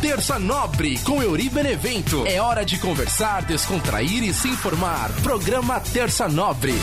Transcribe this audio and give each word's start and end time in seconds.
Terça 0.00 0.38
Nobre 0.38 0.96
com 0.98 1.20
Euri 1.20 1.48
Benevento. 1.48 2.24
É 2.24 2.40
hora 2.40 2.64
de 2.64 2.78
conversar, 2.78 3.42
descontrair 3.42 4.22
e 4.22 4.32
se 4.32 4.48
informar. 4.48 5.10
Programa 5.22 5.80
Terça 5.80 6.28
Nobre. 6.28 6.74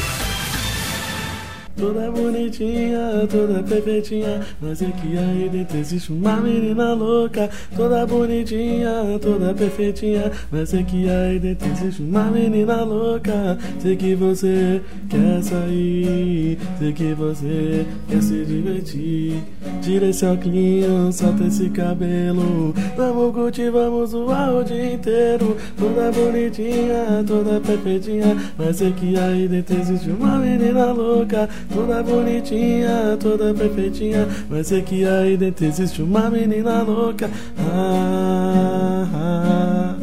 Toda 1.78 2.10
bonitinha, 2.10 3.28
toda 3.30 3.62
perfeitinha. 3.62 4.40
Mas 4.62 4.82
é 4.82 4.86
que 4.86 5.18
aí 5.18 5.50
dentro 5.52 5.78
existe 5.78 6.12
uma 6.14 6.38
menina 6.38 6.94
louca. 6.94 7.50
Toda 7.76 8.06
bonitinha, 8.08 9.20
toda 9.22 9.54
perfeitinha. 9.54 10.32
Mas 10.50 10.74
é 10.74 10.84
que 10.84 11.10
aí 11.10 11.38
dentro 11.38 11.68
existe 11.70 12.02
uma 12.02 12.32
menina 12.32 12.82
louca. 12.84 13.58
Sei 13.80 13.98
que 13.98 14.16
você 14.16 14.82
quer 15.10 15.44
sair. 15.44 16.58
Sei 16.80 16.94
que 16.94 17.14
você 17.14 17.86
quer 18.08 18.22
se 18.22 18.46
divertir. 18.46 19.44
Tira 19.82 20.08
esse 20.08 20.26
óculos, 20.26 21.16
solta 21.16 21.44
esse 21.44 21.70
cabelo. 21.70 22.74
Vamos 22.96 23.34
curtir, 23.34 23.70
vamos 23.70 24.12
zoar 24.12 24.56
o 24.56 24.64
dia 24.64 24.94
inteiro. 24.94 25.58
Toda 25.78 26.10
bonitinha, 26.12 27.22
toda 27.28 27.60
perfeitinha. 27.60 28.38
Mas 28.58 28.82
é 28.82 28.92
que 28.92 29.18
aí 29.20 29.48
dentro 29.50 29.78
existe 29.78 30.10
uma 30.10 30.38
menina 30.38 30.94
louca 30.94 31.50
Toda 31.74 32.04
bonitinha, 32.04 33.18
toda 33.20 33.54
perfeitinha. 33.54 34.28
Mas 34.50 34.72
é 34.72 34.82
que 34.82 35.06
aí 35.06 35.38
dentro 35.38 35.66
existe 35.66 36.02
uma 36.02 36.30
menina 36.30 36.82
louca. 36.82 37.30
Ah, 37.60 39.08
ah, 39.14 39.96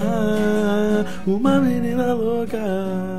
ah, 0.00 1.04
Uma 1.26 1.60
menina 1.60 2.14
louca 2.14 3.17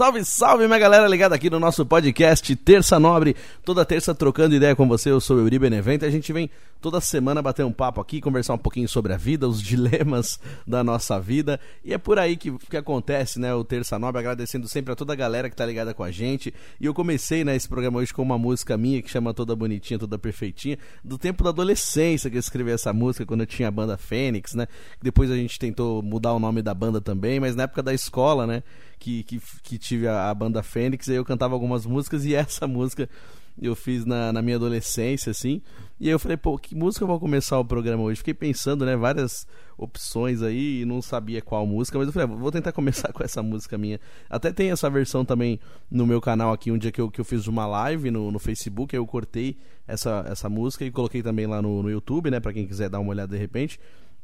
Salve, 0.00 0.24
salve, 0.24 0.66
minha 0.66 0.78
galera 0.78 1.06
ligada 1.06 1.34
aqui 1.34 1.50
no 1.50 1.60
nosso 1.60 1.84
podcast 1.84 2.56
Terça 2.56 2.98
Nobre. 2.98 3.36
Toda 3.62 3.84
terça 3.84 4.14
trocando 4.14 4.54
ideia 4.54 4.74
com 4.74 4.88
você, 4.88 5.10
eu 5.10 5.20
sou 5.20 5.36
o 5.36 5.40
Euri 5.40 5.58
Benevento 5.58 6.06
a 6.06 6.10
gente 6.10 6.32
vem 6.32 6.48
toda 6.80 7.02
semana 7.02 7.42
bater 7.42 7.66
um 7.66 7.72
papo 7.72 8.00
aqui, 8.00 8.18
conversar 8.18 8.54
um 8.54 8.58
pouquinho 8.58 8.88
sobre 8.88 9.12
a 9.12 9.18
vida, 9.18 9.46
os 9.46 9.60
dilemas 9.62 10.40
da 10.66 10.82
nossa 10.82 11.20
vida. 11.20 11.60
E 11.84 11.92
é 11.92 11.98
por 11.98 12.18
aí 12.18 12.38
que, 12.38 12.50
que 12.50 12.78
acontece, 12.78 13.38
né, 13.38 13.54
o 13.54 13.62
Terça 13.62 13.98
Nobre, 13.98 14.20
agradecendo 14.20 14.66
sempre 14.66 14.90
a 14.90 14.96
toda 14.96 15.12
a 15.12 15.16
galera 15.16 15.50
que 15.50 15.56
tá 15.56 15.66
ligada 15.66 15.92
com 15.92 16.02
a 16.02 16.10
gente. 16.10 16.54
E 16.80 16.86
eu 16.86 16.94
comecei, 16.94 17.44
né, 17.44 17.54
esse 17.54 17.68
programa 17.68 17.98
hoje 17.98 18.14
com 18.14 18.22
uma 18.22 18.38
música 18.38 18.78
minha 18.78 19.02
que 19.02 19.10
chama 19.10 19.34
Toda 19.34 19.54
Bonitinha, 19.54 19.98
Toda 19.98 20.18
Perfeitinha, 20.18 20.78
do 21.04 21.18
tempo 21.18 21.44
da 21.44 21.50
adolescência 21.50 22.30
que 22.30 22.36
eu 22.36 22.40
escrevi 22.40 22.70
essa 22.70 22.90
música, 22.92 23.26
quando 23.26 23.42
eu 23.42 23.46
tinha 23.46 23.68
a 23.68 23.70
banda 23.70 23.98
Fênix, 23.98 24.54
né. 24.54 24.66
Depois 25.02 25.30
a 25.30 25.36
gente 25.36 25.58
tentou 25.58 26.02
mudar 26.02 26.32
o 26.32 26.38
nome 26.38 26.62
da 26.62 26.72
banda 26.72 27.02
também, 27.02 27.38
mas 27.38 27.54
na 27.54 27.64
época 27.64 27.82
da 27.82 27.92
escola, 27.92 28.46
né, 28.46 28.62
que, 29.00 29.24
que, 29.24 29.40
que 29.62 29.78
tive 29.78 30.06
a, 30.06 30.30
a, 30.30 30.34
banda 30.34 30.62
Fênix, 30.62 31.08
aí 31.08 31.16
eu 31.16 31.24
cantava 31.24 31.54
algumas 31.54 31.86
músicas 31.86 32.24
e 32.26 32.34
essa 32.36 32.68
música 32.68 33.08
eu 33.60 33.74
fiz 33.74 34.04
na, 34.04 34.32
na 34.32 34.40
minha 34.40 34.56
adolescência, 34.56 35.30
assim. 35.30 35.60
E 35.98 36.06
aí 36.06 36.12
eu 36.12 36.18
falei, 36.18 36.36
pô, 36.36 36.56
que 36.56 36.74
música 36.74 37.02
eu 37.02 37.08
vou 37.08 37.18
começar 37.18 37.58
o 37.58 37.64
programa 37.64 38.02
hoje? 38.04 38.18
Fiquei 38.18 38.32
pensando, 38.32 38.86
né, 38.86 38.96
várias 38.96 39.46
opções 39.76 40.42
aí 40.42 40.82
e 40.82 40.84
não 40.84 41.02
sabia 41.02 41.42
qual 41.42 41.66
música, 41.66 41.98
mas 41.98 42.06
eu 42.06 42.12
falei, 42.12 42.28
ah, 42.28 42.38
vou 42.38 42.52
tentar 42.52 42.72
começar 42.72 43.12
com 43.12 43.22
essa 43.24 43.42
música 43.42 43.76
minha. 43.76 43.98
Até 44.28 44.52
tem 44.52 44.70
essa 44.70 44.88
versão 44.88 45.24
também 45.24 45.58
no 45.90 46.06
meu 46.06 46.20
canal 46.20 46.52
aqui, 46.52 46.70
um 46.70 46.78
dia 46.78 46.92
que 46.92 47.00
eu, 47.00 47.10
que 47.10 47.20
eu 47.20 47.24
fiz 47.24 47.46
uma 47.46 47.66
live 47.66 48.10
no, 48.10 48.30
no 48.30 48.38
Facebook, 48.38 48.94
aí 48.94 49.00
eu 49.00 49.06
cortei 49.06 49.56
essa, 49.88 50.24
essa 50.28 50.48
música 50.48 50.84
e 50.84 50.90
coloquei 50.90 51.22
também 51.22 51.46
lá 51.46 51.60
no, 51.60 51.82
no 51.82 51.90
YouTube, 51.90 52.30
né, 52.30 52.38
pra 52.38 52.52
quem 52.52 52.66
quiser 52.66 52.88
dar 52.88 53.00
uma 53.00 53.10
olhada 53.10 53.34
de 53.34 53.40
repente. 53.40 53.80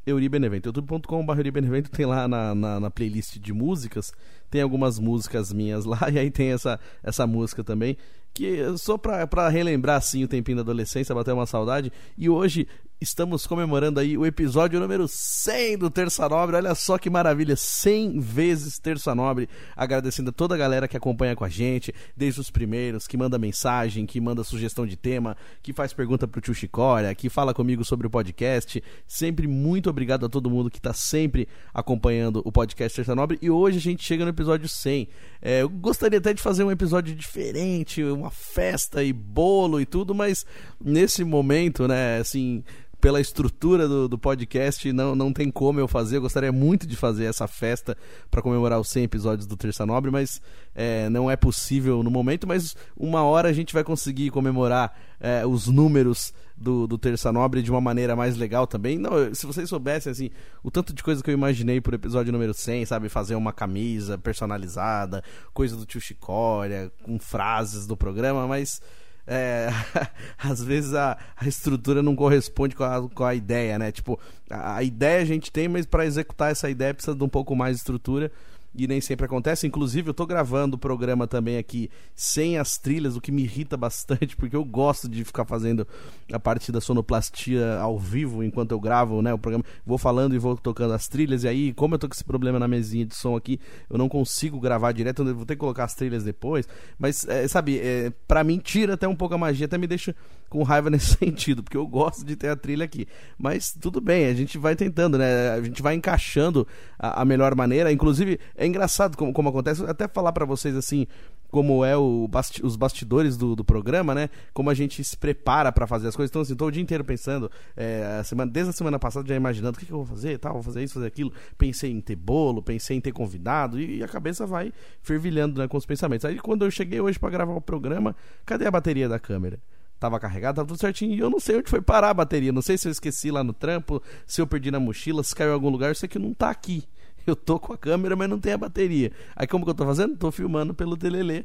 Euri 0.06 0.28
Benevento. 0.28 0.66
youtube.com.br 0.66 1.36
Euri 1.36 1.50
Benevento 1.50 1.90
tem 1.90 2.06
lá 2.06 2.28
na, 2.28 2.54
na, 2.54 2.80
na, 2.80 2.90
playlist 2.90 3.38
de 3.38 3.52
músicas, 3.52 4.12
tem 4.48 4.62
algumas 4.62 4.98
músicas 4.98 5.52
minhas 5.52 5.84
lá, 5.84 5.98
e 6.12 6.18
aí 6.18 6.30
tem 6.30 6.52
essa, 6.52 6.78
essa 7.02 7.26
música 7.26 7.64
também, 7.64 7.96
que 8.32 8.58
só 8.78 8.96
pra, 8.96 9.26
pra 9.26 9.48
relembrar 9.48 9.96
assim 9.96 10.22
o 10.22 10.28
tempinho 10.28 10.56
da 10.56 10.62
adolescência, 10.62 11.14
bater 11.14 11.32
uma 11.32 11.46
saudade. 11.46 11.90
E 12.16 12.28
hoje 12.28 12.68
estamos 13.00 13.46
comemorando 13.46 14.00
aí 14.00 14.16
o 14.16 14.24
episódio 14.24 14.80
número 14.80 15.06
100 15.06 15.78
do 15.78 15.90
Terça 15.90 16.26
Nobre. 16.28 16.56
Olha 16.56 16.74
só 16.74 16.96
que 16.96 17.10
maravilha, 17.10 17.54
100 17.54 18.18
vezes 18.20 18.78
Terça 18.78 19.14
Nobre. 19.14 19.48
Agradecendo 19.76 20.30
a 20.30 20.32
toda 20.32 20.54
a 20.54 20.58
galera 20.58 20.88
que 20.88 20.96
acompanha 20.96 21.36
com 21.36 21.44
a 21.44 21.48
gente, 21.48 21.94
desde 22.16 22.40
os 22.40 22.50
primeiros, 22.50 23.06
que 23.06 23.16
manda 23.16 23.38
mensagem, 23.38 24.06
que 24.06 24.20
manda 24.20 24.42
sugestão 24.42 24.86
de 24.86 24.96
tema, 24.96 25.36
que 25.62 25.72
faz 25.72 25.92
pergunta 25.92 26.26
pro 26.26 26.40
tio 26.40 26.54
Chicória, 26.54 27.14
que 27.14 27.28
fala 27.28 27.52
comigo 27.52 27.84
sobre 27.84 28.06
o 28.06 28.10
podcast. 28.10 28.82
Sempre 29.06 29.46
muito 29.46 29.90
obrigado 29.90 30.24
a 30.24 30.28
todo 30.28 30.50
mundo 30.50 30.70
que 30.70 30.78
está 30.78 30.94
sempre 30.94 31.46
acompanhando 31.74 32.40
o 32.44 32.52
podcast 32.52 32.96
Terça 32.96 33.14
Nobre. 33.14 33.38
E 33.42 33.50
hoje 33.50 33.76
a 33.76 33.82
gente 33.82 34.02
chega 34.02 34.24
no 34.24 34.30
episódio 34.30 34.68
100. 34.68 35.08
É, 35.42 35.62
eu 35.62 35.68
gostaria 35.68 36.18
até 36.18 36.32
de 36.32 36.40
fazer 36.40 36.64
um 36.64 36.70
episódio 36.70 37.14
diferente, 37.14 38.02
uma 38.02 38.30
festa 38.30 39.04
e 39.04 39.12
bolo 39.12 39.80
e 39.80 39.84
tudo, 39.84 40.14
mas 40.14 40.46
nesse 40.82 41.24
momento, 41.24 41.86
né, 41.86 42.18
assim 42.18 42.64
pela 43.00 43.20
estrutura 43.20 43.86
do, 43.86 44.08
do 44.08 44.18
podcast, 44.18 44.90
não, 44.92 45.14
não 45.14 45.32
tem 45.32 45.50
como 45.50 45.78
eu 45.78 45.86
fazer. 45.86 46.16
Eu 46.16 46.22
gostaria 46.22 46.50
muito 46.50 46.86
de 46.86 46.96
fazer 46.96 47.24
essa 47.24 47.46
festa 47.46 47.96
para 48.30 48.42
comemorar 48.42 48.80
os 48.80 48.88
100 48.88 49.04
episódios 49.04 49.46
do 49.46 49.56
Terça 49.56 49.84
Nobre, 49.84 50.10
mas 50.10 50.40
é, 50.74 51.08
não 51.08 51.30
é 51.30 51.36
possível 51.36 52.02
no 52.02 52.10
momento. 52.10 52.46
Mas 52.46 52.76
uma 52.96 53.22
hora 53.22 53.48
a 53.48 53.52
gente 53.52 53.74
vai 53.74 53.84
conseguir 53.84 54.30
comemorar 54.30 54.98
é, 55.20 55.46
os 55.46 55.66
números 55.66 56.32
do, 56.56 56.86
do 56.86 56.96
Terça 56.96 57.30
Nobre 57.30 57.62
de 57.62 57.70
uma 57.70 57.80
maneira 57.80 58.16
mais 58.16 58.36
legal 58.36 58.66
também. 58.66 58.98
Não, 58.98 59.34
se 59.34 59.44
vocês 59.44 59.68
soubessem, 59.68 60.10
assim, 60.10 60.30
o 60.62 60.70
tanto 60.70 60.94
de 60.94 61.02
coisa 61.02 61.22
que 61.22 61.30
eu 61.30 61.34
imaginei 61.34 61.80
pro 61.80 61.94
episódio 61.94 62.32
número 62.32 62.54
100, 62.54 62.86
sabe? 62.86 63.08
Fazer 63.08 63.34
uma 63.34 63.52
camisa 63.52 64.16
personalizada, 64.16 65.22
coisa 65.52 65.76
do 65.76 65.84
tio 65.84 66.00
Chicória, 66.00 66.90
com 67.02 67.18
frases 67.18 67.86
do 67.86 67.96
programa, 67.96 68.46
mas 68.46 68.80
é, 69.26 69.68
às 70.38 70.62
vezes 70.62 70.94
a, 70.94 71.18
a, 71.36 71.48
estrutura 71.48 72.02
não 72.02 72.14
corresponde 72.14 72.76
com 72.76 72.84
a, 72.84 73.08
com 73.08 73.24
a 73.24 73.34
ideia, 73.34 73.78
né? 73.78 73.90
Tipo, 73.90 74.18
a, 74.48 74.76
a 74.76 74.82
ideia 74.82 75.20
a 75.20 75.24
gente 75.24 75.50
tem, 75.50 75.68
mas 75.68 75.84
para 75.84 76.06
executar 76.06 76.52
essa 76.52 76.70
ideia 76.70 76.94
precisa 76.94 77.16
de 77.16 77.24
um 77.24 77.28
pouco 77.28 77.56
mais 77.56 77.76
de 77.76 77.80
estrutura 77.80 78.30
e 78.76 78.86
nem 78.86 79.00
sempre 79.00 79.26
acontece. 79.26 79.66
Inclusive, 79.66 80.10
eu 80.10 80.14
tô 80.14 80.26
gravando 80.26 80.76
o 80.76 80.78
programa 80.78 81.26
também 81.26 81.56
aqui 81.56 81.90
sem 82.14 82.58
as 82.58 82.78
trilhas, 82.78 83.16
o 83.16 83.20
que 83.20 83.32
me 83.32 83.42
irrita 83.42 83.76
bastante, 83.78 84.36
porque 84.36 84.56
eu 84.56 84.64
gosto 84.64 85.08
de 85.08 85.24
ficar 85.24 85.44
fazendo 85.44 85.86
a 86.32 86.38
parte 86.38 86.70
da 86.70 86.80
sonoplastia 86.80 87.78
ao 87.78 87.98
vivo 87.98 88.42
enquanto 88.42 88.72
eu 88.72 88.80
gravo, 88.80 89.22
né, 89.22 89.32
o 89.32 89.38
programa. 89.38 89.64
Vou 89.84 89.98
falando 89.98 90.34
e 90.34 90.38
vou 90.38 90.56
tocando 90.56 90.92
as 90.92 91.08
trilhas, 91.08 91.44
e 91.44 91.48
aí, 91.48 91.72
como 91.72 91.94
eu 91.94 91.98
tô 91.98 92.08
com 92.08 92.14
esse 92.14 92.24
problema 92.24 92.58
na 92.58 92.68
mesinha 92.68 93.06
de 93.06 93.14
som 93.14 93.36
aqui, 93.36 93.58
eu 93.88 93.96
não 93.96 94.08
consigo 94.08 94.60
gravar 94.60 94.92
direto, 94.92 95.22
eu 95.22 95.34
vou 95.34 95.46
ter 95.46 95.54
que 95.54 95.60
colocar 95.60 95.84
as 95.84 95.94
trilhas 95.94 96.24
depois. 96.24 96.68
Mas, 96.98 97.26
é, 97.28 97.46
sabe, 97.48 97.78
é, 97.78 98.12
para 98.28 98.44
mim 98.44 98.58
tira 98.58 98.94
até 98.94 99.08
um 99.08 99.16
pouco 99.16 99.34
a 99.34 99.38
magia, 99.38 99.66
até 99.66 99.78
me 99.78 99.86
deixa 99.86 100.14
com 100.56 100.62
raiva 100.62 100.88
nesse 100.90 101.16
sentido, 101.16 101.62
porque 101.62 101.76
eu 101.76 101.86
gosto 101.86 102.24
de 102.24 102.34
ter 102.34 102.48
a 102.48 102.56
trilha 102.56 102.84
aqui. 102.84 103.06
Mas 103.38 103.72
tudo 103.72 104.00
bem, 104.00 104.26
a 104.26 104.34
gente 104.34 104.56
vai 104.56 104.74
tentando, 104.74 105.18
né? 105.18 105.50
A 105.50 105.62
gente 105.62 105.82
vai 105.82 105.94
encaixando 105.94 106.66
a, 106.98 107.22
a 107.22 107.24
melhor 107.24 107.54
maneira. 107.54 107.92
Inclusive, 107.92 108.40
é 108.56 108.66
engraçado 108.66 109.16
como, 109.16 109.32
como 109.32 109.50
acontece, 109.50 109.84
até 109.84 110.08
falar 110.08 110.32
para 110.32 110.46
vocês 110.46 110.74
assim, 110.74 111.06
como 111.50 111.84
é 111.84 111.96
o 111.96 112.26
basti 112.28 112.64
os 112.64 112.76
bastidores 112.76 113.36
do, 113.36 113.54
do, 113.54 113.64
programa, 113.64 114.14
né? 114.14 114.30
Como 114.52 114.70
a 114.70 114.74
gente 114.74 115.02
se 115.04 115.16
prepara 115.16 115.70
para 115.70 115.86
fazer 115.86 116.08
as 116.08 116.16
coisas. 116.16 116.30
Então, 116.30 116.42
assim, 116.42 116.54
tô 116.54 116.66
o 116.66 116.70
dia 116.70 116.82
inteiro 116.82 117.04
pensando, 117.04 117.50
é, 117.76 118.18
a 118.20 118.24
semana, 118.24 118.50
desde 118.50 118.70
a 118.70 118.72
semana 118.72 118.98
passada 118.98 119.28
já 119.28 119.34
imaginando 119.34 119.76
o 119.76 119.78
que, 119.78 119.86
que 119.86 119.92
eu 119.92 119.98
vou 119.98 120.06
fazer, 120.06 120.38
tal, 120.38 120.54
vou 120.54 120.62
fazer 120.62 120.82
isso, 120.82 120.94
fazer 120.94 121.06
aquilo. 121.06 121.32
Pensei 121.58 121.90
em 121.90 122.00
ter 122.00 122.16
bolo, 122.16 122.62
pensei 122.62 122.96
em 122.96 123.00
ter 123.00 123.12
convidado, 123.12 123.78
e, 123.78 123.98
e 123.98 124.02
a 124.02 124.08
cabeça 124.08 124.46
vai 124.46 124.72
fervilhando 125.02 125.60
né, 125.60 125.68
com 125.68 125.76
os 125.76 125.86
pensamentos. 125.86 126.24
Aí 126.24 126.38
quando 126.38 126.64
eu 126.64 126.70
cheguei 126.70 127.00
hoje 127.00 127.18
para 127.18 127.30
gravar 127.30 127.54
o 127.54 127.60
programa, 127.60 128.16
cadê 128.44 128.66
a 128.66 128.70
bateria 128.70 129.08
da 129.08 129.18
câmera? 129.18 129.60
Tava 129.98 130.20
carregado, 130.20 130.56
tava 130.56 130.68
tudo 130.68 130.80
certinho. 130.80 131.14
E 131.14 131.18
eu 131.18 131.30
não 131.30 131.40
sei 131.40 131.58
onde 131.58 131.70
foi 131.70 131.80
parar 131.80 132.10
a 132.10 132.14
bateria. 132.14 132.52
Não 132.52 132.62
sei 132.62 132.78
se 132.78 132.88
eu 132.88 132.92
esqueci 132.92 133.30
lá 133.30 133.42
no 133.42 133.52
trampo, 133.52 134.02
se 134.26 134.40
eu 134.40 134.46
perdi 134.46 134.70
na 134.70 134.80
mochila, 134.80 135.22
se 135.22 135.34
caiu 135.34 135.50
em 135.50 135.54
algum 135.54 135.68
lugar. 135.68 135.90
Eu 135.90 135.94
sei 135.94 136.08
que 136.08 136.18
não 136.18 136.32
tá 136.34 136.50
aqui. 136.50 136.84
Eu 137.26 137.34
tô 137.34 137.58
com 137.58 137.72
a 137.72 137.76
câmera, 137.76 138.14
mas 138.14 138.30
não 138.30 138.38
tem 138.38 138.52
a 138.52 138.58
bateria. 138.58 139.10
Aí 139.34 139.48
como 139.48 139.64
que 139.64 139.70
eu 139.72 139.74
tô 139.74 139.84
fazendo? 139.84 140.16
Tô 140.16 140.30
filmando 140.30 140.72
pelo 140.72 140.96
telelê. 140.96 141.44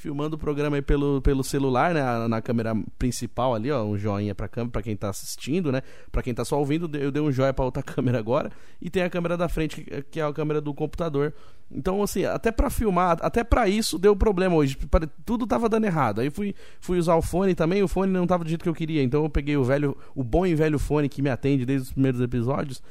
Filmando 0.00 0.36
o 0.36 0.38
programa 0.38 0.76
aí 0.76 0.82
pelo, 0.82 1.20
pelo 1.20 1.44
celular, 1.44 1.92
né? 1.92 2.26
Na, 2.26 2.40
câmera 2.40 2.74
principal 2.98 3.54
ali, 3.54 3.70
ó. 3.70 3.84
Um 3.84 3.98
joinha 3.98 4.34
pra 4.34 4.48
câmera, 4.48 4.72
pra 4.72 4.82
quem 4.82 4.96
tá 4.96 5.10
assistindo, 5.10 5.70
né? 5.70 5.82
Pra 6.10 6.22
quem 6.22 6.32
tá 6.32 6.44
só 6.44 6.58
ouvindo, 6.58 6.90
eu 6.96 7.10
dei 7.10 7.22
um 7.22 7.30
joia 7.30 7.52
pra 7.52 7.64
outra 7.64 7.82
câmera 7.84 8.18
agora. 8.18 8.50
E 8.80 8.88
tem 8.88 9.02
a 9.02 9.10
câmera 9.10 9.36
da 9.36 9.48
frente, 9.48 9.86
que 10.10 10.18
é 10.18 10.24
a 10.24 10.32
câmera 10.32 10.60
do 10.60 10.72
computador 10.72 11.34
então, 11.72 12.02
assim, 12.02 12.24
até 12.24 12.50
para 12.50 12.68
filmar, 12.68 13.16
até 13.20 13.44
para 13.44 13.68
isso 13.68 13.96
deu 13.96 14.16
problema 14.16 14.56
hoje. 14.56 14.76
Tudo 15.24 15.46
tava 15.46 15.68
dando 15.68 15.84
errado. 15.84 16.20
Aí 16.20 16.28
fui, 16.28 16.54
fui 16.80 16.98
usar 16.98 17.14
o 17.14 17.22
fone 17.22 17.54
também, 17.54 17.82
o 17.82 17.88
fone 17.88 18.12
não 18.12 18.26
tava 18.26 18.42
do 18.42 18.48
jeito 18.48 18.62
que 18.62 18.68
eu 18.68 18.74
queria. 18.74 19.02
Então 19.02 19.22
eu 19.22 19.30
peguei 19.30 19.56
o 19.56 19.62
velho, 19.62 19.96
o 20.14 20.24
bom 20.24 20.44
e 20.44 20.54
velho 20.54 20.78
fone 20.78 21.08
que 21.08 21.22
me 21.22 21.30
atende 21.30 21.64
desde 21.64 21.86
os 21.86 21.92
primeiros 21.92 22.20
episódios. 22.20 22.82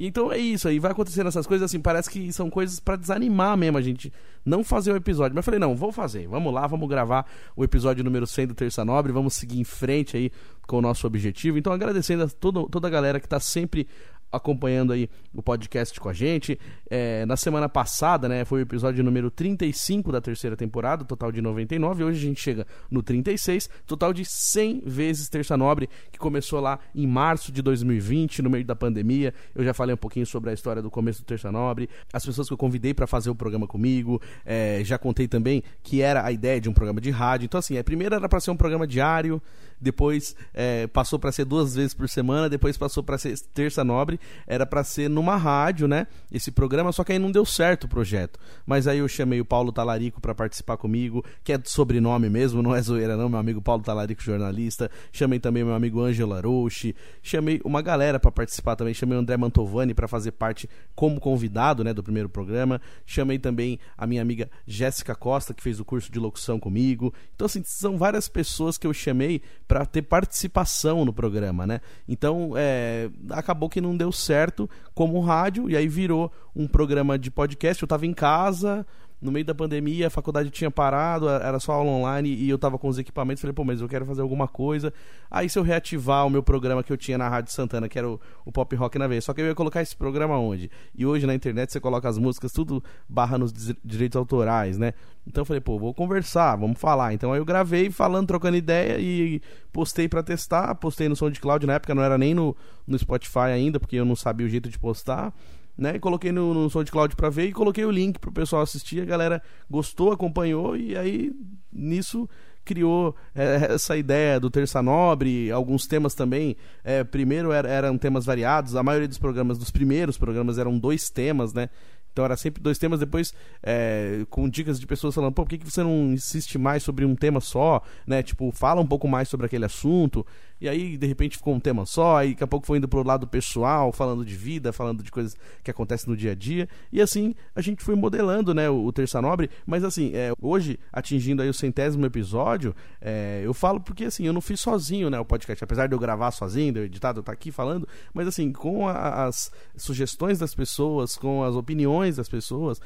Então 0.00 0.30
é 0.30 0.38
isso 0.38 0.68
aí, 0.68 0.78
vai 0.78 0.92
acontecendo 0.92 1.26
essas 1.26 1.46
coisas 1.46 1.64
assim, 1.64 1.80
parece 1.80 2.08
que 2.08 2.32
são 2.32 2.48
coisas 2.48 2.78
para 2.78 2.96
desanimar 2.96 3.56
mesmo 3.56 3.78
a 3.78 3.82
gente 3.82 4.12
não 4.44 4.62
fazer 4.62 4.92
o 4.92 4.96
episódio. 4.96 5.34
Mas 5.34 5.42
eu 5.42 5.44
falei, 5.44 5.58
não, 5.60 5.74
vou 5.74 5.90
fazer. 5.90 6.28
Vamos 6.28 6.52
lá, 6.52 6.66
vamos 6.66 6.88
gravar 6.88 7.26
o 7.56 7.64
episódio 7.64 8.04
número 8.04 8.26
100 8.26 8.48
do 8.48 8.54
Terça 8.54 8.84
Nobre, 8.84 9.12
vamos 9.12 9.34
seguir 9.34 9.58
em 9.58 9.64
frente 9.64 10.16
aí 10.16 10.30
com 10.66 10.78
o 10.78 10.82
nosso 10.82 11.06
objetivo. 11.06 11.58
Então 11.58 11.72
agradecendo 11.72 12.24
a 12.24 12.28
todo, 12.28 12.68
toda 12.68 12.86
a 12.86 12.90
galera 12.90 13.18
que 13.18 13.28
tá 13.28 13.40
sempre 13.40 13.88
acompanhando 14.30 14.92
aí 14.92 15.08
o 15.34 15.42
podcast 15.42 15.98
com 15.98 16.08
a 16.08 16.12
gente. 16.12 16.58
É, 16.90 17.24
na 17.26 17.36
semana 17.36 17.68
passada, 17.68 18.28
né, 18.28 18.44
foi 18.44 18.60
o 18.60 18.62
episódio 18.62 19.02
número 19.02 19.30
35 19.30 20.12
da 20.12 20.20
terceira 20.20 20.56
temporada, 20.56 21.04
total 21.04 21.32
de 21.32 21.40
99. 21.40 22.04
Hoje 22.04 22.18
a 22.18 22.28
gente 22.28 22.40
chega 22.40 22.66
no 22.90 23.02
36, 23.02 23.68
total 23.86 24.12
de 24.12 24.24
100 24.24 24.82
vezes 24.84 25.28
Terça 25.28 25.56
Nobre, 25.56 25.88
que 26.12 26.18
começou 26.18 26.60
lá 26.60 26.78
em 26.94 27.06
março 27.06 27.50
de 27.50 27.62
2020, 27.62 28.42
no 28.42 28.50
meio 28.50 28.64
da 28.64 28.76
pandemia. 28.76 29.32
Eu 29.54 29.64
já 29.64 29.72
falei 29.72 29.94
um 29.94 29.98
pouquinho 29.98 30.26
sobre 30.26 30.50
a 30.50 30.52
história 30.52 30.82
do 30.82 30.90
começo 30.90 31.22
do 31.22 31.24
Terça 31.24 31.50
Nobre, 31.50 31.88
as 32.12 32.24
pessoas 32.24 32.48
que 32.48 32.52
eu 32.52 32.58
convidei 32.58 32.92
para 32.92 33.06
fazer 33.06 33.30
o 33.30 33.34
programa 33.34 33.66
comigo. 33.66 34.20
É, 34.44 34.82
já 34.84 34.98
contei 34.98 35.26
também 35.26 35.62
que 35.82 36.02
era 36.02 36.24
a 36.24 36.32
ideia 36.32 36.60
de 36.60 36.68
um 36.68 36.72
programa 36.72 37.00
de 37.00 37.10
rádio. 37.10 37.46
Então, 37.46 37.58
assim, 37.58 37.78
a 37.78 37.84
primeira 37.84 38.16
era 38.16 38.28
para 38.28 38.40
ser 38.40 38.50
um 38.50 38.56
programa 38.56 38.86
diário, 38.86 39.40
depois 39.80 40.34
é, 40.54 40.86
passou 40.86 41.18
para 41.18 41.32
ser 41.32 41.44
duas 41.44 41.74
vezes 41.74 41.94
por 41.94 42.08
semana, 42.08 42.48
depois 42.48 42.76
passou 42.76 43.02
para 43.02 43.18
ser 43.18 43.38
Terça 43.54 43.84
Nobre 43.84 44.18
era 44.46 44.66
para 44.66 44.84
ser 44.84 45.08
numa 45.08 45.36
rádio, 45.36 45.86
né? 45.86 46.06
Esse 46.30 46.50
programa, 46.50 46.92
só 46.92 47.04
que 47.04 47.12
aí 47.12 47.18
não 47.18 47.30
deu 47.30 47.44
certo 47.44 47.84
o 47.84 47.88
projeto. 47.88 48.38
Mas 48.66 48.86
aí 48.86 48.98
eu 48.98 49.08
chamei 49.08 49.40
o 49.40 49.44
Paulo 49.44 49.72
Talarico 49.72 50.20
para 50.20 50.34
participar 50.34 50.76
comigo, 50.76 51.24
que 51.42 51.52
é 51.52 51.60
sobrenome 51.64 52.28
mesmo, 52.28 52.62
não 52.62 52.74
é 52.74 52.80
zoeira 52.80 53.16
não, 53.16 53.28
meu 53.28 53.38
amigo 53.38 53.60
Paulo 53.60 53.82
Talarico, 53.82 54.22
jornalista. 54.22 54.90
Chamei 55.12 55.38
também 55.38 55.64
meu 55.64 55.74
amigo 55.74 56.00
Ângelo 56.00 56.34
Arouche, 56.34 56.94
chamei 57.22 57.60
uma 57.64 57.82
galera 57.82 58.18
para 58.18 58.30
participar 58.30 58.76
também, 58.76 58.94
chamei 58.94 59.16
o 59.16 59.20
André 59.20 59.36
Mantovani 59.36 59.94
para 59.94 60.08
fazer 60.08 60.32
parte 60.32 60.68
como 60.94 61.20
convidado, 61.20 61.84
né, 61.84 61.92
do 61.92 62.02
primeiro 62.02 62.28
programa. 62.28 62.80
Chamei 63.06 63.38
também 63.38 63.78
a 63.96 64.06
minha 64.06 64.22
amiga 64.22 64.50
Jéssica 64.66 65.14
Costa, 65.14 65.54
que 65.54 65.62
fez 65.62 65.80
o 65.80 65.84
curso 65.84 66.10
de 66.10 66.18
locução 66.18 66.58
comigo. 66.58 67.12
Então 67.34 67.46
assim, 67.46 67.62
são 67.64 67.96
várias 67.96 68.28
pessoas 68.28 68.78
que 68.78 68.86
eu 68.86 68.92
chamei 68.92 69.42
para 69.68 69.84
ter 69.84 70.00
participação 70.02 71.04
no 71.04 71.12
programa, 71.12 71.66
né? 71.66 71.80
Então, 72.08 72.52
é, 72.56 73.10
acabou 73.30 73.68
que 73.68 73.82
não 73.82 73.94
deu 73.94 74.10
certo 74.10 74.68
como 74.94 75.20
rádio, 75.20 75.68
e 75.68 75.76
aí 75.76 75.86
virou 75.86 76.32
um 76.56 76.66
programa 76.66 77.18
de 77.18 77.30
podcast. 77.30 77.82
Eu 77.82 77.86
estava 77.86 78.06
em 78.06 78.14
casa, 78.14 78.86
no 79.20 79.32
meio 79.32 79.44
da 79.44 79.54
pandemia, 79.54 80.06
a 80.06 80.10
faculdade 80.10 80.48
tinha 80.50 80.70
parado, 80.70 81.28
era 81.28 81.58
só 81.58 81.72
aula 81.72 81.90
online 81.90 82.28
e 82.28 82.48
eu 82.48 82.58
tava 82.58 82.78
com 82.78 82.88
os 82.88 82.98
equipamentos. 82.98 83.40
Falei, 83.40 83.52
pô, 83.52 83.64
mas 83.64 83.80
eu 83.80 83.88
quero 83.88 84.06
fazer 84.06 84.22
alguma 84.22 84.46
coisa. 84.46 84.92
Aí, 85.28 85.48
se 85.48 85.58
eu 85.58 85.62
reativar 85.62 86.24
o 86.26 86.30
meu 86.30 86.42
programa 86.42 86.82
que 86.84 86.92
eu 86.92 86.96
tinha 86.96 87.18
na 87.18 87.28
Rádio 87.28 87.52
Santana, 87.52 87.88
que 87.88 87.98
era 87.98 88.08
o, 88.08 88.20
o 88.44 88.52
Pop 88.52 88.74
Rock 88.76 88.96
na 88.98 89.08
vez, 89.08 89.24
só 89.24 89.34
que 89.34 89.40
eu 89.40 89.46
ia 89.46 89.54
colocar 89.54 89.82
esse 89.82 89.96
programa 89.96 90.38
onde? 90.38 90.70
E 90.94 91.04
hoje 91.04 91.26
na 91.26 91.34
internet 91.34 91.72
você 91.72 91.80
coloca 91.80 92.08
as 92.08 92.16
músicas, 92.16 92.52
tudo 92.52 92.82
barra 93.08 93.36
nos 93.36 93.52
direitos 93.84 94.16
autorais, 94.16 94.78
né? 94.78 94.94
Então 95.26 95.42
eu 95.42 95.44
falei, 95.44 95.60
pô, 95.60 95.78
vou 95.78 95.92
conversar, 95.92 96.54
vamos 96.56 96.78
falar. 96.80 97.12
Então 97.12 97.32
aí 97.32 97.40
eu 97.40 97.44
gravei 97.44 97.90
falando, 97.90 98.28
trocando 98.28 98.56
ideia 98.56 98.98
e 99.00 99.42
postei 99.72 100.08
para 100.08 100.22
testar. 100.22 100.74
Postei 100.76 101.08
no 101.08 101.16
SoundCloud 101.16 101.66
na 101.66 101.74
época, 101.74 101.94
não 101.94 102.02
era 102.02 102.16
nem 102.16 102.34
no, 102.34 102.56
no 102.86 102.96
Spotify 102.98 103.50
ainda, 103.52 103.80
porque 103.80 103.96
eu 103.96 104.04
não 104.04 104.14
sabia 104.14 104.46
o 104.46 104.48
jeito 104.48 104.68
de 104.68 104.78
postar 104.78 105.34
né? 105.78 105.94
E 105.94 106.00
coloquei 106.00 106.32
no, 106.32 106.52
no 106.52 106.68
SoundCloud 106.68 107.14
pra 107.14 107.30
ver 107.30 107.46
e 107.46 107.52
coloquei 107.52 107.84
o 107.84 107.90
link 107.90 108.18
pro 108.18 108.32
pessoal 108.32 108.62
assistir. 108.62 109.00
A 109.00 109.04
galera 109.04 109.40
gostou, 109.70 110.10
acompanhou 110.10 110.76
e 110.76 110.96
aí 110.96 111.32
nisso 111.72 112.28
criou 112.64 113.16
é, 113.34 113.72
essa 113.72 113.96
ideia 113.96 114.38
do 114.38 114.50
Terça 114.50 114.82
Nobre, 114.82 115.50
alguns 115.50 115.86
temas 115.86 116.14
também. 116.14 116.54
É, 116.84 117.02
primeiro 117.04 117.52
era, 117.52 117.68
eram 117.68 117.96
temas 117.96 118.26
variados, 118.26 118.76
a 118.76 118.82
maioria 118.82 119.08
dos 119.08 119.18
programas, 119.18 119.56
dos 119.56 119.70
primeiros 119.70 120.18
programas, 120.18 120.58
eram 120.58 120.78
dois 120.78 121.08
temas, 121.08 121.54
né? 121.54 121.70
Então 122.12 122.24
era 122.24 122.36
sempre 122.36 122.60
dois 122.60 122.76
temas, 122.78 122.98
depois 122.98 123.32
é, 123.62 124.26
com 124.28 124.48
dicas 124.48 124.80
de 124.80 124.86
pessoas 124.86 125.14
falando, 125.14 125.32
pô, 125.32 125.44
por 125.44 125.48
que, 125.48 125.58
que 125.58 125.70
você 125.70 125.84
não 125.84 126.12
insiste 126.12 126.58
mais 126.58 126.82
sobre 126.82 127.04
um 127.04 127.14
tema 127.14 127.40
só, 127.40 127.80
né? 128.04 128.22
Tipo, 128.24 128.50
fala 128.50 128.80
um 128.80 128.86
pouco 128.86 129.06
mais 129.06 129.28
sobre 129.28 129.46
aquele 129.46 129.64
assunto. 129.64 130.26
E 130.60 130.68
aí, 130.68 130.96
de 130.96 131.06
repente, 131.06 131.36
ficou 131.36 131.54
um 131.54 131.60
tema 131.60 131.86
só, 131.86 132.16
aí 132.16 132.30
daqui 132.38 132.44
a 132.44 132.46
pouco 132.46 132.66
foi 132.66 132.78
indo 132.78 132.88
pro 132.88 133.02
lado 133.02 133.26
pessoal, 133.26 133.92
falando 133.92 134.24
de 134.24 134.34
vida, 134.34 134.72
falando 134.72 135.02
de 135.02 135.10
coisas 135.10 135.36
que 135.62 135.70
acontecem 135.70 136.10
no 136.10 136.16
dia 136.16 136.32
a 136.32 136.34
dia. 136.34 136.68
E 136.92 137.00
assim, 137.00 137.34
a 137.54 137.60
gente 137.60 137.82
foi 137.82 137.94
modelando, 137.94 138.54
né, 138.54 138.70
o, 138.70 138.92
Terça 138.92 139.20
Nobre. 139.20 139.50
Mas 139.66 139.84
assim, 139.84 140.12
é, 140.14 140.32
hoje, 140.40 140.78
atingindo 140.92 141.42
aí 141.42 141.48
o 141.48 141.54
centésimo 141.54 142.06
episódio, 142.06 142.74
é, 143.00 143.42
eu 143.44 143.52
falo 143.52 143.80
porque 143.80 144.04
assim, 144.04 144.24
eu 144.24 144.32
não 144.32 144.40
fiz 144.40 144.60
sozinho, 144.60 145.10
né, 145.10 145.18
o 145.18 145.24
podcast. 145.24 145.62
Apesar 145.62 145.86
de 145.86 145.94
eu 145.94 145.98
gravar 145.98 146.30
sozinho, 146.30 146.72
de 146.72 146.80
eu 146.80 146.84
editar, 146.84 147.12
de 147.12 147.18
eu 147.18 147.20
estar 147.22 147.32
aqui 147.32 147.50
falando. 147.50 147.86
Mas 148.12 148.26
assim, 148.26 148.52
com 148.52 148.88
a, 148.88 149.26
as 149.26 149.50
sugestões 149.76 150.38
das 150.38 150.54
pessoas, 150.54 151.16
com 151.16 151.42
as 151.42 151.54
opiniões 151.54 152.16
das 152.16 152.28
pessoas 152.28 152.80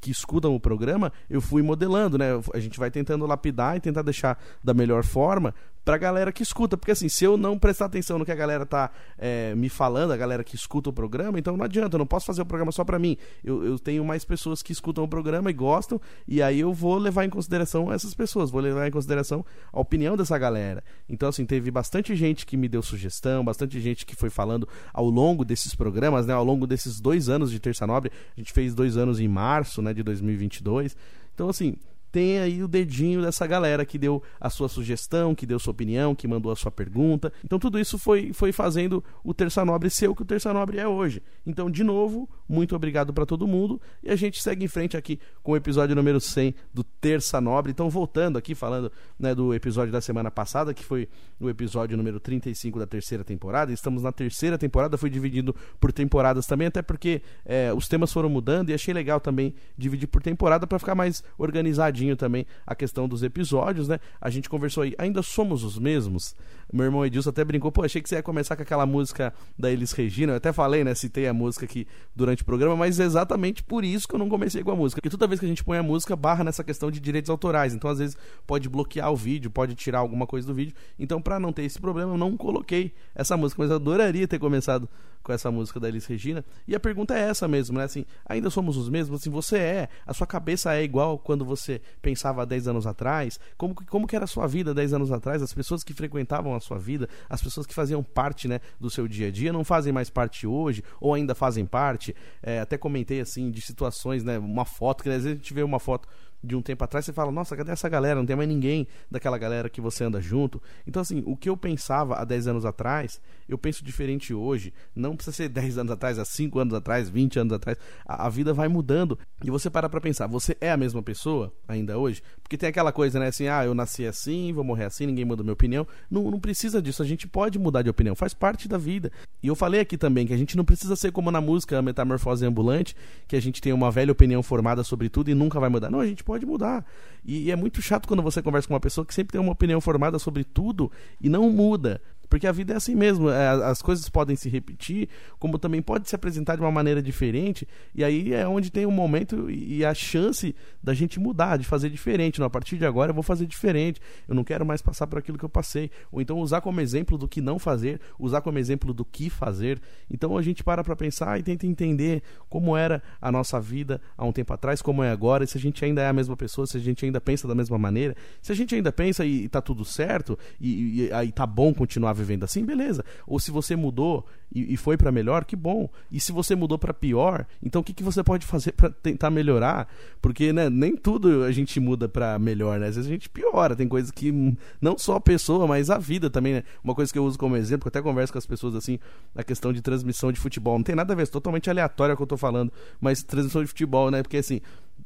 que 0.00 0.10
escutam 0.10 0.54
o 0.54 0.60
programa, 0.60 1.12
eu 1.28 1.40
fui 1.40 1.62
modelando, 1.62 2.18
né? 2.18 2.28
A 2.54 2.58
gente 2.58 2.78
vai 2.78 2.90
tentando 2.90 3.26
lapidar 3.26 3.76
e 3.76 3.80
tentar 3.80 4.02
deixar 4.02 4.38
da 4.62 4.74
melhor 4.74 5.04
forma 5.04 5.54
pra 5.88 5.96
galera 5.96 6.30
que 6.30 6.42
escuta. 6.42 6.76
Porque 6.76 6.92
assim, 6.92 7.08
se 7.08 7.24
eu 7.24 7.38
não 7.38 7.58
prestar 7.58 7.86
atenção 7.86 8.18
no 8.18 8.24
que 8.26 8.30
a 8.30 8.34
galera 8.34 8.66
tá 8.66 8.90
é, 9.16 9.54
me 9.54 9.70
falando, 9.70 10.12
a 10.12 10.18
galera 10.18 10.44
que 10.44 10.54
escuta 10.54 10.90
o 10.90 10.92
programa, 10.92 11.38
então 11.38 11.56
não 11.56 11.64
adianta, 11.64 11.94
eu 11.96 11.98
não 11.98 12.06
posso 12.06 12.26
fazer 12.26 12.42
o 12.42 12.44
programa 12.44 12.70
só 12.70 12.84
pra 12.84 12.98
mim. 12.98 13.16
Eu, 13.42 13.64
eu 13.64 13.78
tenho 13.78 14.04
mais 14.04 14.22
pessoas 14.22 14.62
que 14.62 14.70
escutam 14.70 15.02
o 15.02 15.08
programa 15.08 15.48
e 15.48 15.54
gostam, 15.54 15.98
e 16.26 16.42
aí 16.42 16.60
eu 16.60 16.74
vou 16.74 16.98
levar 16.98 17.24
em 17.24 17.30
consideração 17.30 17.90
essas 17.90 18.12
pessoas, 18.12 18.50
vou 18.50 18.60
levar 18.60 18.86
em 18.86 18.90
consideração 18.90 19.42
a 19.72 19.80
opinião 19.80 20.14
dessa 20.14 20.36
galera. 20.36 20.84
Então, 21.08 21.30
assim, 21.30 21.46
teve 21.46 21.70
bastante 21.70 22.14
gente 22.14 22.44
que 22.44 22.58
me 22.58 22.68
deu 22.68 22.82
sugestão, 22.82 23.42
bastante 23.42 23.80
gente 23.80 24.04
que 24.04 24.14
foi 24.14 24.28
falando 24.28 24.68
ao 24.92 25.08
longo 25.08 25.42
desses 25.42 25.74
programas, 25.74 26.26
né? 26.26 26.34
Ao 26.34 26.44
longo 26.44 26.66
desses 26.66 27.00
dois 27.00 27.30
anos 27.30 27.50
de 27.50 27.58
Terça 27.58 27.86
Nobre, 27.86 28.12
a 28.36 28.38
gente 28.38 28.52
fez 28.52 28.74
dois 28.74 28.98
anos 28.98 29.20
em 29.20 29.28
março, 29.28 29.80
né, 29.80 29.94
de 29.94 30.02
2022. 30.02 30.94
Então, 31.34 31.48
assim, 31.48 31.76
tem 32.10 32.38
aí 32.38 32.62
o 32.62 32.68
dedinho 32.68 33.22
dessa 33.22 33.46
galera 33.46 33.84
que 33.84 33.98
deu 33.98 34.22
a 34.40 34.48
sua 34.48 34.68
sugestão, 34.68 35.34
que 35.34 35.46
deu 35.46 35.58
sua 35.58 35.72
opinião, 35.72 36.14
que 36.14 36.26
mandou 36.26 36.50
a 36.50 36.56
sua 36.56 36.70
pergunta. 36.70 37.32
Então 37.44 37.58
tudo 37.58 37.78
isso 37.78 37.98
foi, 37.98 38.32
foi 38.32 38.52
fazendo 38.52 39.02
o 39.22 39.34
Terça 39.34 39.64
Nobre 39.64 39.90
ser 39.90 40.08
o 40.08 40.14
que 40.14 40.22
o 40.22 40.24
Terça 40.24 40.52
Nobre 40.52 40.78
é 40.78 40.86
hoje. 40.86 41.22
Então, 41.46 41.70
de 41.70 41.84
novo, 41.84 42.28
muito 42.48 42.74
obrigado 42.74 43.12
para 43.12 43.26
todo 43.26 43.46
mundo 43.46 43.80
e 44.02 44.10
a 44.10 44.16
gente 44.16 44.42
segue 44.42 44.64
em 44.64 44.68
frente 44.68 44.96
aqui 44.96 45.18
com 45.42 45.52
o 45.52 45.56
episódio 45.56 45.94
número 45.94 46.20
100 46.20 46.54
do 46.72 46.82
Terça 46.82 47.40
Nobre. 47.40 47.72
Então, 47.72 47.90
voltando 47.90 48.38
aqui, 48.38 48.54
falando 48.54 48.90
né, 49.18 49.34
do 49.34 49.54
episódio 49.54 49.92
da 49.92 50.00
semana 50.00 50.30
passada, 50.30 50.72
que 50.72 50.84
foi 50.84 51.08
o 51.40 51.48
episódio 51.48 51.96
número 51.96 52.18
35 52.20 52.78
da 52.78 52.86
terceira 52.86 53.24
temporada. 53.24 53.72
Estamos 53.72 54.02
na 54.02 54.12
terceira 54.12 54.56
temporada, 54.56 54.96
foi 54.96 55.10
dividido 55.10 55.54
por 55.80 55.92
temporadas 55.92 56.46
também, 56.46 56.68
até 56.68 56.82
porque 56.82 57.22
é, 57.44 57.72
os 57.72 57.88
temas 57.88 58.12
foram 58.12 58.28
mudando 58.28 58.70
e 58.70 58.74
achei 58.74 58.94
legal 58.94 59.20
também 59.20 59.54
dividir 59.76 60.06
por 60.06 60.22
temporada 60.22 60.66
para 60.66 60.78
ficar 60.78 60.94
mais 60.94 61.22
organizado 61.36 61.97
também 62.16 62.46
a 62.66 62.74
questão 62.74 63.08
dos 63.08 63.22
episódios, 63.22 63.88
né? 63.88 63.98
A 64.20 64.30
gente 64.30 64.48
conversou 64.48 64.82
aí, 64.82 64.94
ainda 64.98 65.22
somos 65.22 65.64
os 65.64 65.78
mesmos? 65.78 66.34
Meu 66.72 66.84
irmão 66.84 67.04
Edilson 67.04 67.30
até 67.30 67.44
brincou, 67.44 67.72
pô, 67.72 67.82
achei 67.82 68.02
que 68.02 68.08
você 68.08 68.16
ia 68.16 68.22
começar 68.22 68.54
com 68.54 68.62
aquela 68.62 68.84
música 68.84 69.32
da 69.58 69.70
Elis 69.70 69.92
Regina. 69.92 70.32
Eu 70.32 70.36
até 70.36 70.52
falei, 70.52 70.84
né? 70.84 70.94
Citei 70.94 71.26
a 71.26 71.32
música 71.32 71.64
aqui 71.64 71.86
durante 72.14 72.42
o 72.42 72.44
programa, 72.44 72.76
mas 72.76 73.00
é 73.00 73.04
exatamente 73.04 73.62
por 73.62 73.84
isso 73.84 74.06
que 74.06 74.14
eu 74.14 74.18
não 74.18 74.28
comecei 74.28 74.62
com 74.62 74.70
a 74.70 74.76
música. 74.76 75.00
Porque 75.00 75.08
toda 75.08 75.26
vez 75.26 75.40
que 75.40 75.46
a 75.46 75.48
gente 75.48 75.64
põe 75.64 75.78
a 75.78 75.82
música, 75.82 76.14
barra 76.14 76.44
nessa 76.44 76.62
questão 76.62 76.90
de 76.90 77.00
direitos 77.00 77.30
autorais. 77.30 77.74
Então, 77.74 77.90
às 77.90 77.98
vezes, 77.98 78.18
pode 78.46 78.68
bloquear 78.68 79.10
o 79.10 79.16
vídeo, 79.16 79.50
pode 79.50 79.74
tirar 79.74 80.00
alguma 80.00 80.26
coisa 80.26 80.46
do 80.46 80.52
vídeo. 80.52 80.74
Então, 80.98 81.22
para 81.22 81.40
não 81.40 81.52
ter 81.52 81.62
esse 81.62 81.80
problema, 81.80 82.12
eu 82.12 82.18
não 82.18 82.36
coloquei 82.36 82.92
essa 83.14 83.34
música. 83.34 83.62
Mas 83.62 83.70
eu 83.70 83.76
adoraria 83.76 84.28
ter 84.28 84.38
começado 84.38 84.88
com 85.28 85.32
essa 85.34 85.50
música 85.50 85.78
da 85.78 85.88
Elis 85.88 86.06
Regina. 86.06 86.42
E 86.66 86.74
a 86.74 86.80
pergunta 86.80 87.14
é 87.14 87.20
essa 87.20 87.46
mesmo, 87.46 87.76
né? 87.76 87.84
Assim, 87.84 88.06
ainda 88.24 88.48
somos 88.48 88.78
os 88.78 88.88
mesmos? 88.88 89.20
Assim, 89.20 89.28
você 89.28 89.58
é, 89.58 89.88
a 90.06 90.14
sua 90.14 90.26
cabeça 90.26 90.72
é 90.72 90.82
igual 90.82 91.18
quando 91.18 91.44
você 91.44 91.82
pensava 92.00 92.40
há 92.40 92.44
10 92.46 92.68
anos 92.68 92.86
atrás? 92.86 93.38
Como, 93.58 93.74
como 93.74 94.06
que 94.06 94.16
era 94.16 94.24
a 94.24 94.28
sua 94.28 94.46
vida 94.46 94.72
10 94.72 94.94
anos 94.94 95.12
atrás? 95.12 95.42
As 95.42 95.52
pessoas 95.52 95.84
que 95.84 95.92
frequentavam 95.92 96.54
a 96.54 96.60
sua 96.60 96.78
vida, 96.78 97.10
as 97.28 97.42
pessoas 97.42 97.66
que 97.66 97.74
faziam 97.74 98.02
parte 98.02 98.48
né, 98.48 98.58
do 98.80 98.88
seu 98.88 99.06
dia 99.06 99.28
a 99.28 99.30
dia, 99.30 99.52
não 99.52 99.64
fazem 99.64 99.92
mais 99.92 100.08
parte 100.08 100.46
hoje, 100.46 100.82
ou 100.98 101.12
ainda 101.12 101.34
fazem 101.34 101.66
parte. 101.66 102.16
É, 102.42 102.60
até 102.60 102.78
comentei 102.78 103.20
assim 103.20 103.50
de 103.50 103.60
situações, 103.60 104.24
né? 104.24 104.38
Uma 104.38 104.64
foto, 104.64 105.02
que 105.02 105.10
às 105.10 105.24
vezes 105.24 105.32
a 105.32 105.34
gente 105.34 105.52
vê 105.52 105.62
uma 105.62 105.78
foto 105.78 106.08
de 106.42 106.54
um 106.54 106.62
tempo 106.62 106.84
atrás, 106.84 107.04
você 107.04 107.12
fala, 107.12 107.32
nossa, 107.32 107.56
cadê 107.56 107.72
essa 107.72 107.88
galera? 107.88 108.18
Não 108.18 108.26
tem 108.26 108.36
mais 108.36 108.48
ninguém 108.48 108.86
daquela 109.10 109.36
galera 109.36 109.68
que 109.68 109.80
você 109.80 110.04
anda 110.04 110.20
junto. 110.20 110.62
Então, 110.86 111.02
assim, 111.02 111.22
o 111.26 111.36
que 111.36 111.48
eu 111.48 111.56
pensava 111.56 112.16
há 112.16 112.24
10 112.24 112.48
anos 112.48 112.64
atrás, 112.64 113.20
eu 113.48 113.56
penso 113.56 113.84
diferente 113.84 114.34
hoje. 114.34 114.72
Não 114.94 115.16
precisa 115.16 115.36
ser 115.36 115.48
10 115.50 115.78
anos 115.78 115.92
atrás, 115.92 116.18
há 116.18 116.24
5 116.24 116.58
anos 116.58 116.74
atrás, 116.74 117.08
20 117.08 117.38
anos 117.38 117.52
atrás. 117.52 117.78
A, 118.06 118.26
a 118.26 118.28
vida 118.28 118.52
vai 118.52 118.68
mudando. 118.68 119.18
E 119.42 119.50
você 119.50 119.70
para 119.70 119.88
pra 119.88 120.00
pensar, 120.00 120.26
você 120.26 120.56
é 120.60 120.70
a 120.70 120.76
mesma 120.76 121.02
pessoa 121.02 121.52
ainda 121.66 121.98
hoje? 121.98 122.22
Porque 122.42 122.56
tem 122.56 122.68
aquela 122.68 122.92
coisa, 122.92 123.18
né, 123.18 123.28
assim, 123.28 123.48
ah, 123.48 123.64
eu 123.64 123.74
nasci 123.74 124.06
assim, 124.06 124.52
vou 124.52 124.64
morrer 124.64 124.84
assim, 124.84 125.06
ninguém 125.06 125.24
muda 125.24 125.42
minha 125.42 125.52
opinião. 125.52 125.86
Não, 126.10 126.30
não 126.30 126.40
precisa 126.40 126.82
disso, 126.82 127.02
a 127.02 127.06
gente 127.06 127.26
pode 127.26 127.58
mudar 127.58 127.82
de 127.82 127.90
opinião, 127.90 128.14
faz 128.14 128.34
parte 128.34 128.68
da 128.68 128.78
vida. 128.78 129.10
E 129.42 129.48
eu 129.48 129.54
falei 129.54 129.80
aqui 129.80 129.96
também 129.96 130.26
que 130.26 130.32
a 130.32 130.36
gente 130.36 130.56
não 130.56 130.64
precisa 130.64 130.96
ser 130.96 131.12
como 131.12 131.30
na 131.30 131.40
música 131.40 131.80
Metamorfose 131.80 132.44
Ambulante, 132.44 132.94
que 133.26 133.36
a 133.36 133.40
gente 133.40 133.60
tem 133.60 133.72
uma 133.72 133.90
velha 133.90 134.12
opinião 134.12 134.42
formada 134.42 134.82
sobre 134.82 135.08
tudo 135.08 135.30
e 135.30 135.34
nunca 135.34 135.60
vai 135.60 135.68
mudar. 135.68 135.90
Não, 135.90 136.00
a 136.00 136.06
gente 136.06 136.24
pode 136.24 136.44
mudar. 136.44 136.84
E, 137.24 137.44
e 137.44 137.50
é 137.50 137.56
muito 137.56 137.80
chato 137.80 138.06
quando 138.06 138.22
você 138.22 138.42
conversa 138.42 138.66
com 138.66 138.74
uma 138.74 138.80
pessoa 138.80 139.04
que 139.04 139.14
sempre 139.14 139.32
tem 139.32 139.40
uma 139.40 139.52
opinião 139.52 139.80
formada 139.80 140.18
sobre 140.18 140.44
tudo 140.44 140.90
e 141.20 141.28
não 141.28 141.50
muda. 141.50 142.00
Porque 142.28 142.46
a 142.46 142.52
vida 142.52 142.74
é 142.74 142.76
assim 142.76 142.94
mesmo, 142.94 143.30
é, 143.30 143.48
as 143.64 143.80
coisas 143.80 144.08
podem 144.08 144.36
se 144.36 144.48
repetir, 144.48 145.08
como 145.38 145.58
também 145.58 145.80
pode 145.80 146.08
se 146.08 146.14
apresentar 146.14 146.56
de 146.56 146.60
uma 146.60 146.70
maneira 146.70 147.02
diferente, 147.02 147.66
e 147.94 148.04
aí 148.04 148.34
é 148.34 148.46
onde 148.46 148.70
tem 148.70 148.84
o 148.84 148.88
um 148.88 148.92
momento 148.92 149.50
e 149.50 149.84
a 149.84 149.94
chance 149.94 150.54
da 150.82 150.92
gente 150.92 151.18
mudar, 151.18 151.56
de 151.56 151.64
fazer 151.64 151.88
diferente. 151.88 152.38
Não, 152.38 152.46
a 152.46 152.50
partir 152.50 152.76
de 152.76 152.84
agora 152.84 153.10
eu 153.10 153.14
vou 153.14 153.22
fazer 153.22 153.46
diferente, 153.46 154.00
eu 154.28 154.34
não 154.34 154.44
quero 154.44 154.64
mais 154.66 154.82
passar 154.82 155.06
por 155.06 155.18
aquilo 155.18 155.38
que 155.38 155.44
eu 155.44 155.48
passei. 155.48 155.90
Ou 156.12 156.20
então 156.20 156.38
usar 156.38 156.60
como 156.60 156.80
exemplo 156.80 157.16
do 157.16 157.26
que 157.26 157.40
não 157.40 157.58
fazer, 157.58 158.00
usar 158.18 158.40
como 158.40 158.58
exemplo 158.58 158.92
do 158.92 159.04
que 159.04 159.30
fazer. 159.30 159.80
Então 160.10 160.36
a 160.36 160.42
gente 160.42 160.62
para 160.62 160.84
para 160.84 160.96
pensar 160.96 161.38
e 161.38 161.42
tenta 161.42 161.66
entender 161.66 162.22
como 162.48 162.76
era 162.76 163.02
a 163.20 163.32
nossa 163.32 163.60
vida 163.60 164.00
há 164.16 164.24
um 164.24 164.32
tempo 164.32 164.52
atrás, 164.52 164.82
como 164.82 165.02
é 165.02 165.10
agora, 165.10 165.44
e 165.44 165.46
se 165.46 165.56
a 165.56 165.60
gente 165.60 165.84
ainda 165.84 166.02
é 166.02 166.08
a 166.08 166.12
mesma 166.12 166.36
pessoa, 166.36 166.66
se 166.66 166.76
a 166.76 166.80
gente 166.80 167.04
ainda 167.04 167.20
pensa 167.20 167.48
da 167.48 167.54
mesma 167.54 167.78
maneira. 167.78 168.14
Se 168.42 168.52
a 168.52 168.54
gente 168.54 168.74
ainda 168.74 168.92
pensa 168.92 169.24
e, 169.24 169.44
e 169.44 169.48
tá 169.48 169.60
tudo 169.60 169.84
certo, 169.84 170.38
e, 170.60 171.06
e 171.06 171.12
aí 171.12 171.32
tá 171.32 171.46
bom 171.46 171.72
continuar 171.72 172.12
vivendo 172.18 172.44
assim, 172.44 172.64
beleza. 172.64 173.04
Ou 173.26 173.38
se 173.38 173.50
você 173.50 173.76
mudou 173.76 174.26
e, 174.54 174.74
e 174.74 174.76
foi 174.76 174.96
para 174.96 175.12
melhor, 175.12 175.44
que 175.44 175.56
bom. 175.56 175.88
E 176.10 176.20
se 176.20 176.32
você 176.32 176.54
mudou 176.54 176.78
para 176.78 176.92
pior, 176.92 177.46
então 177.62 177.80
o 177.80 177.84
que, 177.84 177.92
que 177.92 178.02
você 178.02 178.22
pode 178.22 178.44
fazer 178.46 178.72
para 178.72 178.90
tentar 178.90 179.30
melhorar? 179.30 179.88
Porque 180.20 180.52
né, 180.52 180.68
nem 180.68 180.96
tudo 180.96 181.44
a 181.44 181.52
gente 181.52 181.78
muda 181.80 182.08
para 182.08 182.38
melhor, 182.38 182.78
né? 182.78 182.88
Às 182.88 182.96
vezes 182.96 183.10
a 183.10 183.12
gente 183.12 183.28
piora. 183.28 183.76
Tem 183.76 183.88
coisas 183.88 184.10
que 184.10 184.56
não 184.80 184.98
só 184.98 185.16
a 185.16 185.20
pessoa, 185.20 185.66
mas 185.66 185.90
a 185.90 185.98
vida 185.98 186.28
também, 186.28 186.54
né? 186.54 186.64
Uma 186.82 186.94
coisa 186.94 187.12
que 187.12 187.18
eu 187.18 187.24
uso 187.24 187.38
como 187.38 187.56
exemplo, 187.56 187.82
que 187.82 187.96
eu 187.96 188.00
até 188.00 188.02
converso 188.02 188.32
com 188.32 188.38
as 188.38 188.46
pessoas 188.46 188.74
assim, 188.74 188.98
na 189.34 189.42
questão 189.42 189.72
de 189.72 189.80
transmissão 189.80 190.32
de 190.32 190.40
futebol. 190.40 190.76
Não 190.78 190.84
tem 190.84 190.94
nada 190.94 191.12
a 191.12 191.16
ver, 191.16 191.22
é 191.22 191.26
totalmente 191.26 191.70
aleatório 191.70 192.14
o 192.14 192.16
que 192.16 192.22
eu 192.22 192.26
tô 192.26 192.36
falando, 192.36 192.72
mas 193.00 193.22
transmissão 193.22 193.62
de 193.62 193.68
futebol, 193.68 194.10
né? 194.10 194.22
Porque 194.22 194.38
assim, 194.38 194.60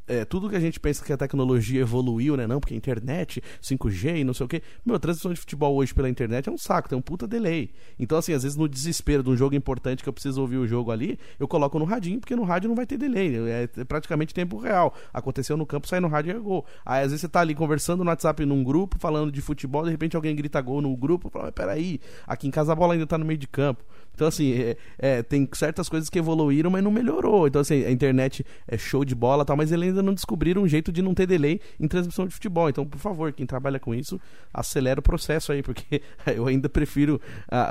é, 0.07 0.25
tudo 0.25 0.49
que 0.49 0.57
a 0.57 0.61
gente 0.61 0.81
pensa 0.81 1.05
que 1.05 1.13
a 1.13 1.17
tecnologia 1.17 1.81
evoluiu, 1.81 2.37
né? 2.37 2.47
Não, 2.47 2.61
porque 2.61 2.75
a 2.75 2.77
internet, 2.77 3.43
5G 3.63 4.19
e 4.19 4.25
não 4.25 4.35
sei 4.35 4.47
o 4.47 4.49
quê. 4.49 4.63
Meu, 4.85 4.97
a 4.97 4.99
transmissão 4.99 5.33
de 5.33 5.39
futebol 5.39 5.75
hoje 5.77 5.95
pela 5.95 6.09
internet 6.09 6.49
é 6.49 6.53
um 6.53 6.59
saco, 6.59 6.89
tem 6.89 6.99
um 6.99 7.03
puta 7.03 7.27
delay. 7.27 7.71
Então, 7.99 8.19
assim, 8.19 8.33
às 8.33 8.43
vezes 8.43 8.57
no 8.57 8.69
desespero 8.69 9.23
de 9.23 9.31
um 9.31 9.37
jogo 9.37 9.55
importante 9.55 10.03
que 10.03 10.09
eu 10.09 10.13
preciso 10.13 10.41
ouvir 10.41 10.57
o 10.57 10.67
jogo 10.67 10.91
ali, 10.91 11.19
eu 11.39 11.47
coloco 11.47 11.79
no 11.79 11.85
radinho, 11.85 12.21
porque 12.21 12.35
no 12.35 12.43
rádio 12.43 12.69
não 12.69 12.75
vai 12.75 12.87
ter 12.87 12.99
delay. 12.99 13.37
É, 13.49 13.69
é 13.77 13.85
praticamente 13.85 14.35
tempo 14.35 14.59
real. 14.59 14.95
Aconteceu 15.13 15.57
no 15.57 15.65
campo, 15.65 15.87
sai 15.87 16.01
no 16.01 16.09
rádio 16.09 16.33
e 16.33 16.37
é 16.37 16.39
gol. 16.39 16.67
Aí 16.85 17.05
às 17.05 17.11
vezes 17.11 17.21
você 17.21 17.29
tá 17.29 17.41
ali 17.41 17.55
conversando 17.55 18.03
no 18.03 18.11
WhatsApp 18.11 18.45
num 18.45 18.65
grupo, 18.65 18.97
falando 18.99 19.31
de 19.31 19.41
futebol, 19.41 19.85
de 19.85 19.91
repente 19.91 20.17
alguém 20.17 20.35
grita 20.35 20.61
gol 20.61 20.83
no 20.83 20.97
grupo, 20.97 21.31
fala, 21.31 21.53
peraí, 21.53 22.01
aqui 22.27 22.49
em 22.49 22.51
casa 22.51 22.73
a 22.73 22.75
bola 22.75 22.95
ainda 22.95 23.07
tá 23.07 23.17
no 23.17 23.25
meio 23.25 23.39
de 23.39 23.47
campo. 23.47 23.85
Então, 24.15 24.29
assim, 24.29 24.53
é, 24.53 24.77
é, 24.99 25.23
tem 25.23 25.49
certas 25.53 25.89
coisas 25.89 26.09
que 26.09 26.19
evoluíram, 26.19 26.71
mas 26.71 26.83
não 26.83 26.91
melhorou. 26.91 27.47
Então, 27.47 27.61
assim, 27.61 27.85
a 27.85 27.91
internet 27.91 28.45
é 28.69 28.77
show 28.77 29.05
de 29.05 29.15
bola 29.15 29.45
tal, 29.45 29.57
mas 29.57 29.73
eles 29.73 29.89
ainda 29.89 30.03
não 30.03 30.15
descobriram 30.15 30.63
um 30.63 30.69
jeito 30.69 30.93
de 30.93 31.03
não 31.03 31.15
ter 31.15 31.27
delay 31.27 31.61
em 31.81 31.89
transmissão 31.89 32.27
de 32.27 32.35
futebol. 32.35 32.69
Então, 32.69 32.87
por 32.87 32.99
favor, 32.99 33.33
quem 33.33 33.47
trabalha 33.47 33.81
com 33.81 33.95
isso, 33.95 34.21
acelera 34.53 35.01
o 35.01 35.03
processo 35.03 35.53
aí, 35.53 35.63
porque 35.63 36.03
eu 36.35 36.47
ainda 36.47 36.69
prefiro 36.69 37.21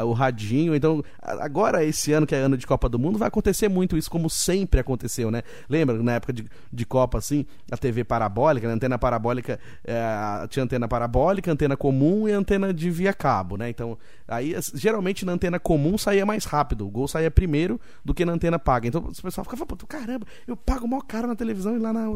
o 0.05 0.11
radinho. 0.11 0.75
Então, 0.75 1.03
agora, 1.21 1.83
esse 1.83 2.11
ano 2.11 2.25
que 2.25 2.35
é 2.35 2.39
ano 2.39 2.57
de 2.57 2.65
Copa 2.65 2.89
do 2.89 2.99
Mundo, 2.99 3.19
vai 3.19 3.27
acontecer 3.27 3.69
muito 3.69 3.95
isso, 3.97 4.09
como 4.09 4.29
sempre 4.29 4.79
aconteceu, 4.79 5.31
né? 5.31 5.43
Lembra, 5.69 6.01
na 6.01 6.13
época 6.13 6.33
de, 6.33 6.45
de 6.71 6.85
Copa, 6.85 7.17
assim, 7.17 7.45
a 7.71 7.77
TV 7.77 8.03
parabólica, 8.03 8.67
a 8.67 8.71
antena 8.71 8.97
parabólica, 8.97 9.59
uh, 9.85 10.47
tinha 10.47 10.63
antena 10.63 10.87
parabólica, 10.87 11.51
antena 11.51 11.77
comum 11.77 12.27
e 12.27 12.31
antena 12.31 12.73
de 12.73 12.89
via 12.89 13.13
cabo, 13.13 13.57
né? 13.57 13.69
Então, 13.69 13.97
aí, 14.31 14.55
geralmente 14.73 15.25
na 15.25 15.33
antena 15.33 15.59
comum 15.59 15.97
saía 15.97 16.25
mais 16.25 16.45
rápido. 16.45 16.87
O 16.87 16.89
gol 16.89 17.07
saía 17.07 17.29
primeiro 17.29 17.79
do 18.03 18.13
que 18.13 18.25
na 18.25 18.33
antena 18.33 18.57
paga. 18.57 18.87
Então 18.87 19.01
o 19.01 19.21
pessoal 19.21 19.43
ficava, 19.43 19.65
caramba, 19.87 20.25
eu 20.47 20.55
pago 20.55 20.87
maior 20.87 21.01
caro 21.01 21.27
na 21.27 21.35
televisão 21.35 21.75
e 21.75 21.79
lá 21.79 21.91
na, 21.91 22.07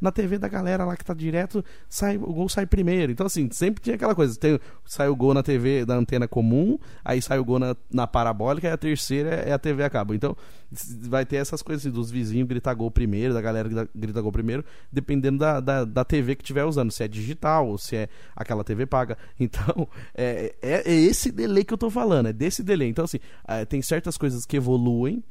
na 0.00 0.10
TV 0.10 0.38
da 0.38 0.48
galera 0.48 0.84
lá 0.84 0.96
que 0.96 1.04
tá 1.04 1.14
direto, 1.14 1.64
sai, 1.88 2.16
o 2.16 2.32
gol 2.32 2.48
sai 2.48 2.66
primeiro. 2.66 3.12
Então, 3.12 3.26
assim, 3.26 3.48
sempre 3.52 3.82
tinha 3.82 3.96
aquela 3.96 4.14
coisa. 4.14 4.38
Tem, 4.38 4.58
sai 4.84 5.08
o 5.08 5.16
gol 5.16 5.34
na 5.34 5.42
TV 5.42 5.84
da 5.84 5.94
antena 5.94 6.26
comum, 6.26 6.78
aí 7.04 7.20
sai 7.20 7.38
o 7.38 7.44
gol 7.44 7.58
na, 7.58 7.76
na 7.92 8.06
parabólica 8.06 8.68
e 8.68 8.70
a 8.70 8.76
terceira 8.76 9.30
é 9.30 9.52
a 9.52 9.58
TV 9.58 9.84
a 9.84 9.90
cabo. 9.90 10.14
Então, 10.14 10.36
vai 10.70 11.24
ter 11.24 11.36
essas 11.36 11.62
coisas 11.62 11.84
assim, 11.84 11.94
dos 11.94 12.10
vizinhos 12.10 12.48
gritar 12.48 12.74
gol 12.74 12.90
primeiro, 12.90 13.34
da 13.34 13.40
galera 13.40 13.68
que 13.68 13.88
grita 13.94 14.20
gol 14.20 14.32
primeiro, 14.32 14.64
dependendo 14.92 15.38
da, 15.38 15.60
da, 15.60 15.84
da 15.84 16.04
TV 16.04 16.36
que 16.36 16.42
estiver 16.42 16.64
usando, 16.64 16.90
se 16.90 17.02
é 17.02 17.08
digital 17.08 17.68
ou 17.68 17.78
se 17.78 17.96
é 17.96 18.08
aquela 18.36 18.64
TV 18.64 18.86
paga. 18.86 19.16
Então, 19.40 19.88
é, 20.14 20.54
é, 20.60 20.90
é 20.90 20.94
esse 20.94 21.30
delay 21.30 21.57
que 21.64 21.72
eu 21.72 21.78
tô 21.78 21.90
falando, 21.90 22.28
é 22.28 22.32
desse 22.32 22.62
delay. 22.62 22.88
Então, 22.88 23.04
assim, 23.04 23.18
é, 23.46 23.64
tem 23.64 23.80
certas 23.82 24.16
coisas 24.16 24.44
que 24.44 24.56
evoluem, 24.56 25.22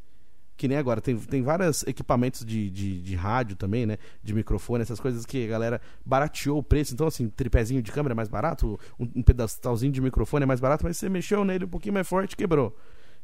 que 0.57 0.67
nem 0.67 0.77
agora, 0.77 0.99
tem, 0.99 1.15
tem 1.15 1.43
vários 1.43 1.83
equipamentos 1.83 2.43
de, 2.43 2.69
de, 2.69 2.99
de, 2.99 3.15
rádio 3.15 3.55
também, 3.55 3.85
né? 3.85 3.97
De 4.23 4.33
microfone, 4.33 4.81
essas 4.81 4.99
coisas 4.99 5.25
que 5.25 5.45
a 5.45 5.47
galera 5.47 5.81
barateou 6.03 6.57
o 6.57 6.63
preço. 6.63 6.93
Então, 6.93 7.05
assim, 7.05 7.29
tripézinho 7.29 7.81
de 7.81 7.91
câmera 7.91 8.13
é 8.13 8.15
mais 8.15 8.27
barato, 8.27 8.79
um, 8.99 9.07
um 9.17 9.21
pedestalzinho 9.21 9.91
de 9.91 10.01
microfone 10.01 10.43
é 10.43 10.45
mais 10.47 10.59
barato, 10.59 10.83
mas 10.83 10.97
você 10.97 11.07
mexeu 11.07 11.45
nele 11.45 11.65
um 11.65 11.69
pouquinho 11.69 11.93
mais 11.93 12.07
forte 12.07 12.35
quebrou. 12.35 12.75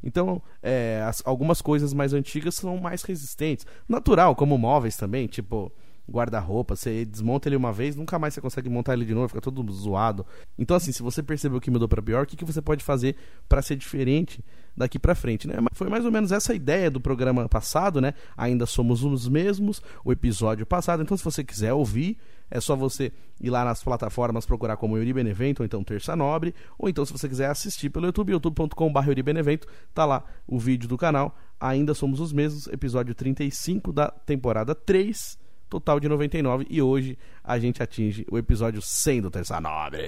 Então, 0.03 0.41
é, 0.61 1.03
as, 1.07 1.23
algumas 1.25 1.61
coisas 1.61 1.93
mais 1.93 2.13
antigas 2.13 2.55
são 2.55 2.77
mais 2.77 3.01
resistentes. 3.01 3.65
Natural, 3.89 4.35
como 4.35 4.57
móveis 4.57 4.95
também, 4.95 5.27
tipo 5.27 5.71
guarda-roupa, 6.09 6.75
você 6.75 7.05
desmonta 7.05 7.47
ele 7.47 7.55
uma 7.55 7.71
vez, 7.71 7.95
nunca 7.95 8.19
mais 8.19 8.33
você 8.33 8.41
consegue 8.41 8.69
montar 8.69 8.93
ele 8.93 9.05
de 9.05 9.13
novo, 9.13 9.29
fica 9.29 9.41
todo 9.41 9.71
zoado. 9.71 10.25
Então, 10.57 10.75
assim, 10.75 10.91
se 10.91 11.01
você 11.01 11.23
percebeu 11.23 11.61
que 11.61 11.71
mudou 11.71 11.87
para 11.87 12.01
pior, 12.01 12.23
o 12.23 12.27
que, 12.27 12.35
que 12.35 12.45
você 12.45 12.61
pode 12.61 12.83
fazer 12.83 13.15
para 13.47 13.61
ser 13.61 13.75
diferente 13.75 14.43
daqui 14.75 14.99
para 14.99 15.15
frente, 15.15 15.47
né? 15.47 15.55
Foi 15.73 15.87
mais 15.87 16.03
ou 16.03 16.11
menos 16.11 16.31
essa 16.31 16.53
ideia 16.53 16.89
do 16.89 16.99
programa 16.99 17.47
passado, 17.47 18.01
né? 18.01 18.13
Ainda 18.35 18.65
somos 18.65 19.03
os 19.03 19.29
mesmos, 19.29 19.81
o 20.03 20.11
episódio 20.11 20.65
passado. 20.65 21.03
Então, 21.03 21.15
se 21.15 21.23
você 21.23 21.43
quiser 21.43 21.73
ouvir, 21.73 22.17
é 22.49 22.59
só 22.59 22.75
você 22.75 23.11
ir 23.39 23.49
lá 23.49 23.63
nas 23.63 23.83
plataformas 23.83 24.45
procurar 24.45 24.77
como 24.77 24.97
Yuri 24.97 25.13
Benevento 25.13 25.61
ou 25.61 25.65
então 25.65 25.83
Terça 25.83 26.15
Nobre, 26.15 26.53
ou 26.77 26.89
então 26.89 27.05
se 27.05 27.11
você 27.11 27.27
quiser 27.27 27.49
assistir 27.49 27.89
pelo 27.89 28.05
YouTube, 28.05 28.31
youtube.com.br 28.31 29.07
Yuri 29.07 29.23
Benevento, 29.23 29.67
tá 29.93 30.05
lá 30.05 30.23
o 30.45 30.59
vídeo 30.59 30.87
do 30.87 30.97
canal. 30.97 31.35
Ainda 31.59 31.93
somos 31.93 32.19
os 32.19 32.33
mesmos, 32.33 32.67
episódio 32.67 33.15
35 33.15 33.93
da 33.93 34.09
temporada 34.09 34.75
3 34.75 35.41
total 35.73 35.99
de 35.99 36.07
99 36.07 36.67
e 36.69 36.83
hoje 36.83 37.17
a 37.43 37.57
gente 37.57 37.81
atinge 37.81 38.27
o 38.29 38.37
episódio 38.37 38.79
100 38.79 39.21
do 39.21 39.31
Terça 39.31 39.59
Nobre. 39.59 40.03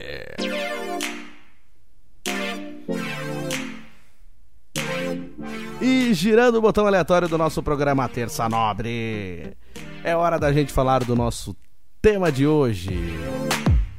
E 5.81 6.13
girando 6.13 6.57
o 6.57 6.61
botão 6.61 6.85
aleatório 6.85 7.27
do 7.27 7.35
nosso 7.35 7.63
programa 7.63 8.07
Terça 8.07 8.47
Nobre, 8.47 9.57
é 10.03 10.15
hora 10.15 10.37
da 10.37 10.53
gente 10.53 10.71
falar 10.71 11.03
do 11.03 11.15
nosso 11.15 11.55
tema 11.99 12.31
de 12.31 12.45
hoje. 12.45 12.91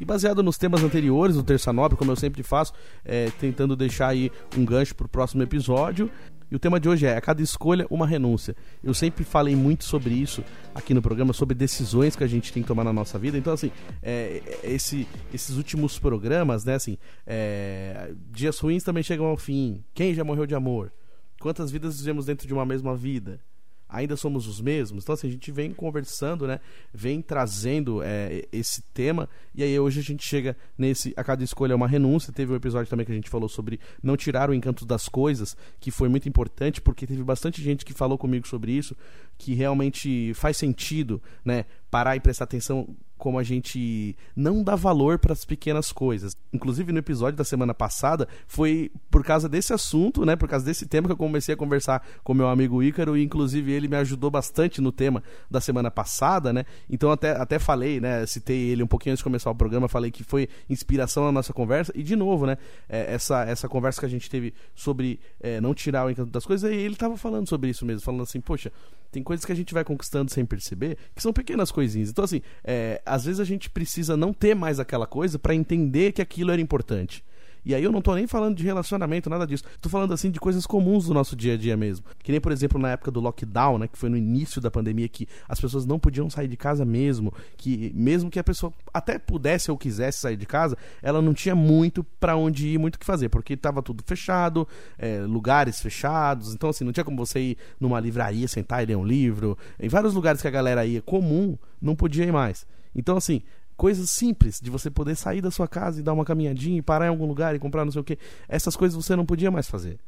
E 0.01 0.05
baseado 0.05 0.45
nos 0.45 0.57
temas 0.57 0.85
anteriores 0.85 1.35
do 1.35 1.43
Terça 1.43 1.73
Nobre, 1.73 1.99
como 1.99 2.13
eu 2.13 2.17
sempre 2.17 2.45
faço, 2.45 2.73
é, 3.05 3.31
tentando 3.41 3.75
deixar 3.75 4.09
aí 4.09 4.31
um 4.57 4.65
gancho 4.65 4.95
para 4.95 5.07
o 5.07 5.09
próximo 5.09 5.43
episódio, 5.43 6.09
e 6.51 6.55
o 6.55 6.59
tema 6.59 6.79
de 6.79 6.89
hoje 6.89 7.07
é: 7.07 7.17
a 7.17 7.21
cada 7.21 7.43
escolha, 7.43 7.87
uma 7.91 8.07
renúncia. 8.07 8.55
Eu 8.83 8.95
sempre 8.95 9.25
falei 9.25 9.57
muito 9.57 9.85
sobre 9.85 10.15
isso 10.15 10.45
aqui 10.75 10.95
no 10.95 11.03
programa, 11.03 11.33
sobre 11.33 11.55
decisões 11.55 12.15
que 12.15 12.25
a 12.25 12.27
gente 12.27 12.53
tem 12.53 12.63
que 12.63 12.69
tomar 12.69 12.85
na 12.85 12.93
nossa 12.93 13.19
vida. 13.19 13.37
Então, 13.37 13.53
assim, 13.53 13.71
é, 14.03 14.43
é, 14.63 14.73
esse, 14.73 15.07
esses 15.33 15.57
últimos 15.57 15.99
programas, 15.99 16.65
né, 16.65 16.75
assim, 16.75 16.97
é, 17.27 18.13
dias 18.31 18.59
ruins 18.59 18.85
também 18.85 19.03
chegam 19.03 19.27
ao 19.27 19.37
fim. 19.37 19.85
Quem 19.95 20.15
já 20.15 20.23
morreu 20.23 20.47
de 20.47 20.55
amor? 20.55 20.93
Quantas 21.41 21.71
vidas 21.71 21.99
vivemos 21.99 22.27
dentro 22.27 22.47
de 22.47 22.55
uma 22.55 22.65
mesma 22.65 22.97
vida? 22.97 23.41
Ainda 23.89 24.17
somos 24.17 24.47
os 24.47 24.61
mesmos. 24.61 25.05
Então, 25.05 25.15
assim, 25.15 25.29
a 25.29 25.31
gente 25.31 25.51
vem 25.53 25.73
conversando, 25.73 26.47
né? 26.47 26.61
Vem 26.93 27.23
trazendo 27.23 28.03
é, 28.03 28.47
esse 28.53 28.83
tema. 28.95 29.29
E 29.55 29.63
aí 29.63 29.79
hoje 29.79 30.01
a 30.01 30.03
gente 30.03 30.27
chega 30.27 30.57
nesse. 30.77 31.13
A 31.17 31.25
cada 31.25 31.43
escolha 31.45 31.73
é 31.73 31.77
uma 31.77 31.89
renúncia. 31.89 32.33
Teve 32.33 32.53
um 32.53 32.57
episódio 32.57 32.91
também 32.91 33.07
que 33.07 33.13
a 33.13 33.15
gente 33.15 33.31
falou 33.31 33.49
sobre 33.49 33.79
não 34.03 34.17
tirar 34.17 34.51
o 34.51 34.55
encanto 34.55 34.85
das 34.85 35.09
coisas, 35.09 35.57
que 35.81 35.91
foi 35.91 36.09
muito 36.09 36.29
importante, 36.29 36.81
porque 36.81 37.07
teve 37.07 37.23
bastante 37.23 37.63
gente 37.63 37.85
que 37.85 37.93
falou 37.93 38.19
comigo 38.19 38.47
sobre 38.47 38.73
isso, 38.73 38.97
que 39.39 39.55
realmente 39.55 40.33
faz 40.35 40.57
sentido, 40.57 41.23
né? 41.45 41.65
Parar 41.91 42.17
e 42.17 42.21
prestar 42.21 42.45
atenção 42.45 42.89
como 43.19 43.39
a 43.39 43.43
gente 43.43 44.17
não 44.35 44.63
dá 44.63 44.75
valor 44.75 45.19
para 45.19 45.33
as 45.33 45.45
pequenas 45.45 45.93
coisas. 45.93 46.37
Inclusive 46.53 46.93
no 46.93 46.99
episódio 46.99 47.37
da 47.37 47.45
semana 47.45 47.73
passada 47.75 48.29
foi 48.47 48.91
por 49.11 49.25
causa 49.25 49.49
desse 49.49 49.73
assunto, 49.73 50.25
né, 50.25 50.37
por 50.37 50.49
causa 50.49 50.65
desse 50.65 50.87
tema 50.87 51.09
que 51.09 51.13
eu 51.13 51.17
comecei 51.17 51.55
a 51.55 51.57
conversar 51.57 52.07
com 52.23 52.35
meu 52.35 52.49
amigo 52.49 52.83
Ícaro 52.83 53.17
e 53.17 53.23
inclusive 53.23 53.73
ele 53.73 53.89
me 53.89 53.97
ajudou 53.97 54.31
bastante 54.31 54.81
no 54.81 54.93
tema 54.93 55.23
da 55.51 55.61
semana 55.61 55.91
passada, 55.91 56.53
né? 56.53 56.65
Então 56.89 57.11
até, 57.11 57.33
até 57.33 57.59
falei, 57.59 58.01
né, 58.01 58.27
citei 58.27 58.69
ele 58.71 58.83
um 58.83 58.87
pouquinho 58.87 59.13
antes 59.13 59.21
de 59.21 59.25
começar 59.25 59.51
o 59.51 59.55
programa, 59.55 59.89
falei 59.89 60.11
que 60.11 60.23
foi 60.23 60.49
inspiração 60.69 61.25
na 61.25 61.33
nossa 61.33 61.53
conversa 61.53 61.93
e 61.95 62.03
de 62.03 62.17
novo, 62.17 62.47
né, 62.47 62.59
é, 62.89 63.15
essa 63.15 63.45
essa 63.45 63.69
conversa 63.69 64.01
que 64.01 64.07
a 64.07 64.09
gente 64.09 64.29
teve 64.29 64.53
sobre 64.75 65.19
é, 65.41 65.61
não 65.61 65.75
tirar 65.75 66.07
o 66.07 66.11
encanto 66.11 66.31
das 66.31 66.45
coisas, 66.45 66.71
e 66.71 66.75
ele 66.75 66.95
estava 66.95 67.17
falando 67.17 67.49
sobre 67.49 67.71
isso 67.71 67.85
mesmo, 67.85 68.03
falando 68.03 68.23
assim, 68.23 68.41
poxa, 68.41 68.73
tem 69.11 69.23
coisas 69.23 69.45
que 69.45 69.53
a 69.53 69.57
gente 69.57 69.75
vai 69.75 69.85
conquistando 69.85 70.31
sem 70.31 70.45
perceber, 70.45 70.97
que 71.15 71.23
são 71.23 71.33
pequenas 71.33 71.71
coisinhas. 71.71 72.11
Então 72.11 72.25
assim, 72.25 72.41
é, 72.65 73.01
às 73.05 73.25
vezes 73.25 73.41
a 73.41 73.45
gente 73.45 73.69
precisa 73.71 74.17
não 74.17 74.33
ter 74.33 74.55
mais 74.55 74.79
aquela 74.79 75.07
coisa 75.07 75.39
para 75.39 75.55
entender 75.55 76.13
que 76.13 76.23
aquilo 76.23 76.51
era 76.51 76.61
importante. 76.61 77.25
E 77.67 77.75
aí 77.75 77.83
eu 77.83 77.91
não 77.91 78.01
tô 78.01 78.15
nem 78.15 78.29
falando 78.29 78.57
de 78.57 78.63
relacionamento, 78.63 79.29
nada 79.29 79.45
disso. 79.45 79.65
Tô 79.81 79.89
falando 79.89 80.15
assim 80.15 80.31
de 80.31 80.39
coisas 80.39 80.65
comuns 80.65 81.07
do 81.07 81.13
nosso 81.13 81.35
dia 81.35 81.55
a 81.55 81.57
dia 81.57 81.77
mesmo. 81.77 82.07
Que 82.23 82.31
nem, 82.31 82.41
por 82.41 82.53
exemplo, 82.53 82.81
na 82.81 82.93
época 82.93 83.11
do 83.11 83.19
lockdown, 83.19 83.77
né, 83.77 83.89
que 83.89 83.99
foi 83.99 84.09
no 84.09 84.17
início 84.17 84.61
da 84.61 84.71
pandemia 84.71 85.09
que 85.09 85.27
as 85.49 85.61
pessoas 85.61 85.85
não 85.85 85.99
podiam 85.99 86.31
sair 86.31 86.47
de 86.47 86.57
casa 86.57 86.85
mesmo, 86.85 87.35
que 87.57 87.91
mesmo 87.93 88.31
que 88.31 88.39
a 88.39 88.45
pessoa 88.45 88.73
até 88.95 89.19
pudesse 89.19 89.69
ou 89.69 89.77
quisesse 89.77 90.21
sair 90.21 90.37
de 90.37 90.47
casa, 90.47 90.79
ela 91.03 91.21
não 91.21 91.35
tinha 91.35 91.57
muito 91.57 92.05
para 92.05 92.37
onde 92.37 92.69
ir, 92.69 92.79
muito 92.79 92.95
o 92.95 92.99
que 93.01 93.05
fazer, 93.05 93.31
porque 93.31 93.57
tava 93.57 93.83
tudo 93.83 94.01
fechado, 94.07 94.69
é, 94.97 95.23
lugares 95.23 95.81
fechados, 95.81 96.55
então 96.55 96.71
assim, 96.71 96.85
não 96.85 96.93
tinha 96.93 97.03
como 97.03 97.17
você 97.17 97.41
ir 97.41 97.59
numa 97.81 97.99
livraria, 97.99 98.47
sentar 98.47 98.85
e 98.85 98.87
ler 98.87 98.97
um 98.97 99.05
livro. 99.05 99.59
Em 99.81 99.89
vários 99.89 100.15
lugares 100.15 100.41
que 100.41 100.47
a 100.47 100.53
galera 100.53 100.87
ia 100.87 101.03
comum, 101.03 101.59
não 101.83 101.97
podia 101.97 102.25
ir 102.25 102.33
mais. 102.33 102.65
Então 102.95 103.17
assim, 103.17 103.43
coisas 103.77 104.11
simples 104.11 104.61
de 104.61 104.71
você 104.71 104.91
poder 104.91 105.17
sair 105.17 105.41
da 105.41 105.51
sua 105.51 105.69
casa 105.69 106.01
e 106.01 106.03
dar 106.03 106.13
uma 106.13 106.25
caminhadinha 106.25 106.79
e 106.79 106.83
parar 106.83 107.07
em 107.07 107.11
algum 107.11 107.27
lugar 107.27 107.55
e 107.55 107.59
comprar 107.59 107.85
não 107.85 107.93
sei 107.93 108.01
o 108.01 108.05
que, 108.05 108.19
essas 108.49 108.75
coisas 108.77 108.97
você 108.97 109.15
não 109.15 109.27
podia 109.27 109.51
mais 109.51 109.69
fazer. 109.69 109.99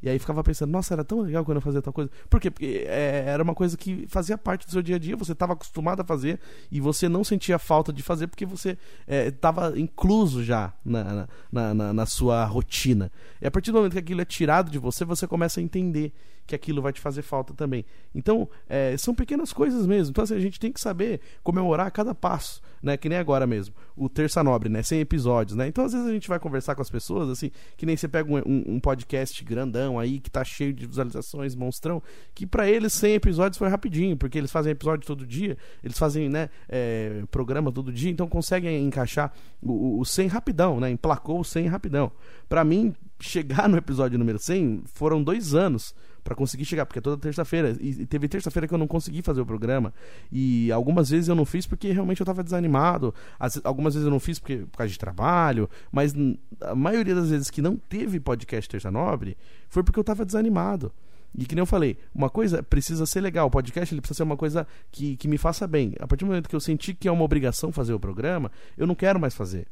E 0.00 0.08
aí 0.08 0.18
ficava 0.18 0.44
pensando, 0.44 0.70
nossa, 0.70 0.94
era 0.94 1.02
tão 1.02 1.22
legal 1.22 1.44
quando 1.44 1.56
eu 1.56 1.60
fazia 1.60 1.82
tal 1.82 1.92
coisa. 1.92 2.10
Por 2.30 2.40
quê? 2.40 2.50
Porque 2.50 2.84
é, 2.86 3.24
era 3.26 3.42
uma 3.42 3.54
coisa 3.54 3.76
que 3.76 4.06
fazia 4.08 4.38
parte 4.38 4.64
do 4.64 4.70
seu 4.70 4.80
dia 4.80 4.96
a 4.96 4.98
dia, 4.98 5.16
você 5.16 5.32
estava 5.32 5.54
acostumado 5.54 6.00
a 6.00 6.04
fazer 6.04 6.38
e 6.70 6.80
você 6.80 7.08
não 7.08 7.24
sentia 7.24 7.58
falta 7.58 7.92
de 7.92 8.02
fazer 8.02 8.28
porque 8.28 8.46
você 8.46 8.78
estava 9.08 9.76
é, 9.76 9.80
incluso 9.80 10.44
já 10.44 10.72
na, 10.84 11.26
na, 11.50 11.74
na, 11.74 11.92
na 11.92 12.06
sua 12.06 12.44
rotina. 12.44 13.10
E 13.42 13.46
a 13.46 13.50
partir 13.50 13.72
do 13.72 13.78
momento 13.78 13.92
que 13.92 13.98
aquilo 13.98 14.20
é 14.20 14.24
tirado 14.24 14.70
de 14.70 14.78
você, 14.78 15.04
você 15.04 15.26
começa 15.26 15.58
a 15.58 15.62
entender 15.62 16.12
que 16.48 16.54
aquilo 16.54 16.80
vai 16.80 16.94
te 16.94 17.00
fazer 17.00 17.20
falta 17.20 17.52
também. 17.52 17.84
Então, 18.14 18.48
é, 18.66 18.96
são 18.96 19.14
pequenas 19.14 19.52
coisas 19.52 19.86
mesmo. 19.86 20.10
Então, 20.10 20.24
assim, 20.24 20.34
a 20.34 20.40
gente 20.40 20.58
tem 20.58 20.72
que 20.72 20.80
saber 20.80 21.20
comemorar 21.42 21.90
cada 21.90 22.14
passo, 22.14 22.62
né? 22.82 22.96
Que 22.96 23.06
nem 23.06 23.18
agora 23.18 23.46
mesmo. 23.46 23.74
O 23.94 24.08
Terça 24.08 24.42
Nobre, 24.42 24.70
né? 24.70 24.82
100 24.82 25.00
episódios, 25.00 25.56
né? 25.56 25.68
Então, 25.68 25.84
às 25.84 25.92
vezes 25.92 26.08
a 26.08 26.12
gente 26.12 26.26
vai 26.26 26.40
conversar 26.40 26.74
com 26.74 26.80
as 26.80 26.88
pessoas, 26.88 27.28
assim, 27.28 27.50
que 27.76 27.84
nem 27.84 27.98
você 27.98 28.08
pega 28.08 28.32
um, 28.32 28.38
um, 28.38 28.64
um 28.74 28.80
podcast 28.80 29.44
grandão 29.44 29.98
aí, 29.98 30.18
que 30.18 30.30
tá 30.30 30.42
cheio 30.42 30.72
de 30.72 30.86
visualizações, 30.86 31.54
monstrão, 31.54 32.02
que 32.34 32.46
para 32.46 32.66
eles 32.66 32.94
100 32.94 33.14
episódios 33.14 33.58
foi 33.58 33.68
rapidinho, 33.68 34.16
porque 34.16 34.38
eles 34.38 34.50
fazem 34.50 34.72
episódio 34.72 35.06
todo 35.06 35.26
dia, 35.26 35.58
eles 35.84 35.98
fazem, 35.98 36.30
né, 36.30 36.48
é, 36.66 37.24
programa 37.30 37.70
todo 37.70 37.92
dia, 37.92 38.10
então 38.10 38.26
conseguem 38.26 38.82
encaixar 38.86 39.34
o, 39.62 40.00
o 40.00 40.04
100 40.04 40.28
rapidão, 40.28 40.80
né? 40.80 40.90
Emplacou 40.90 41.40
o 41.40 41.44
100 41.44 41.66
rapidão. 41.66 42.10
Para 42.48 42.64
mim, 42.64 42.94
chegar 43.20 43.68
no 43.68 43.76
episódio 43.76 44.18
número 44.18 44.38
100 44.38 44.84
foram 44.86 45.22
dois 45.22 45.54
anos 45.54 45.94
para 46.28 46.36
conseguir 46.36 46.66
chegar, 46.66 46.84
porque 46.84 46.98
é 46.98 47.02
toda 47.02 47.16
terça-feira. 47.16 47.74
E 47.80 48.04
teve 48.04 48.28
terça-feira 48.28 48.68
que 48.68 48.74
eu 48.74 48.78
não 48.78 48.86
consegui 48.86 49.22
fazer 49.22 49.40
o 49.40 49.46
programa. 49.46 49.94
E 50.30 50.70
algumas 50.70 51.08
vezes 51.08 51.26
eu 51.26 51.34
não 51.34 51.46
fiz 51.46 51.66
porque 51.66 51.90
realmente 51.90 52.20
eu 52.20 52.24
estava 52.24 52.44
desanimado. 52.44 53.14
As, 53.40 53.58
algumas 53.64 53.94
vezes 53.94 54.04
eu 54.04 54.10
não 54.10 54.20
fiz 54.20 54.38
porque, 54.38 54.58
por 54.58 54.76
causa 54.76 54.92
de 54.92 54.98
trabalho. 54.98 55.70
Mas 55.90 56.14
a 56.60 56.74
maioria 56.74 57.14
das 57.14 57.30
vezes 57.30 57.48
que 57.48 57.62
não 57.62 57.76
teve 57.76 58.20
podcast 58.20 58.68
Terça 58.68 58.90
Nobre 58.90 59.38
foi 59.70 59.82
porque 59.82 59.98
eu 59.98 60.02
estava 60.02 60.22
desanimado. 60.22 60.92
E 61.34 61.46
que 61.46 61.54
nem 61.54 61.62
eu 61.62 61.66
falei, 61.66 61.96
uma 62.14 62.28
coisa 62.28 62.62
precisa 62.62 63.06
ser 63.06 63.22
legal. 63.22 63.46
O 63.46 63.50
podcast 63.50 63.94
ele 63.94 64.02
precisa 64.02 64.18
ser 64.18 64.22
uma 64.24 64.36
coisa 64.36 64.66
que, 64.92 65.16
que 65.16 65.26
me 65.26 65.38
faça 65.38 65.66
bem. 65.66 65.94
A 65.98 66.06
partir 66.06 66.26
do 66.26 66.28
momento 66.28 66.46
que 66.46 66.56
eu 66.56 66.60
senti 66.60 66.92
que 66.92 67.08
é 67.08 67.12
uma 67.12 67.24
obrigação 67.24 67.72
fazer 67.72 67.94
o 67.94 68.00
programa, 68.00 68.52
eu 68.76 68.86
não 68.86 68.94
quero 68.94 69.18
mais 69.18 69.34
fazer. 69.34 69.66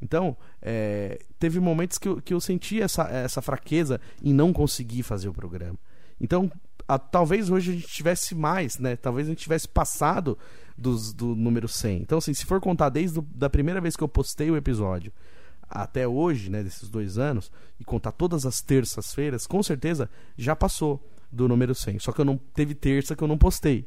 Então, 0.00 0.36
é, 0.62 1.18
teve 1.38 1.60
momentos 1.60 1.98
que 1.98 2.08
eu, 2.08 2.22
que 2.22 2.32
eu 2.32 2.40
senti 2.40 2.80
essa, 2.80 3.02
essa 3.08 3.42
fraqueza 3.42 4.00
em 4.22 4.32
não 4.32 4.52
conseguir 4.52 5.02
fazer 5.02 5.28
o 5.28 5.34
programa. 5.34 5.78
Então, 6.20 6.50
a, 6.86 6.98
talvez 6.98 7.50
hoje 7.50 7.70
a 7.70 7.74
gente 7.74 7.86
tivesse 7.86 8.34
mais, 8.34 8.78
né? 8.78 8.96
Talvez 8.96 9.26
a 9.26 9.30
gente 9.30 9.42
tivesse 9.42 9.68
passado 9.68 10.38
dos, 10.76 11.12
do 11.12 11.34
número 11.34 11.68
100. 11.68 12.02
Então, 12.02 12.18
assim, 12.18 12.32
se 12.32 12.44
for 12.44 12.60
contar 12.60 12.88
desde 12.88 13.20
a 13.40 13.50
primeira 13.50 13.80
vez 13.80 13.96
que 13.96 14.02
eu 14.02 14.08
postei 14.08 14.50
o 14.50 14.56
episódio 14.56 15.12
até 15.68 16.08
hoje, 16.08 16.48
né, 16.48 16.62
desses 16.62 16.88
dois 16.88 17.18
anos, 17.18 17.52
e 17.78 17.84
contar 17.84 18.12
todas 18.12 18.46
as 18.46 18.62
terças-feiras, 18.62 19.46
com 19.46 19.62
certeza 19.62 20.08
já 20.36 20.56
passou 20.56 21.02
do 21.30 21.46
número 21.46 21.74
100. 21.74 21.98
Só 21.98 22.10
que 22.10 22.20
eu 22.20 22.24
não 22.24 22.38
teve 22.38 22.74
terça 22.74 23.14
que 23.14 23.22
eu 23.22 23.28
não 23.28 23.36
postei. 23.36 23.86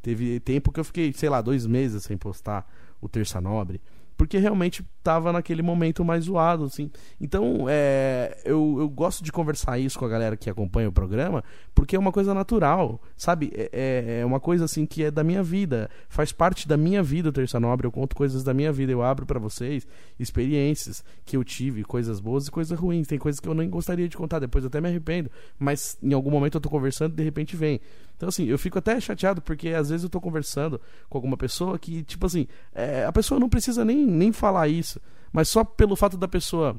Teve 0.00 0.40
tempo 0.40 0.72
que 0.72 0.80
eu 0.80 0.84
fiquei, 0.84 1.12
sei 1.12 1.28
lá, 1.28 1.42
dois 1.42 1.66
meses 1.66 2.04
sem 2.04 2.16
postar 2.16 2.66
o 3.00 3.08
Terça 3.08 3.40
Nobre 3.40 3.80
porque 4.18 4.36
realmente 4.36 4.84
estava 4.98 5.32
naquele 5.32 5.62
momento 5.62 6.04
mais 6.04 6.24
zoado, 6.24 6.64
assim. 6.64 6.90
Então, 7.20 7.66
é, 7.68 8.36
eu, 8.44 8.76
eu 8.80 8.88
gosto 8.88 9.22
de 9.22 9.30
conversar 9.30 9.78
isso 9.78 9.96
com 9.96 10.04
a 10.04 10.08
galera 10.08 10.36
que 10.36 10.50
acompanha 10.50 10.88
o 10.88 10.92
programa, 10.92 11.42
porque 11.72 11.94
é 11.94 11.98
uma 11.98 12.10
coisa 12.10 12.34
natural, 12.34 13.00
sabe? 13.16 13.52
É, 13.54 13.70
é, 13.72 14.20
é 14.20 14.26
uma 14.26 14.40
coisa, 14.40 14.64
assim, 14.64 14.84
que 14.84 15.04
é 15.04 15.10
da 15.10 15.22
minha 15.22 15.42
vida, 15.42 15.88
faz 16.08 16.32
parte 16.32 16.66
da 16.66 16.76
minha 16.76 17.00
vida 17.00 17.32
Terça 17.32 17.60
Nobre, 17.60 17.86
eu 17.86 17.92
conto 17.92 18.16
coisas 18.16 18.42
da 18.42 18.52
minha 18.52 18.72
vida, 18.72 18.90
eu 18.90 19.02
abro 19.02 19.24
para 19.24 19.38
vocês 19.38 19.86
experiências 20.18 21.04
que 21.24 21.36
eu 21.36 21.44
tive, 21.44 21.84
coisas 21.84 22.18
boas 22.18 22.48
e 22.48 22.50
coisas 22.50 22.76
ruins. 22.76 23.06
Tem 23.06 23.18
coisas 23.18 23.38
que 23.38 23.48
eu 23.48 23.54
nem 23.54 23.70
gostaria 23.70 24.08
de 24.08 24.16
contar, 24.16 24.40
depois 24.40 24.64
até 24.64 24.80
me 24.80 24.88
arrependo, 24.88 25.30
mas 25.56 25.96
em 26.02 26.12
algum 26.12 26.30
momento 26.30 26.56
eu 26.56 26.60
tô 26.60 26.68
conversando 26.68 27.12
e 27.12 27.16
de 27.16 27.22
repente 27.22 27.54
vem. 27.54 27.80
Então, 28.18 28.28
assim, 28.28 28.46
eu 28.46 28.58
fico 28.58 28.80
até 28.80 29.00
chateado 29.00 29.40
porque 29.40 29.68
às 29.68 29.90
vezes 29.90 30.02
eu 30.02 30.10
tô 30.10 30.20
conversando 30.20 30.80
com 31.08 31.16
alguma 31.16 31.36
pessoa 31.36 31.78
que, 31.78 32.02
tipo 32.02 32.26
assim, 32.26 32.48
é, 32.74 33.04
a 33.04 33.12
pessoa 33.12 33.38
não 33.38 33.48
precisa 33.48 33.84
nem, 33.84 34.04
nem 34.04 34.32
falar 34.32 34.66
isso, 34.66 35.00
mas 35.32 35.48
só 35.48 35.62
pelo 35.62 35.94
fato 35.94 36.18
da 36.18 36.26
pessoa 36.26 36.78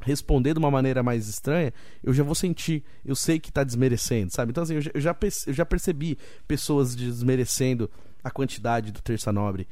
responder 0.00 0.52
de 0.52 0.60
uma 0.60 0.70
maneira 0.70 1.02
mais 1.02 1.26
estranha, 1.26 1.74
eu 2.00 2.14
já 2.14 2.22
vou 2.22 2.34
sentir, 2.36 2.84
eu 3.04 3.16
sei 3.16 3.40
que 3.40 3.50
tá 3.50 3.64
desmerecendo, 3.64 4.32
sabe? 4.32 4.52
Então, 4.52 4.62
assim, 4.62 4.74
eu 4.74 4.80
já, 4.80 4.90
eu 4.94 5.00
já, 5.00 5.16
eu 5.48 5.52
já 5.52 5.66
percebi 5.66 6.16
pessoas 6.46 6.94
desmerecendo 6.94 7.90
a 8.22 8.30
quantidade 8.30 8.92
do 8.92 9.02
Terça 9.02 9.32
Nobre. 9.32 9.66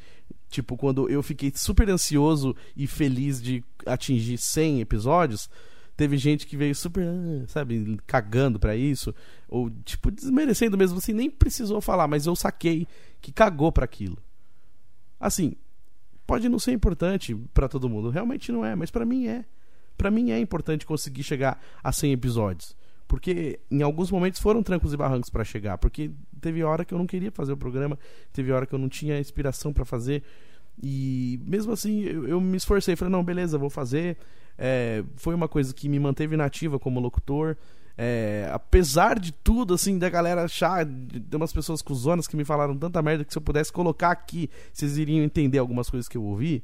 Tipo, 0.49 0.77
quando 0.77 1.09
eu 1.09 1.23
fiquei 1.23 1.53
super 1.55 1.89
ansioso 1.89 2.57
e 2.77 2.89
feliz 2.89 3.41
de 3.41 3.63
atingir 3.87 4.39
100 4.39 4.81
episódios, 4.81 5.49
Teve 5.97 6.19
gente 6.19 6.47
que 6.47 6.57
veio 6.57 6.75
super, 6.75 7.07
sabe, 7.49 7.99
cagando 8.07 8.59
para 8.59 8.77
isso, 8.77 9.15
ou 9.49 9.71
tipo 9.85 10.11
desmerecendo 10.11 10.77
mesmo 10.77 10.99
assim, 10.99 11.15
nem 11.15 11.31
precisou 11.31 11.81
falar, 11.81 12.07
mas 12.07 12.27
eu 12.27 12.37
saquei 12.37 12.87
que 13.21 13.33
cagou 13.33 13.73
para 13.73 13.87
aquilo. 13.87 14.19
Assim, 15.19 15.55
pode 16.27 16.49
não 16.49 16.59
ser 16.59 16.73
importante 16.73 17.35
para 17.55 17.69
todo 17.69 17.89
mundo, 17.89 18.11
realmente 18.11 18.53
não 18.53 18.65
é, 18.65 18.75
mas 18.75 18.91
para 18.91 19.07
mim 19.07 19.27
é. 19.27 19.45
Para 19.97 20.11
mim 20.11 20.31
é 20.31 20.39
importante 20.39 20.85
conseguir 20.85 21.23
chegar 21.23 21.59
a 21.83 21.91
100 21.91 22.13
episódios, 22.13 22.77
porque 23.09 23.59
em 23.71 23.81
alguns 23.83 24.11
momentos 24.11 24.39
foram 24.39 24.63
trancos 24.63 24.93
e 24.93 24.97
barrancos 24.97 25.31
para 25.31 25.45
chegar, 25.45 25.79
porque 25.79 26.11
teve 26.41 26.63
hora 26.63 26.85
que 26.85 26.93
eu 26.93 26.99
não 26.99 27.07
queria 27.07 27.31
fazer 27.31 27.53
o 27.53 27.57
programa, 27.57 27.99
teve 28.33 28.53
hora 28.53 28.67
que 28.67 28.75
eu 28.75 28.79
não 28.79 28.89
tinha 28.89 29.19
inspiração 29.19 29.73
para 29.73 29.87
fazer. 29.87 30.23
E 30.83 31.41
mesmo 31.47 31.73
assim 31.73 32.03
eu, 32.03 32.29
eu, 32.29 32.39
me 32.39 32.59
esforcei, 32.59 32.95
falei, 32.97 33.13
não, 33.13 33.25
beleza, 33.25 33.57
vou 33.57 33.71
fazer. 33.71 34.19
É, 34.59 35.05
foi 35.17 35.35
uma 35.35 35.49
coisa 35.49 35.75
que 35.75 35.89
me 35.89 35.99
manteve 35.99 36.37
nativa 36.37 36.79
como 36.79 37.01
locutor. 37.01 37.57
É, 37.99 38.51
apesar 38.53 39.19
de 39.19 39.33
tudo, 39.33 39.73
assim, 39.73 39.99
da 39.99 40.11
galera 40.11 40.45
achar, 40.45 40.85
de 40.85 41.35
umas 41.35 41.53
pessoas 41.53 41.81
cuzonas 41.81 42.27
que 42.27 42.37
me 42.37 42.45
falaram 42.45 42.77
tanta 42.77 43.01
merda 43.01 43.25
que 43.25 43.33
se 43.33 43.39
eu 43.39 43.43
pudesse 43.43 43.73
colocar 43.73 44.11
aqui, 44.11 44.51
vocês 44.73 44.99
iriam 44.99 45.25
entender 45.25 45.59
algumas 45.59 45.89
coisas 45.89 46.09
que 46.09 46.17
eu 46.17 46.23
ouvi. 46.23 46.63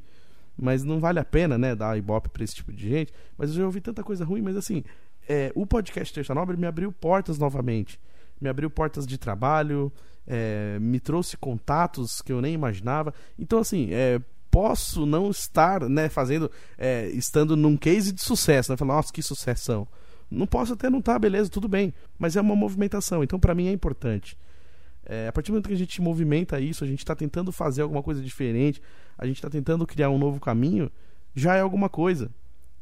Mas 0.56 0.84
não 0.84 1.00
vale 1.00 1.18
a 1.18 1.24
pena, 1.24 1.56
né, 1.56 1.74
dar 1.74 1.96
ibope 1.96 2.28
pra 2.28 2.44
esse 2.44 2.54
tipo 2.54 2.72
de 2.72 2.88
gente. 2.88 3.12
Mas 3.38 3.50
eu 3.50 3.56
já 3.56 3.64
ouvi 3.64 3.80
tanta 3.80 4.02
coisa 4.02 4.24
ruim, 4.24 4.42
mas 4.42 4.56
assim, 4.56 4.84
é, 5.26 5.50
o 5.54 5.66
podcast 5.66 6.12
Terça 6.12 6.34
Nobre 6.34 6.56
me 6.56 6.66
abriu 6.66 6.92
portas 6.92 7.38
novamente. 7.38 7.98
Me 8.38 8.48
abriu 8.48 8.68
portas 8.68 9.06
de 9.06 9.16
trabalho, 9.16 9.90
é, 10.26 10.78
me 10.80 11.00
trouxe 11.00 11.36
contatos 11.36 12.20
que 12.20 12.32
eu 12.32 12.42
nem 12.42 12.52
imaginava. 12.52 13.14
Então, 13.38 13.58
assim, 13.58 13.88
é, 13.92 14.20
posso 14.52 15.06
não 15.06 15.30
estar, 15.30 15.88
né, 15.88 16.10
fazendo, 16.10 16.50
é, 16.76 17.08
estando 17.08 17.56
num 17.56 17.74
case 17.74 18.12
de 18.12 18.22
sucesso, 18.22 18.70
né, 18.70 18.76
falando, 18.76 18.96
nossa, 18.96 19.10
que 19.10 19.22
sucessão. 19.22 19.88
Não 20.30 20.46
posso 20.46 20.74
até 20.74 20.90
não 20.90 20.98
estar, 20.98 21.14
tá, 21.14 21.18
beleza, 21.18 21.48
tudo 21.48 21.66
bem, 21.66 21.94
mas 22.18 22.36
é 22.36 22.40
uma 22.40 22.54
movimentação, 22.54 23.24
então 23.24 23.40
para 23.40 23.54
mim 23.54 23.68
é 23.68 23.72
importante. 23.72 24.36
É, 25.06 25.26
a 25.26 25.32
partir 25.32 25.50
do 25.50 25.54
momento 25.54 25.68
que 25.68 25.74
a 25.74 25.78
gente 25.78 26.02
movimenta 26.02 26.60
isso, 26.60 26.84
a 26.84 26.86
gente 26.86 26.98
está 26.98 27.16
tentando 27.16 27.50
fazer 27.50 27.80
alguma 27.80 28.02
coisa 28.02 28.20
diferente, 28.22 28.82
a 29.16 29.26
gente 29.26 29.36
está 29.36 29.48
tentando 29.48 29.86
criar 29.86 30.10
um 30.10 30.18
novo 30.18 30.38
caminho, 30.38 30.92
já 31.34 31.56
é 31.56 31.60
alguma 31.60 31.88
coisa. 31.88 32.30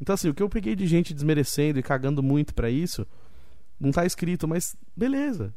Então, 0.00 0.14
assim, 0.14 0.28
o 0.28 0.34
que 0.34 0.42
eu 0.42 0.48
peguei 0.48 0.74
de 0.74 0.88
gente 0.88 1.14
desmerecendo 1.14 1.78
e 1.78 1.84
cagando 1.84 2.20
muito 2.20 2.52
para 2.52 2.68
isso, 2.68 3.06
não 3.78 3.90
está 3.90 4.04
escrito, 4.04 4.48
mas 4.48 4.74
beleza. 4.96 5.54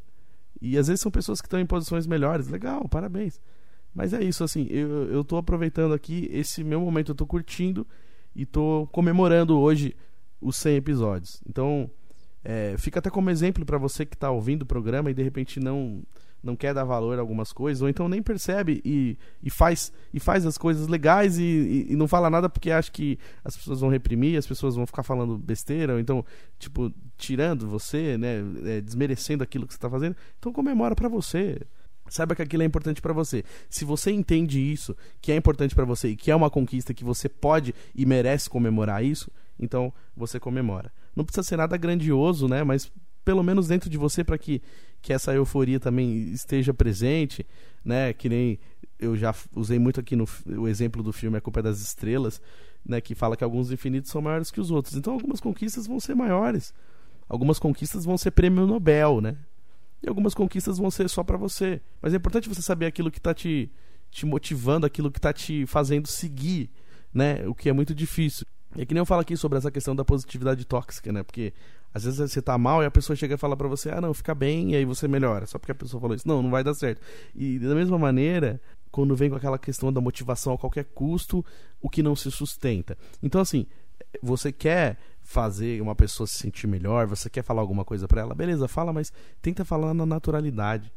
E 0.62 0.78
às 0.78 0.86
vezes 0.86 1.00
são 1.00 1.10
pessoas 1.10 1.40
que 1.40 1.46
estão 1.48 1.58
em 1.58 1.66
posições 1.66 2.06
melhores, 2.06 2.46
legal, 2.46 2.88
parabéns. 2.88 3.40
Mas 3.94 4.12
é 4.12 4.22
isso, 4.22 4.42
assim, 4.42 4.66
eu, 4.70 5.10
eu 5.10 5.24
tô 5.24 5.36
aproveitando 5.36 5.94
aqui 5.94 6.28
esse 6.32 6.64
meu 6.64 6.80
momento, 6.80 7.12
eu 7.12 7.14
tô 7.14 7.26
curtindo 7.26 7.86
e 8.34 8.44
tô 8.44 8.88
comemorando 8.90 9.58
hoje 9.58 9.94
os 10.40 10.56
100 10.56 10.76
episódios. 10.76 11.40
Então, 11.48 11.88
é, 12.42 12.74
fica 12.76 12.98
até 12.98 13.08
como 13.08 13.30
exemplo 13.30 13.64
para 13.64 13.78
você 13.78 14.04
que 14.04 14.16
tá 14.16 14.30
ouvindo 14.30 14.62
o 14.62 14.66
programa 14.66 15.10
e 15.10 15.14
de 15.14 15.22
repente 15.22 15.60
não 15.60 16.02
não 16.44 16.54
quer 16.54 16.74
dar 16.74 16.84
valor 16.84 17.16
a 17.16 17.22
algumas 17.22 17.52
coisas, 17.52 17.80
ou 17.80 17.88
então 17.88 18.08
nem 18.08 18.22
percebe 18.22 18.82
e, 18.84 19.16
e, 19.42 19.48
faz, 19.48 19.90
e 20.12 20.20
faz 20.20 20.44
as 20.44 20.58
coisas 20.58 20.86
legais 20.86 21.38
e, 21.38 21.42
e, 21.42 21.92
e, 21.92 21.96
não 21.96 22.06
fala 22.06 22.28
nada 22.28 22.50
porque 22.50 22.70
acha 22.70 22.92
que 22.92 23.18
as 23.42 23.56
pessoas 23.56 23.80
vão 23.80 23.88
reprimir, 23.88 24.36
as 24.36 24.46
pessoas 24.46 24.76
vão 24.76 24.86
ficar 24.86 25.02
falando 25.02 25.38
besteira, 25.38 25.94
ou 25.94 25.98
então, 25.98 26.22
tipo, 26.58 26.92
tirando 27.16 27.66
você, 27.66 28.18
né, 28.18 28.44
é, 28.66 28.80
desmerecendo 28.82 29.42
aquilo 29.42 29.66
que 29.66 29.72
você 29.72 29.78
está 29.78 29.88
fazendo. 29.88 30.14
Então 30.38 30.52
comemora 30.52 30.94
para 30.94 31.08
você. 31.08 31.62
Saiba 32.08 32.34
que 32.34 32.42
aquilo 32.42 32.62
é 32.62 32.66
importante 32.66 33.00
para 33.00 33.12
você. 33.12 33.44
Se 33.68 33.84
você 33.84 34.10
entende 34.10 34.60
isso, 34.60 34.96
que 35.20 35.32
é 35.32 35.36
importante 35.36 35.74
para 35.74 35.84
você 35.84 36.08
e 36.08 36.16
que 36.16 36.30
é 36.30 36.36
uma 36.36 36.50
conquista 36.50 36.92
que 36.92 37.04
você 37.04 37.28
pode 37.28 37.74
e 37.94 38.04
merece 38.04 38.48
comemorar 38.48 39.04
isso, 39.04 39.30
então 39.58 39.92
você 40.16 40.38
comemora. 40.38 40.92
Não 41.16 41.24
precisa 41.24 41.42
ser 41.42 41.56
nada 41.56 41.76
grandioso, 41.76 42.46
né? 42.48 42.62
Mas 42.62 42.90
pelo 43.24 43.42
menos 43.42 43.68
dentro 43.68 43.88
de 43.88 43.96
você 43.96 44.22
para 44.22 44.36
que, 44.36 44.60
que 45.00 45.12
essa 45.12 45.32
euforia 45.32 45.80
também 45.80 46.30
esteja 46.30 46.74
presente, 46.74 47.46
né? 47.84 48.12
Que 48.12 48.28
nem 48.28 48.58
eu 48.98 49.16
já 49.16 49.34
usei 49.54 49.78
muito 49.78 49.98
aqui 49.98 50.14
no 50.14 50.26
o 50.46 50.68
exemplo 50.68 51.02
do 51.02 51.12
filme 51.12 51.38
A 51.38 51.40
Culpa 51.40 51.60
é 51.60 51.62
das 51.62 51.80
Estrelas, 51.80 52.40
né? 52.84 53.00
Que 53.00 53.14
fala 53.14 53.36
que 53.36 53.44
alguns 53.44 53.70
infinitos 53.70 54.10
são 54.10 54.20
maiores 54.20 54.50
que 54.50 54.60
os 54.60 54.70
outros. 54.70 54.94
Então 54.94 55.14
algumas 55.14 55.40
conquistas 55.40 55.86
vão 55.86 55.98
ser 55.98 56.14
maiores. 56.14 56.74
Algumas 57.28 57.58
conquistas 57.58 58.04
vão 58.04 58.18
ser 58.18 58.32
prêmio 58.32 58.66
Nobel, 58.66 59.20
né? 59.20 59.36
E 60.04 60.08
algumas 60.08 60.34
conquistas 60.34 60.76
vão 60.76 60.90
ser 60.90 61.08
só 61.08 61.24
para 61.24 61.38
você. 61.38 61.80
Mas 62.02 62.12
é 62.12 62.16
importante 62.16 62.48
você 62.48 62.60
saber 62.60 62.86
aquilo 62.86 63.10
que 63.10 63.20
tá 63.20 63.32
te, 63.32 63.70
te 64.10 64.26
motivando, 64.26 64.84
aquilo 64.84 65.10
que 65.10 65.20
tá 65.20 65.32
te 65.32 65.64
fazendo 65.66 66.06
seguir, 66.06 66.70
né? 67.12 67.46
O 67.48 67.54
que 67.54 67.70
é 67.70 67.72
muito 67.72 67.94
difícil. 67.94 68.46
É 68.76 68.84
que 68.84 68.92
nem 68.92 69.00
eu 69.00 69.06
falo 69.06 69.22
aqui 69.22 69.36
sobre 69.36 69.56
essa 69.56 69.70
questão 69.70 69.96
da 69.96 70.04
positividade 70.04 70.64
tóxica, 70.66 71.10
né? 71.10 71.22
Porque 71.22 71.54
às 71.94 72.04
vezes 72.04 72.30
você 72.30 72.42
tá 72.42 72.58
mal 72.58 72.82
e 72.82 72.86
a 72.86 72.90
pessoa 72.90 73.16
chega 73.16 73.34
e 73.34 73.38
fala 73.38 73.56
para 73.56 73.68
você, 73.68 73.88
ah, 73.88 74.00
não, 74.00 74.12
fica 74.12 74.34
bem, 74.34 74.72
e 74.72 74.76
aí 74.76 74.84
você 74.84 75.08
melhora. 75.08 75.46
Só 75.46 75.58
porque 75.58 75.72
a 75.72 75.76
pessoa 75.76 76.00
falou 76.00 76.14
isso. 76.14 76.28
Não, 76.28 76.42
não 76.42 76.50
vai 76.50 76.62
dar 76.62 76.74
certo. 76.74 77.00
E 77.34 77.58
da 77.58 77.74
mesma 77.74 77.96
maneira, 77.96 78.60
quando 78.90 79.16
vem 79.16 79.30
com 79.30 79.36
aquela 79.36 79.58
questão 79.58 79.90
da 79.90 80.00
motivação 80.02 80.52
a 80.52 80.58
qualquer 80.58 80.84
custo, 80.84 81.42
o 81.80 81.88
que 81.88 82.02
não 82.02 82.14
se 82.14 82.30
sustenta. 82.30 82.98
Então, 83.22 83.40
assim, 83.40 83.66
você 84.22 84.52
quer 84.52 84.98
fazer 85.24 85.80
uma 85.80 85.94
pessoa 85.94 86.26
se 86.26 86.38
sentir 86.38 86.66
melhor, 86.66 87.06
você 87.06 87.30
quer 87.30 87.42
falar 87.42 87.62
alguma 87.62 87.84
coisa 87.84 88.06
para 88.06 88.20
ela, 88.20 88.34
beleza, 88.34 88.68
fala, 88.68 88.92
mas 88.92 89.12
tenta 89.40 89.64
falar 89.64 89.94
na 89.94 90.06
naturalidade. 90.06 90.92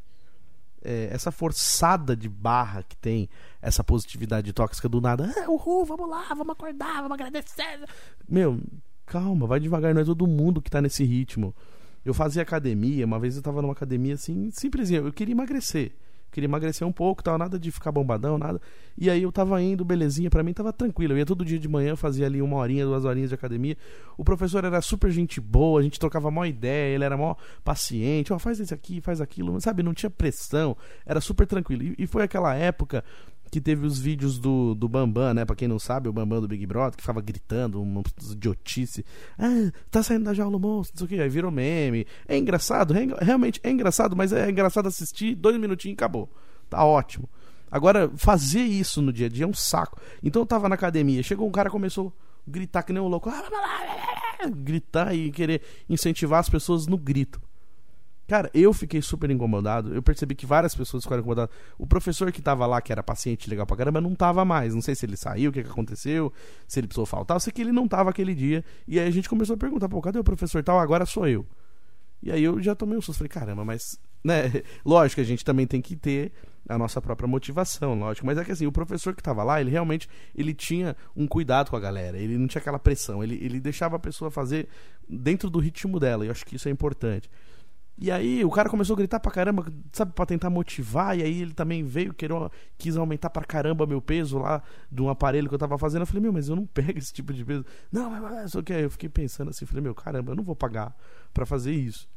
É, 0.83 1.09
essa 1.11 1.31
forçada 1.31 2.15
de 2.15 2.29
barra 2.29 2.83
que 2.83 2.95
tem, 2.97 3.27
essa 3.61 3.83
positividade 3.83 4.53
tóxica 4.53 4.87
do 4.87 5.01
nada, 5.01 5.33
ah, 5.35 5.49
uhul, 5.49 5.83
vamos 5.85 6.07
lá, 6.07 6.27
vamos 6.29 6.49
acordar, 6.49 7.01
vamos 7.01 7.13
agradecer. 7.13 7.83
Meu, 8.29 8.59
calma, 9.05 9.47
vai 9.47 9.59
devagar, 9.59 9.93
não 9.95 10.01
é 10.01 10.05
todo 10.05 10.27
mundo 10.27 10.61
que 10.61 10.69
tá 10.69 10.81
nesse 10.81 11.03
ritmo. 11.03 11.55
Eu 12.05 12.13
fazia 12.13 12.41
academia, 12.41 13.05
uma 13.05 13.19
vez 13.19 13.35
eu 13.35 13.41
tava 13.41 13.61
numa 13.61 13.73
academia 13.73 14.13
assim, 14.13 14.51
simplesinho, 14.51 15.07
eu 15.07 15.13
queria 15.13 15.33
emagrecer 15.33 15.93
queria 16.31 16.47
emagrecer 16.47 16.87
um 16.87 16.91
pouco, 16.91 17.23
tal, 17.23 17.37
nada 17.37 17.57
de 17.57 17.71
ficar 17.71 17.91
bombadão, 17.91 18.37
nada. 18.37 18.61
E 18.97 19.09
aí 19.09 19.23
eu 19.23 19.31
tava 19.31 19.61
indo, 19.61 19.85
belezinha, 19.85 20.29
para 20.29 20.43
mim 20.43 20.53
tava 20.53 20.73
tranquilo. 20.73 21.13
Eu 21.13 21.17
ia 21.17 21.25
todo 21.25 21.45
dia 21.45 21.59
de 21.59 21.67
manhã, 21.67 21.95
fazia 21.95 22.25
ali 22.25 22.41
uma 22.41 22.57
horinha, 22.57 22.85
duas 22.85 23.05
horinhas 23.05 23.29
de 23.29 23.35
academia. 23.35 23.77
O 24.17 24.23
professor 24.23 24.63
era 24.63 24.81
super 24.81 25.11
gente 25.11 25.39
boa, 25.39 25.79
a 25.79 25.83
gente 25.83 25.99
trocava 25.99 26.29
mó 26.31 26.45
ideia, 26.45 26.95
ele 26.95 27.03
era 27.03 27.15
mó 27.17 27.35
paciente, 27.63 28.33
ó, 28.33 28.35
oh, 28.35 28.39
faz 28.39 28.59
isso 28.59 28.73
aqui, 28.73 29.01
faz 29.01 29.21
aquilo, 29.21 29.59
sabe? 29.61 29.83
Não 29.83 29.93
tinha 29.93 30.09
pressão, 30.09 30.75
era 31.05 31.21
super 31.21 31.45
tranquilo. 31.45 31.83
E, 31.83 31.95
e 31.99 32.07
foi 32.07 32.23
aquela 32.23 32.55
época 32.55 33.03
que 33.49 33.62
teve 33.62 33.86
os 33.86 33.99
vídeos 33.99 34.38
do, 34.39 34.75
do 34.75 34.88
Bambam, 34.88 35.33
né? 35.33 35.45
Pra 35.45 35.55
quem 35.55 35.67
não 35.67 35.79
sabe, 35.79 36.10
o 36.10 36.13
Bambam 36.13 36.41
do 36.41 36.47
Big 36.47 36.65
Brother, 36.65 36.95
que 36.95 37.01
ficava 37.01 37.21
gritando 37.21 37.81
uma 37.81 38.03
idiotice. 38.31 39.05
Ah, 39.38 39.71
tá 39.89 40.03
saindo 40.03 40.25
da 40.25 40.33
jaula 40.33 40.57
o 40.57 40.60
monstro, 40.60 40.95
não 40.95 41.07
sei 41.07 41.17
o 41.17 41.17
que. 41.17 41.23
Aí 41.23 41.29
virou 41.29 41.51
meme. 41.51 42.05
É 42.27 42.38
engraçado, 42.38 42.93
realmente 43.19 43.60
é 43.63 43.69
engraçado, 43.69 44.15
mas 44.15 44.33
é 44.33 44.49
engraçado 44.49 44.88
assistir, 44.88 45.36
dois 45.36 45.57
minutinhos 45.57 45.93
e 45.93 45.97
acabou. 45.97 46.29
Tá 46.69 46.83
ótimo. 46.83 47.29
Agora, 47.71 48.10
fazer 48.15 48.62
isso 48.62 49.01
no 49.01 49.12
dia 49.12 49.27
a 49.27 49.29
dia 49.29 49.45
é 49.45 49.47
um 49.47 49.53
saco. 49.53 49.99
Então 50.23 50.41
eu 50.41 50.45
tava 50.45 50.69
na 50.69 50.75
academia, 50.75 51.21
chegou 51.23 51.47
um 51.47 51.51
cara 51.51 51.69
começou 51.69 52.13
a 52.47 52.51
gritar 52.51 52.83
que 52.83 52.93
nem 52.93 53.01
um 53.01 53.07
louco. 53.07 53.31
Gritar 54.57 55.15
e 55.15 55.31
querer 55.31 55.62
incentivar 55.89 56.39
as 56.39 56.49
pessoas 56.49 56.86
no 56.86 56.97
grito. 56.97 57.41
Cara, 58.27 58.51
eu 58.53 58.73
fiquei 58.73 59.01
super 59.01 59.31
incomodado. 59.31 59.95
Eu 59.95 60.03
percebi 60.03 60.35
que 60.35 60.45
várias 60.45 60.75
pessoas 60.75 61.03
ficaram 61.03 61.21
incomodadas. 61.21 61.55
O 61.77 61.87
professor 61.87 62.29
que 62.31 62.41
tava 62.41 62.65
lá, 62.65 62.81
que 62.81 62.91
era 62.91 63.01
paciente 63.01 63.49
legal 63.49 63.65
pra 63.65 63.77
caramba, 63.77 64.01
não 64.01 64.13
tava 64.13 64.43
mais. 64.43 64.75
Não 64.75 64.81
sei 64.81 64.95
se 64.95 65.05
ele 65.05 65.15
saiu, 65.15 65.49
o 65.49 65.53
que, 65.53 65.63
que 65.63 65.69
aconteceu, 65.69 66.31
se 66.67 66.79
ele 66.79 66.87
precisou 66.87 67.05
faltar. 67.05 67.37
Eu 67.37 67.39
sei 67.39 67.53
que 67.53 67.61
ele 67.61 67.71
não 67.71 67.87
tava 67.87 68.09
aquele 68.09 68.35
dia. 68.35 68.65
E 68.85 68.99
aí 68.99 69.07
a 69.07 69.11
gente 69.11 69.29
começou 69.29 69.53
a 69.53 69.57
perguntar, 69.57 69.87
pô, 69.87 70.01
cadê 70.01 70.19
o 70.19 70.23
professor 70.23 70.61
tal? 70.61 70.77
Agora 70.77 71.05
sou 71.05 71.25
eu. 71.25 71.45
E 72.21 72.29
aí 72.29 72.43
eu 72.43 72.61
já 72.61 72.75
tomei 72.75 72.97
um 72.97 73.01
susto. 73.01 73.19
Falei, 73.19 73.29
caramba, 73.29 73.63
mas. 73.63 73.97
Né? 74.21 74.61
Lógico, 74.83 75.21
a 75.21 75.23
gente 75.23 75.45
também 75.45 75.65
tem 75.65 75.81
que 75.81 75.95
ter 75.95 76.33
a 76.67 76.77
nossa 76.77 77.01
própria 77.01 77.27
motivação, 77.29 77.97
lógico. 77.97 78.25
Mas 78.25 78.37
é 78.37 78.43
que 78.43 78.51
assim, 78.51 78.65
o 78.65 78.71
professor 78.73 79.15
que 79.15 79.23
tava 79.23 79.41
lá, 79.41 79.61
ele 79.61 79.71
realmente 79.71 80.09
ele 80.35 80.53
tinha 80.53 80.97
um 81.15 81.25
cuidado 81.25 81.69
com 81.69 81.77
a 81.77 81.79
galera. 81.79 82.17
Ele 82.17 82.37
não 82.37 82.47
tinha 82.47 82.59
aquela 82.59 82.79
pressão. 82.79 83.23
Ele, 83.23 83.35
ele 83.41 83.61
deixava 83.61 83.95
a 83.95 83.99
pessoa 83.99 84.29
fazer 84.29 84.67
dentro 85.07 85.49
do 85.49 85.59
ritmo 85.59 85.97
dela. 85.97 86.25
E 86.25 86.27
eu 86.27 86.31
acho 86.31 86.45
que 86.45 86.57
isso 86.57 86.67
é 86.67 86.71
importante. 86.71 87.29
E 87.99 88.12
aí 88.12 88.45
o 88.45 88.51
cara 88.51 88.69
começou 88.69 88.93
a 88.93 88.97
gritar 88.97 89.19
pra 89.19 89.31
caramba, 89.31 89.65
sabe, 89.91 90.13
pra 90.13 90.25
tentar 90.25 90.51
motivar, 90.51 91.17
e 91.17 91.23
aí 91.23 91.41
ele 91.41 91.53
também 91.53 91.83
veio, 91.83 92.13
querendo, 92.13 92.51
quis 92.77 92.95
aumentar 92.95 93.31
pra 93.31 93.43
caramba 93.43 93.88
meu 93.88 93.99
peso 93.99 94.38
lá 94.38 94.62
de 94.91 95.01
um 95.01 95.10
aparelho 95.10 95.49
que 95.49 95.55
eu 95.55 95.60
tava 95.60 95.77
fazendo. 95.79 96.01
Eu 96.01 96.05
falei, 96.05 96.21
meu, 96.21 96.31
mas 96.31 96.47
eu 96.47 96.55
não 96.55 96.65
pego 96.73 96.99
esse 96.99 97.12
tipo 97.12 97.33
de 97.33 97.43
peso. 97.43 97.65
Não, 97.91 98.10
mas, 98.12 98.21
mas 98.21 98.63
que 98.63 98.73
eu 98.73 98.91
fiquei 98.91 99.10
pensando 99.10 99.49
assim, 99.49 99.65
falei, 99.65 99.81
meu, 99.81 99.95
caramba, 99.95 100.31
eu 100.31 100.36
não 100.36 100.43
vou 100.43 100.55
pagar 100.55 100.95
pra 101.33 101.45
fazer 101.45 101.73
isso. 101.73 102.07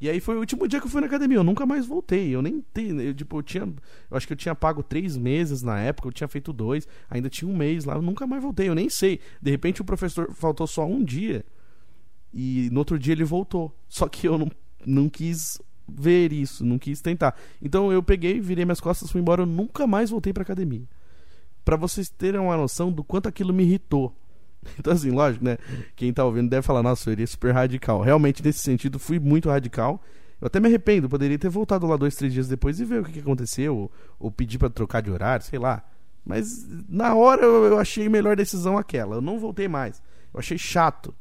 E 0.00 0.10
aí 0.10 0.18
foi 0.18 0.34
o 0.34 0.40
último 0.40 0.66
dia 0.66 0.80
que 0.80 0.86
eu 0.86 0.90
fui 0.90 1.00
na 1.00 1.06
academia, 1.06 1.38
eu 1.38 1.44
nunca 1.44 1.64
mais 1.64 1.86
voltei. 1.86 2.34
Eu 2.34 2.42
nem 2.42 2.60
tenho, 2.72 3.00
eu, 3.00 3.14
tipo, 3.14 3.38
eu 3.38 3.42
tinha. 3.42 3.62
Eu 3.62 4.16
acho 4.16 4.26
que 4.26 4.32
eu 4.32 4.36
tinha 4.36 4.54
pago 4.54 4.82
três 4.82 5.16
meses 5.16 5.62
na 5.62 5.78
época, 5.78 6.08
eu 6.08 6.12
tinha 6.12 6.26
feito 6.26 6.52
dois, 6.52 6.88
ainda 7.08 7.30
tinha 7.30 7.48
um 7.48 7.56
mês 7.56 7.84
lá, 7.84 7.94
eu 7.94 8.02
nunca 8.02 8.26
mais 8.26 8.42
voltei, 8.42 8.68
eu 8.68 8.74
nem 8.74 8.88
sei. 8.88 9.20
De 9.40 9.50
repente 9.50 9.80
o 9.80 9.84
professor 9.84 10.32
faltou 10.32 10.66
só 10.66 10.84
um 10.84 11.04
dia. 11.04 11.44
E 12.32 12.68
no 12.72 12.80
outro 12.80 12.98
dia 12.98 13.12
ele 13.12 13.22
voltou. 13.22 13.72
Só 13.88 14.08
que 14.08 14.26
eu 14.26 14.36
não 14.36 14.50
não 14.86 15.08
quis 15.08 15.60
ver 15.88 16.32
isso, 16.32 16.64
não 16.64 16.78
quis 16.78 17.00
tentar. 17.00 17.36
Então 17.60 17.92
eu 17.92 18.02
peguei, 18.02 18.40
virei 18.40 18.64
minhas 18.64 18.80
costas, 18.80 19.10
fui 19.10 19.20
embora, 19.20 19.42
eu 19.42 19.46
nunca 19.46 19.86
mais 19.86 20.10
voltei 20.10 20.32
pra 20.32 20.42
academia. 20.42 20.84
Para 21.64 21.76
vocês 21.76 22.08
terem 22.08 22.40
uma 22.40 22.56
noção 22.56 22.92
do 22.92 23.02
quanto 23.02 23.28
aquilo 23.28 23.52
me 23.52 23.62
irritou. 23.64 24.14
Então, 24.78 24.94
assim, 24.94 25.10
lógico, 25.10 25.44
né? 25.44 25.58
Quem 25.94 26.10
tá 26.10 26.24
ouvindo 26.24 26.48
deve 26.48 26.62
falar, 26.62 26.82
nossa, 26.82 27.10
eu 27.10 27.12
iria 27.12 27.26
super 27.26 27.52
radical. 27.52 28.00
Realmente, 28.00 28.42
nesse 28.42 28.60
sentido, 28.60 28.98
fui 28.98 29.18
muito 29.18 29.50
radical. 29.50 30.02
Eu 30.40 30.46
até 30.46 30.58
me 30.58 30.68
arrependo, 30.68 31.06
poderia 31.06 31.38
ter 31.38 31.50
voltado 31.50 31.86
lá 31.86 31.98
dois, 31.98 32.14
três 32.16 32.32
dias 32.32 32.48
depois 32.48 32.80
e 32.80 32.84
ver 32.86 33.02
o 33.02 33.04
que, 33.04 33.12
que 33.12 33.20
aconteceu, 33.20 33.76
ou, 33.76 33.92
ou 34.18 34.30
pedir 34.30 34.56
para 34.56 34.70
trocar 34.70 35.02
de 35.02 35.10
horário, 35.10 35.44
sei 35.44 35.58
lá. 35.58 35.84
Mas 36.24 36.66
na 36.88 37.14
hora 37.14 37.42
eu, 37.42 37.64
eu 37.64 37.78
achei 37.78 38.08
melhor 38.08 38.36
decisão 38.36 38.78
aquela. 38.78 39.16
Eu 39.16 39.20
não 39.20 39.38
voltei 39.38 39.68
mais. 39.68 40.02
Eu 40.32 40.40
achei 40.40 40.56
chato 40.56 41.14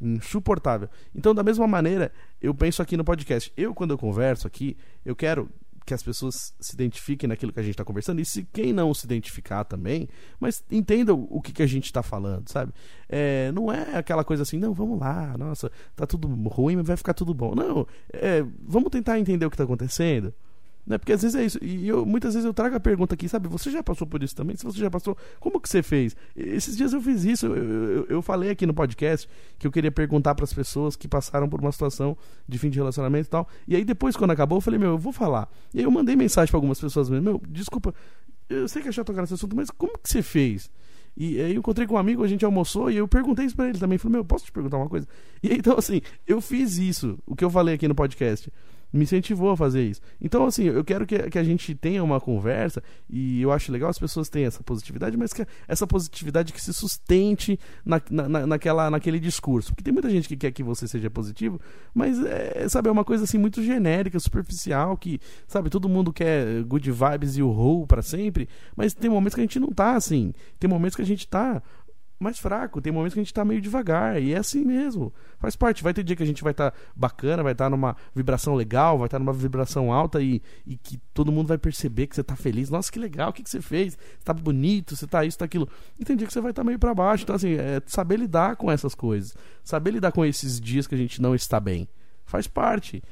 insuportável. 0.00 0.88
Então, 1.14 1.34
da 1.34 1.42
mesma 1.42 1.66
maneira, 1.66 2.12
eu 2.40 2.54
penso 2.54 2.82
aqui 2.82 2.96
no 2.96 3.04
podcast. 3.04 3.52
Eu, 3.56 3.74
quando 3.74 3.92
eu 3.92 3.98
converso 3.98 4.46
aqui, 4.46 4.76
eu 5.04 5.14
quero 5.16 5.48
que 5.86 5.94
as 5.94 6.02
pessoas 6.02 6.52
se 6.58 6.74
identifiquem 6.74 7.28
naquilo 7.28 7.52
que 7.52 7.60
a 7.60 7.62
gente 7.62 7.74
está 7.74 7.84
conversando. 7.84 8.20
E 8.20 8.24
se 8.24 8.42
quem 8.52 8.72
não 8.72 8.92
se 8.92 9.06
identificar 9.06 9.62
também, 9.62 10.08
mas 10.40 10.64
entenda 10.68 11.14
o, 11.14 11.40
que, 11.40 11.52
que 11.52 11.62
a 11.62 11.66
gente 11.66 11.84
está 11.84 12.02
falando, 12.02 12.48
sabe? 12.50 12.72
É, 13.08 13.52
não 13.52 13.72
é 13.72 13.96
aquela 13.96 14.24
coisa 14.24 14.42
assim, 14.42 14.58
não, 14.58 14.74
vamos 14.74 14.98
lá, 14.98 15.38
nossa, 15.38 15.70
tá 15.94 16.04
tudo 16.04 16.26
ruim, 16.48 16.74
mas 16.74 16.88
vai 16.88 16.96
ficar 16.96 17.14
tudo 17.14 17.32
bom. 17.32 17.54
Não, 17.54 17.86
é, 18.12 18.44
vamos 18.60 18.90
tentar 18.90 19.20
entender 19.20 19.46
o 19.46 19.50
que 19.50 19.54
está 19.54 19.62
acontecendo. 19.62 20.34
Né? 20.86 20.98
Porque 20.98 21.12
às 21.12 21.22
vezes 21.22 21.34
é 21.34 21.44
isso. 21.44 21.58
E 21.60 21.88
eu, 21.88 22.06
muitas 22.06 22.34
vezes 22.34 22.46
eu 22.46 22.54
trago 22.54 22.76
a 22.76 22.80
pergunta 22.80 23.14
aqui, 23.14 23.28
sabe? 23.28 23.48
Você 23.48 23.70
já 23.70 23.82
passou 23.82 24.06
por 24.06 24.22
isso 24.22 24.36
também? 24.36 24.54
Se 24.56 24.64
você 24.64 24.78
já 24.78 24.90
passou, 24.90 25.16
como 25.40 25.60
que 25.60 25.68
você 25.68 25.82
fez? 25.82 26.16
Esses 26.36 26.76
dias 26.76 26.92
eu 26.92 27.00
fiz 27.00 27.24
isso. 27.24 27.46
Eu, 27.46 27.56
eu, 27.56 28.06
eu 28.06 28.22
falei 28.22 28.50
aqui 28.50 28.64
no 28.64 28.72
podcast 28.72 29.28
que 29.58 29.66
eu 29.66 29.72
queria 29.72 29.90
perguntar 29.90 30.34
para 30.36 30.44
as 30.44 30.52
pessoas 30.52 30.94
que 30.94 31.08
passaram 31.08 31.48
por 31.48 31.60
uma 31.60 31.72
situação 31.72 32.16
de 32.48 32.58
fim 32.58 32.70
de 32.70 32.78
relacionamento 32.78 33.26
e 33.26 33.30
tal. 33.30 33.48
E 33.66 33.74
aí 33.74 33.84
depois, 33.84 34.16
quando 34.16 34.30
acabou, 34.30 34.58
eu 34.58 34.62
falei, 34.62 34.78
meu, 34.78 34.90
eu 34.90 34.98
vou 34.98 35.12
falar. 35.12 35.50
E 35.74 35.78
aí 35.78 35.84
eu 35.84 35.90
mandei 35.90 36.14
mensagem 36.14 36.50
para 36.50 36.58
algumas 36.58 36.80
pessoas 36.80 37.10
mesmo. 37.10 37.24
Meu, 37.24 37.42
desculpa, 37.48 37.92
eu 38.48 38.68
sei 38.68 38.80
que 38.80 38.88
é 38.88 38.92
chato 38.92 39.08
tocar 39.08 39.22
nesse 39.22 39.34
assunto, 39.34 39.56
mas 39.56 39.70
como 39.70 39.98
que 39.98 40.08
você 40.08 40.22
fez? 40.22 40.70
E 41.16 41.40
aí 41.40 41.54
eu 41.54 41.58
encontrei 41.58 41.86
com 41.86 41.94
um 41.94 41.98
amigo, 41.98 42.22
a 42.22 42.28
gente 42.28 42.44
almoçou 42.44 42.90
e 42.90 42.96
eu 42.96 43.08
perguntei 43.08 43.46
isso 43.46 43.56
pra 43.56 43.68
ele 43.68 43.78
também. 43.78 43.98
Falei, 43.98 44.18
meu, 44.18 44.24
posso 44.24 44.44
te 44.44 44.52
perguntar 44.52 44.76
uma 44.76 44.88
coisa? 44.88 45.08
E 45.42 45.52
então, 45.52 45.76
assim, 45.76 46.00
eu 46.26 46.40
fiz 46.40 46.78
isso, 46.78 47.18
o 47.26 47.34
que 47.34 47.42
eu 47.42 47.50
falei 47.50 47.74
aqui 47.74 47.88
no 47.88 47.94
podcast 47.94 48.52
me 48.96 49.04
incentivou 49.04 49.50
a 49.50 49.56
fazer 49.56 49.82
isso. 49.82 50.00
Então, 50.20 50.46
assim, 50.46 50.64
eu 50.64 50.84
quero 50.84 51.06
que, 51.06 51.18
que 51.30 51.38
a 51.38 51.44
gente 51.44 51.74
tenha 51.74 52.02
uma 52.02 52.20
conversa 52.20 52.82
e 53.08 53.42
eu 53.42 53.52
acho 53.52 53.70
legal 53.70 53.90
as 53.90 53.98
pessoas 53.98 54.28
tenham 54.28 54.48
essa 54.48 54.62
positividade, 54.62 55.16
mas 55.16 55.32
que 55.32 55.46
essa 55.68 55.86
positividade 55.86 56.52
que 56.52 56.60
se 56.60 56.72
sustente 56.72 57.58
na, 57.84 58.00
na, 58.10 58.46
naquela, 58.46 58.90
naquele 58.90 59.18
discurso. 59.18 59.72
Porque 59.72 59.84
tem 59.84 59.92
muita 59.92 60.10
gente 60.10 60.28
que 60.28 60.36
quer 60.36 60.50
que 60.50 60.62
você 60.62 60.88
seja 60.88 61.10
positivo, 61.10 61.60
mas, 61.94 62.18
é, 62.24 62.68
sabe, 62.68 62.88
é 62.88 62.92
uma 62.92 63.04
coisa 63.04 63.24
assim 63.24 63.38
muito 63.38 63.62
genérica, 63.62 64.18
superficial, 64.18 64.96
que, 64.96 65.20
sabe, 65.46 65.70
todo 65.70 65.88
mundo 65.88 66.12
quer 66.12 66.62
good 66.64 66.90
vibes 66.90 67.36
e 67.36 67.42
o 67.42 67.50
roll 67.50 67.86
para 67.86 68.02
sempre, 68.02 68.48
mas 68.76 68.94
tem 68.94 69.10
momentos 69.10 69.34
que 69.34 69.40
a 69.40 69.44
gente 69.44 69.60
não 69.60 69.68
tá 69.68 69.94
assim. 69.94 70.32
Tem 70.58 70.68
momentos 70.68 70.96
que 70.96 71.02
a 71.02 71.06
gente 71.06 71.26
tá 71.28 71.62
mais 72.18 72.38
fraco, 72.38 72.80
tem 72.80 72.92
momentos 72.92 73.14
que 73.14 73.20
a 73.20 73.22
gente 73.22 73.34
tá 73.34 73.44
meio 73.44 73.60
devagar, 73.60 74.20
e 74.20 74.32
é 74.32 74.38
assim 74.38 74.64
mesmo. 74.64 75.12
Faz 75.38 75.54
parte. 75.54 75.82
Vai 75.82 75.92
ter 75.92 76.02
dia 76.02 76.16
que 76.16 76.22
a 76.22 76.26
gente 76.26 76.42
vai 76.42 76.52
estar 76.52 76.70
tá 76.70 76.76
bacana, 76.94 77.42
vai 77.42 77.52
estar 77.52 77.66
tá 77.66 77.70
numa 77.70 77.94
vibração 78.14 78.54
legal, 78.54 78.96
vai 78.98 79.06
estar 79.06 79.18
tá 79.18 79.24
numa 79.24 79.32
vibração 79.32 79.92
alta 79.92 80.22
e, 80.22 80.42
e 80.66 80.76
que 80.76 80.98
todo 81.12 81.30
mundo 81.30 81.48
vai 81.48 81.58
perceber 81.58 82.06
que 82.06 82.16
você 82.16 82.24
tá 82.24 82.34
feliz. 82.34 82.70
Nossa, 82.70 82.90
que 82.90 82.98
legal, 82.98 83.30
o 83.30 83.32
que, 83.32 83.42
que 83.42 83.50
você 83.50 83.60
fez? 83.60 83.94
Você 83.94 84.24
tá 84.24 84.32
bonito, 84.32 84.96
você 84.96 85.06
tá 85.06 85.24
isso, 85.24 85.38
tá 85.38 85.44
aquilo. 85.44 85.68
E 85.98 86.04
tem 86.04 86.16
dia 86.16 86.26
que 86.26 86.32
você 86.32 86.40
vai 86.40 86.52
estar 86.52 86.62
tá 86.62 86.66
meio 86.66 86.78
para 86.78 86.94
baixo. 86.94 87.24
Então, 87.24 87.36
assim, 87.36 87.52
é 87.52 87.82
saber 87.86 88.18
lidar 88.18 88.56
com 88.56 88.70
essas 88.70 88.94
coisas. 88.94 89.34
Saber 89.62 89.90
lidar 89.90 90.12
com 90.12 90.24
esses 90.24 90.58
dias 90.60 90.86
que 90.86 90.94
a 90.94 90.98
gente 90.98 91.20
não 91.20 91.34
está 91.34 91.60
bem. 91.60 91.86
Faz 92.24 92.46
parte. 92.46 93.02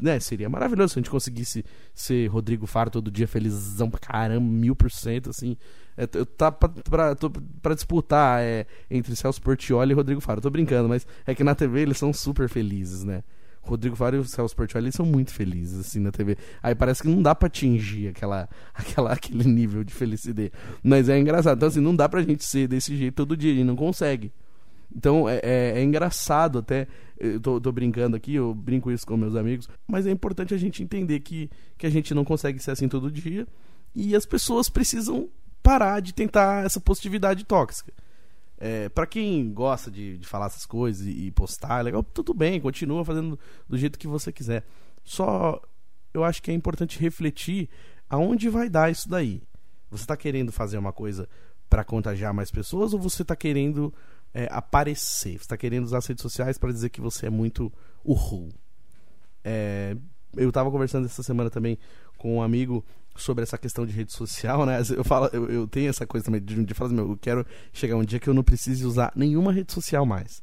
né, 0.00 0.18
seria 0.18 0.48
maravilhoso 0.48 0.94
se 0.94 0.98
a 0.98 1.02
gente 1.02 1.10
conseguisse 1.10 1.64
ser 1.94 2.26
Rodrigo 2.28 2.66
Faro 2.66 2.90
todo 2.90 3.10
dia 3.10 3.28
felizão 3.28 3.88
pra 3.88 4.00
caramba, 4.00 4.44
mil 4.44 4.74
por 4.74 4.90
cento, 4.90 5.30
assim. 5.30 5.56
É, 5.96 6.06
tá 6.06 6.50
pra 6.50 7.74
disputar 7.74 8.42
é, 8.42 8.66
entre 8.90 9.14
Celso 9.14 9.40
Portioli 9.40 9.92
e 9.92 9.94
Rodrigo 9.94 10.20
Faro. 10.20 10.38
Eu 10.38 10.42
tô 10.42 10.50
brincando, 10.50 10.88
mas 10.88 11.06
é 11.26 11.34
que 11.34 11.44
na 11.44 11.54
TV 11.54 11.80
eles 11.80 11.98
são 11.98 12.12
super 12.12 12.48
felizes, 12.48 13.04
né? 13.04 13.22
Rodrigo 13.64 13.96
Faro 13.96 14.16
e 14.16 14.18
o 14.18 14.24
Celso 14.24 14.54
Portioli 14.54 14.92
são 14.92 15.06
muito 15.06 15.32
felizes, 15.32 15.80
assim, 15.80 15.98
na 15.98 16.12
TV. 16.12 16.36
Aí 16.62 16.74
parece 16.74 17.02
que 17.02 17.08
não 17.08 17.22
dá 17.22 17.34
pra 17.34 17.46
atingir 17.46 18.08
aquela, 18.08 18.48
aquela, 18.74 19.12
aquele 19.12 19.44
nível 19.44 19.82
de 19.82 19.92
felicidade. 19.92 20.52
Mas 20.82 21.08
é 21.08 21.18
engraçado. 21.18 21.56
Então, 21.56 21.68
assim, 21.68 21.80
não 21.80 21.96
dá 21.96 22.08
pra 22.08 22.22
gente 22.22 22.44
ser 22.44 22.68
desse 22.68 22.94
jeito 22.96 23.14
todo 23.14 23.36
dia. 23.36 23.52
A 23.52 23.54
gente 23.54 23.66
não 23.66 23.76
consegue. 23.76 24.32
Então, 24.94 25.28
é, 25.28 25.40
é, 25.42 25.72
é 25.76 25.82
engraçado 25.82 26.58
até. 26.58 26.86
Eu 27.18 27.40
tô, 27.40 27.60
tô, 27.60 27.72
brincando 27.72 28.16
aqui, 28.16 28.34
eu 28.34 28.54
brinco 28.54 28.90
isso 28.90 29.06
com 29.06 29.16
meus 29.16 29.34
amigos. 29.34 29.68
Mas 29.86 30.06
é 30.06 30.10
importante 30.10 30.52
a 30.52 30.58
gente 30.58 30.82
entender 30.82 31.20
que, 31.20 31.50
que 31.78 31.86
a 31.86 31.90
gente 31.90 32.12
não 32.12 32.24
consegue 32.24 32.58
ser 32.58 32.72
assim 32.72 32.88
todo 32.88 33.10
dia. 33.10 33.46
E 33.94 34.14
as 34.14 34.26
pessoas 34.26 34.68
precisam 34.68 35.28
parar 35.64 36.00
de 36.00 36.12
tentar 36.12 36.66
essa 36.66 36.78
positividade 36.78 37.42
tóxica. 37.42 37.90
É, 38.58 38.90
para 38.90 39.06
quem 39.06 39.50
gosta 39.52 39.90
de, 39.90 40.18
de, 40.18 40.26
falar 40.26 40.46
essas 40.46 40.66
coisas 40.66 41.06
e, 41.06 41.26
e 41.26 41.30
postar, 41.30 41.80
é 41.80 41.82
legal, 41.84 42.02
tudo 42.02 42.34
bem, 42.34 42.60
continua 42.60 43.02
fazendo 43.02 43.38
do 43.66 43.76
jeito 43.76 43.98
que 43.98 44.06
você 44.06 44.30
quiser. 44.30 44.62
Só 45.02 45.60
eu 46.12 46.22
acho 46.22 46.42
que 46.42 46.50
é 46.50 46.54
importante 46.54 47.00
refletir 47.00 47.68
aonde 48.08 48.48
vai 48.50 48.68
dar 48.68 48.92
isso 48.92 49.08
daí. 49.08 49.42
Você 49.90 50.04
está 50.04 50.16
querendo 50.16 50.52
fazer 50.52 50.76
uma 50.76 50.92
coisa 50.92 51.26
para 51.68 51.82
contagiar 51.82 52.34
mais 52.34 52.50
pessoas 52.50 52.92
ou 52.92 53.00
você 53.00 53.22
está 53.22 53.34
querendo 53.34 53.92
é, 54.34 54.46
aparecer? 54.50 55.32
Você 55.32 55.44
está 55.44 55.56
querendo 55.56 55.84
usar 55.84 55.98
as 55.98 56.06
redes 56.06 56.22
sociais 56.22 56.58
para 56.58 56.72
dizer 56.72 56.90
que 56.90 57.00
você 57.00 57.26
é 57.26 57.30
muito 57.30 57.72
uhul? 58.04 58.50
É, 59.42 59.96
eu 60.36 60.50
estava 60.50 60.70
conversando 60.70 61.06
essa 61.06 61.22
semana 61.22 61.48
também 61.48 61.78
com 62.18 62.36
um 62.36 62.42
amigo 62.42 62.84
sobre 63.16 63.42
essa 63.42 63.56
questão 63.56 63.86
de 63.86 63.92
rede 63.92 64.12
social, 64.12 64.66
né? 64.66 64.82
Eu 64.96 65.04
falo, 65.04 65.28
eu, 65.32 65.48
eu 65.48 65.68
tenho 65.68 65.88
essa 65.88 66.06
coisa 66.06 66.24
também 66.24 66.42
de, 66.42 66.64
de 66.64 66.74
falar, 66.74 66.90
meu, 66.90 67.10
eu 67.10 67.16
quero 67.16 67.46
chegar 67.72 67.96
um 67.96 68.04
dia 68.04 68.18
que 68.18 68.28
eu 68.28 68.34
não 68.34 68.42
precise 68.42 68.84
usar 68.84 69.12
nenhuma 69.14 69.52
rede 69.52 69.72
social 69.72 70.04
mais. 70.04 70.42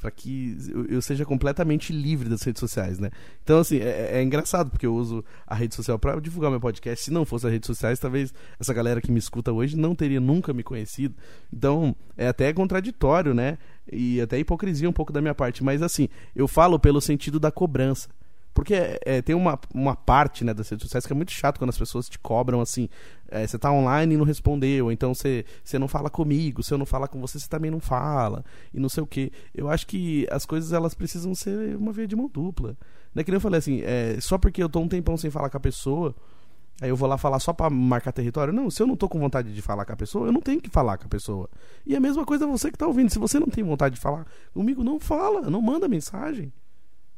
para 0.00 0.10
que 0.10 0.56
eu, 0.72 0.86
eu, 0.86 1.02
seja 1.02 1.24
completamente 1.24 1.92
livre 1.92 2.28
das 2.28 2.42
redes 2.42 2.58
sociais, 2.58 2.98
né? 2.98 3.10
Então, 3.42 3.58
assim, 3.60 3.78
é, 3.78 4.18
é 4.18 4.22
engraçado, 4.22 4.70
porque 4.70 4.86
eu 4.86 4.94
uso 4.94 5.24
a 5.46 5.54
rede 5.54 5.74
social 5.74 5.98
para 5.98 6.18
divulgar 6.20 6.50
meu 6.50 6.60
podcast. 6.60 7.04
Se 7.04 7.10
não 7.12 7.24
fosse 7.24 7.46
as 7.46 7.52
redes 7.52 7.66
sociais, 7.66 7.98
talvez 7.98 8.32
essa 8.58 8.72
galera 8.72 9.00
que 9.00 9.12
me 9.12 9.18
escuta 9.18 9.52
hoje 9.52 9.76
não 9.76 9.94
teria 9.94 10.20
nunca 10.20 10.52
me 10.52 10.62
conhecido. 10.62 11.14
Então, 11.52 11.94
é 12.16 12.28
até 12.28 12.52
contraditório, 12.52 13.34
né? 13.34 13.58
E 13.92 14.20
até 14.20 14.38
hipocrisia 14.38 14.88
um 14.88 14.92
pouco 14.92 15.12
da 15.12 15.20
minha 15.20 15.34
parte. 15.34 15.62
Mas, 15.62 15.82
assim, 15.82 16.08
eu 16.34 16.48
falo 16.48 16.78
pelo 16.78 17.00
sentido 17.00 17.38
da 17.38 17.52
cobrança. 17.52 18.08
Porque 18.52 18.74
é, 19.04 19.22
tem 19.22 19.34
uma, 19.34 19.58
uma 19.72 19.94
parte 19.94 20.44
né, 20.44 20.52
das 20.52 20.68
redes 20.68 20.82
sociais 20.82 21.06
que 21.06 21.12
é 21.12 21.16
muito 21.16 21.32
chato 21.32 21.58
quando 21.58 21.70
as 21.70 21.78
pessoas 21.78 22.08
te 22.08 22.18
cobram 22.18 22.60
assim. 22.60 22.88
É, 23.28 23.46
você 23.46 23.58
tá 23.58 23.70
online 23.70 24.14
e 24.14 24.16
não 24.16 24.24
respondeu, 24.24 24.90
então 24.90 25.14
você, 25.14 25.44
você 25.62 25.78
não 25.78 25.86
fala 25.86 26.10
comigo, 26.10 26.62
se 26.62 26.74
eu 26.74 26.78
não 26.78 26.84
falar 26.84 27.06
com 27.06 27.20
você, 27.20 27.38
você 27.38 27.48
também 27.48 27.70
não 27.70 27.78
fala, 27.78 28.44
e 28.74 28.80
não 28.80 28.88
sei 28.88 29.04
o 29.04 29.06
que. 29.06 29.30
Eu 29.54 29.70
acho 29.70 29.86
que 29.86 30.26
as 30.30 30.44
coisas 30.44 30.72
elas 30.72 30.94
precisam 30.94 31.32
ser 31.32 31.76
uma 31.76 31.92
via 31.92 32.08
de 32.08 32.16
mão 32.16 32.28
dupla. 32.28 32.76
Né? 33.14 33.22
Que 33.22 33.30
nem 33.30 33.36
eu 33.36 33.40
falei 33.40 33.58
assim, 33.58 33.82
é, 33.82 34.18
só 34.20 34.36
porque 34.36 34.60
eu 34.60 34.68
tô 34.68 34.80
um 34.80 34.88
tempão 34.88 35.16
sem 35.16 35.30
falar 35.30 35.48
com 35.48 35.56
a 35.56 35.60
pessoa, 35.60 36.14
Aí 36.80 36.88
eu 36.88 36.96
vou 36.96 37.06
lá 37.06 37.18
falar 37.18 37.38
só 37.40 37.52
para 37.52 37.68
marcar 37.68 38.10
território. 38.10 38.54
Não, 38.54 38.70
se 38.70 38.82
eu 38.82 38.86
não 38.86 38.96
tô 38.96 39.06
com 39.06 39.18
vontade 39.18 39.54
de 39.54 39.60
falar 39.60 39.84
com 39.84 39.92
a 39.92 39.96
pessoa, 39.96 40.26
eu 40.26 40.32
não 40.32 40.40
tenho 40.40 40.62
que 40.62 40.70
falar 40.70 40.96
com 40.96 41.04
a 41.04 41.08
pessoa. 41.08 41.48
E 41.84 41.94
a 41.94 42.00
mesma 42.00 42.24
coisa 42.24 42.46
você 42.46 42.70
que 42.70 42.78
tá 42.78 42.86
ouvindo. 42.86 43.10
Se 43.10 43.18
você 43.18 43.38
não 43.38 43.48
tem 43.48 43.62
vontade 43.62 43.96
de 43.96 44.00
falar 44.00 44.26
comigo, 44.54 44.82
não 44.82 44.98
fala, 44.98 45.50
não 45.50 45.60
manda 45.60 45.86
mensagem. 45.86 46.50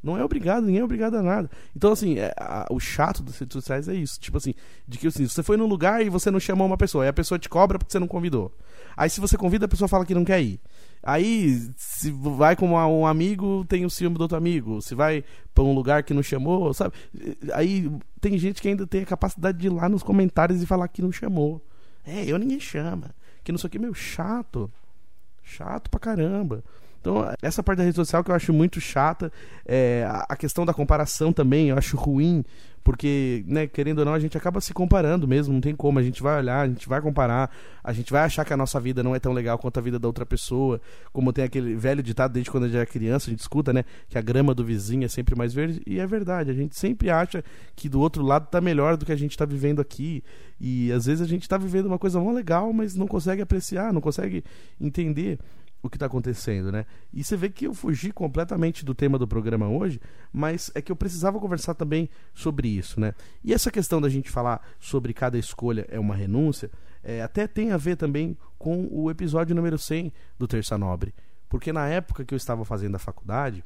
Não 0.02 0.18
é 0.18 0.24
obrigado, 0.24 0.64
ninguém 0.64 0.80
é 0.80 0.84
obrigado 0.84 1.14
a 1.14 1.22
nada. 1.22 1.50
Então, 1.76 1.92
assim, 1.92 2.18
é, 2.18 2.34
a, 2.36 2.66
o 2.70 2.80
chato 2.80 3.22
das 3.22 3.38
redes 3.38 3.52
sociais 3.52 3.88
é 3.88 3.94
isso. 3.94 4.18
Tipo 4.18 4.38
assim, 4.38 4.52
de 4.86 4.98
que 4.98 5.06
assim, 5.06 5.26
você 5.28 5.42
foi 5.42 5.56
num 5.56 5.66
lugar 5.66 6.04
e 6.04 6.08
você 6.08 6.30
não 6.30 6.40
chamou 6.40 6.66
uma 6.66 6.76
pessoa, 6.76 7.04
aí 7.04 7.08
a 7.08 7.12
pessoa 7.12 7.38
te 7.38 7.48
cobra 7.48 7.78
porque 7.78 7.92
você 7.92 8.00
não 8.00 8.08
convidou. 8.08 8.52
Aí 8.96 9.08
se 9.08 9.20
você 9.20 9.36
convida, 9.36 9.66
a 9.66 9.68
pessoa 9.68 9.86
fala 9.86 10.04
que 10.04 10.14
não 10.14 10.24
quer 10.24 10.42
ir. 10.42 10.60
Aí, 11.02 11.58
se 11.76 12.12
vai 12.12 12.54
com 12.54 12.68
um 12.70 13.06
amigo, 13.06 13.64
tem 13.68 13.84
o 13.84 13.90
ciúme 13.90 14.16
do 14.16 14.22
outro 14.22 14.36
amigo. 14.36 14.80
Se 14.80 14.94
vai 14.94 15.24
pra 15.52 15.64
um 15.64 15.74
lugar 15.74 16.04
que 16.04 16.14
não 16.14 16.22
chamou, 16.22 16.72
sabe? 16.72 16.94
Aí 17.54 17.90
tem 18.20 18.38
gente 18.38 18.62
que 18.62 18.68
ainda 18.68 18.86
tem 18.86 19.02
a 19.02 19.06
capacidade 19.06 19.58
de 19.58 19.66
ir 19.66 19.70
lá 19.70 19.88
nos 19.88 20.02
comentários 20.02 20.62
e 20.62 20.66
falar 20.66 20.86
que 20.88 21.02
não 21.02 21.10
chamou. 21.10 21.60
É, 22.04 22.24
eu 22.24 22.38
ninguém 22.38 22.60
chama. 22.60 23.14
Que 23.42 23.50
não 23.50 23.58
sei 23.58 23.66
o 23.66 23.70
que, 23.70 23.78
meu, 23.78 23.92
chato. 23.92 24.70
Chato 25.42 25.90
pra 25.90 25.98
caramba. 25.98 26.62
Então, 27.02 27.28
essa 27.42 27.64
parte 27.64 27.78
da 27.78 27.84
rede 27.84 27.96
social 27.96 28.22
que 28.22 28.30
eu 28.30 28.34
acho 28.34 28.52
muito 28.52 28.80
chata, 28.80 29.30
é, 29.66 30.08
a 30.28 30.36
questão 30.36 30.64
da 30.64 30.72
comparação 30.72 31.32
também, 31.32 31.70
eu 31.70 31.76
acho 31.76 31.96
ruim, 31.96 32.44
porque, 32.84 33.44
né, 33.46 33.66
querendo 33.66 34.00
ou 34.00 34.04
não, 34.04 34.14
a 34.14 34.20
gente 34.20 34.36
acaba 34.36 34.60
se 34.60 34.72
comparando 34.72 35.26
mesmo, 35.26 35.52
não 35.52 35.60
tem 35.60 35.74
como, 35.74 35.98
a 35.98 36.02
gente 36.02 36.22
vai 36.22 36.38
olhar, 36.38 36.60
a 36.60 36.68
gente 36.68 36.88
vai 36.88 37.00
comparar, 37.00 37.50
a 37.82 37.92
gente 37.92 38.12
vai 38.12 38.22
achar 38.22 38.44
que 38.44 38.52
a 38.52 38.56
nossa 38.56 38.78
vida 38.78 39.02
não 39.02 39.16
é 39.16 39.18
tão 39.18 39.32
legal 39.32 39.58
quanto 39.58 39.78
a 39.78 39.80
vida 39.80 39.98
da 39.98 40.06
outra 40.06 40.24
pessoa, 40.24 40.80
como 41.12 41.32
tem 41.32 41.44
aquele 41.44 41.74
velho 41.74 42.04
ditado 42.04 42.32
desde 42.32 42.50
quando 42.50 42.64
a 42.64 42.66
gente 42.68 42.76
era 42.76 42.86
criança, 42.86 43.28
a 43.28 43.30
gente 43.30 43.40
escuta, 43.40 43.72
né, 43.72 43.84
que 44.08 44.16
a 44.16 44.22
grama 44.22 44.54
do 44.54 44.64
vizinho 44.64 45.04
é 45.04 45.08
sempre 45.08 45.34
mais 45.34 45.52
verde, 45.52 45.82
e 45.84 45.98
é 45.98 46.06
verdade, 46.06 46.52
a 46.52 46.54
gente 46.54 46.78
sempre 46.78 47.10
acha 47.10 47.42
que 47.74 47.88
do 47.88 47.98
outro 48.00 48.22
lado 48.22 48.46
tá 48.46 48.60
melhor 48.60 48.96
do 48.96 49.04
que 49.04 49.12
a 49.12 49.16
gente 49.16 49.36
tá 49.36 49.44
vivendo 49.44 49.80
aqui, 49.80 50.22
e 50.60 50.92
às 50.92 51.06
vezes 51.06 51.20
a 51.20 51.28
gente 51.28 51.48
tá 51.48 51.58
vivendo 51.58 51.86
uma 51.86 51.98
coisa 51.98 52.20
mó 52.20 52.30
legal, 52.30 52.72
mas 52.72 52.94
não 52.94 53.08
consegue 53.08 53.42
apreciar, 53.42 53.92
não 53.92 54.00
consegue 54.00 54.44
entender 54.80 55.40
o 55.82 55.90
que 55.90 55.96
está 55.96 56.06
acontecendo, 56.06 56.70
né? 56.70 56.86
E 57.12 57.24
você 57.24 57.36
vê 57.36 57.50
que 57.50 57.66
eu 57.66 57.74
fugi 57.74 58.12
completamente 58.12 58.84
do 58.84 58.94
tema 58.94 59.18
do 59.18 59.26
programa 59.26 59.68
hoje, 59.68 60.00
mas 60.32 60.70
é 60.74 60.80
que 60.80 60.92
eu 60.92 60.96
precisava 60.96 61.40
conversar 61.40 61.74
também 61.74 62.08
sobre 62.32 62.68
isso, 62.68 63.00
né? 63.00 63.14
E 63.42 63.52
essa 63.52 63.70
questão 63.70 64.00
da 64.00 64.08
gente 64.08 64.30
falar 64.30 64.64
sobre 64.78 65.12
cada 65.12 65.36
escolha 65.36 65.84
é 65.90 65.98
uma 65.98 66.14
renúncia, 66.14 66.70
é, 67.02 67.20
até 67.20 67.48
tem 67.48 67.72
a 67.72 67.76
ver 67.76 67.96
também 67.96 68.36
com 68.56 68.86
o 68.92 69.10
episódio 69.10 69.56
número 69.56 69.76
100 69.76 70.12
do 70.38 70.46
Terça 70.46 70.78
Nobre. 70.78 71.12
Porque 71.48 71.72
na 71.72 71.88
época 71.88 72.24
que 72.24 72.32
eu 72.32 72.36
estava 72.36 72.64
fazendo 72.64 72.94
a 72.94 72.98
faculdade, 73.00 73.64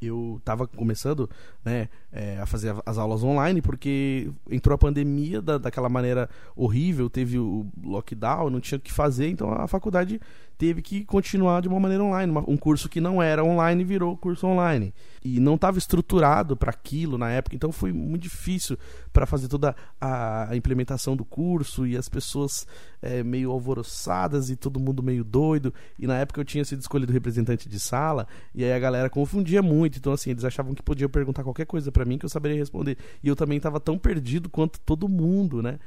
eu 0.00 0.36
estava 0.38 0.66
começando 0.66 1.28
né, 1.64 1.88
é, 2.12 2.38
a 2.38 2.46
fazer 2.46 2.74
as 2.84 2.98
aulas 2.98 3.22
online 3.22 3.62
porque 3.62 4.30
entrou 4.50 4.74
a 4.74 4.78
pandemia 4.78 5.40
da, 5.40 5.58
daquela 5.58 5.88
maneira 5.88 6.28
horrível, 6.54 7.08
teve 7.08 7.38
o 7.38 7.66
lockdown, 7.82 8.50
não 8.50 8.60
tinha 8.60 8.78
o 8.78 8.80
que 8.80 8.92
fazer, 8.92 9.28
então 9.28 9.50
a 9.52 9.66
faculdade 9.66 10.20
teve 10.58 10.80
que 10.82 11.04
continuar 11.04 11.60
de 11.60 11.68
uma 11.68 11.78
maneira 11.78 12.02
online. 12.02 12.32
um 12.46 12.56
curso 12.56 12.88
que 12.88 13.00
não 13.00 13.22
era 13.22 13.44
online 13.44 13.84
virou 13.84 14.16
curso 14.16 14.46
online. 14.46 14.92
E 15.24 15.40
não 15.40 15.56
estava 15.56 15.78
estruturado 15.78 16.56
para 16.56 16.70
aquilo 16.70 17.18
na 17.18 17.30
época, 17.30 17.56
então 17.56 17.72
foi 17.72 17.92
muito 17.92 18.22
difícil 18.22 18.78
para 19.12 19.26
fazer 19.26 19.48
toda 19.48 19.74
a, 20.00 20.54
implementação 20.54 21.16
do 21.16 21.24
curso 21.24 21.86
e 21.86 21.96
as 21.96 22.08
pessoas 22.08 22.66
é, 23.02 23.22
meio 23.22 23.50
alvoroçadas 23.50 24.50
e 24.50 24.56
todo 24.56 24.80
mundo 24.80 25.02
meio 25.02 25.24
doido. 25.24 25.74
E 25.98 26.06
na 26.06 26.18
época 26.18 26.40
eu 26.40 26.44
tinha 26.44 26.64
sido 26.64 26.80
escolhido 26.80 27.12
representante 27.12 27.68
de 27.68 27.80
sala, 27.80 28.26
e 28.54 28.64
aí 28.64 28.72
a 28.72 28.78
galera 28.78 29.10
confundia 29.10 29.62
muito. 29.62 29.98
Então, 29.98 30.12
assim, 30.12 30.30
eles 30.30 30.44
achavam 30.44 30.74
que 30.74 30.82
podiam 30.82 31.10
perguntar 31.10 31.42
qualquer 31.42 31.66
coisa 31.66 31.90
para 31.90 32.04
mim 32.04 32.18
que 32.18 32.24
eu 32.24 32.30
saberia 32.30 32.56
responder. 32.56 32.96
E 33.22 33.28
eu 33.28 33.36
também 33.36 33.56
estava 33.56 33.80
tão 33.80 33.98
perdido 33.98 34.48
quanto 34.48 34.80
todo 34.80 35.08
mundo, 35.08 35.62
né? 35.62 35.78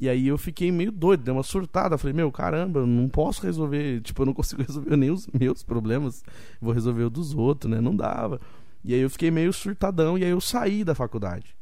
E 0.00 0.08
aí 0.08 0.28
eu 0.28 0.38
fiquei 0.38 0.72
meio 0.72 0.90
doido, 0.90 1.24
dei 1.24 1.30
uma 1.30 1.42
surtada. 1.42 1.98
Falei, 1.98 2.14
meu, 2.14 2.32
caramba, 2.32 2.80
eu 2.80 2.86
não 2.86 3.06
posso 3.06 3.42
resolver. 3.42 4.00
Tipo, 4.00 4.22
eu 4.22 4.26
não 4.26 4.32
consigo 4.32 4.62
resolver 4.66 4.96
nem 4.96 5.10
os 5.10 5.26
meus 5.26 5.62
problemas. 5.62 6.24
Vou 6.58 6.72
resolver 6.72 7.02
o 7.02 7.10
dos 7.10 7.34
outros, 7.34 7.70
né? 7.70 7.82
Não 7.82 7.94
dava. 7.94 8.40
E 8.82 8.94
aí 8.94 9.00
eu 9.00 9.10
fiquei 9.10 9.30
meio 9.30 9.52
surtadão. 9.52 10.16
E 10.16 10.24
aí 10.24 10.30
eu 10.30 10.40
saí 10.40 10.84
da 10.84 10.94
faculdade. 10.94 11.54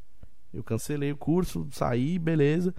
Eu 0.54 0.62
cancelei 0.62 1.10
o 1.10 1.16
curso, 1.16 1.66
saí, 1.72 2.16
beleza. 2.16 2.72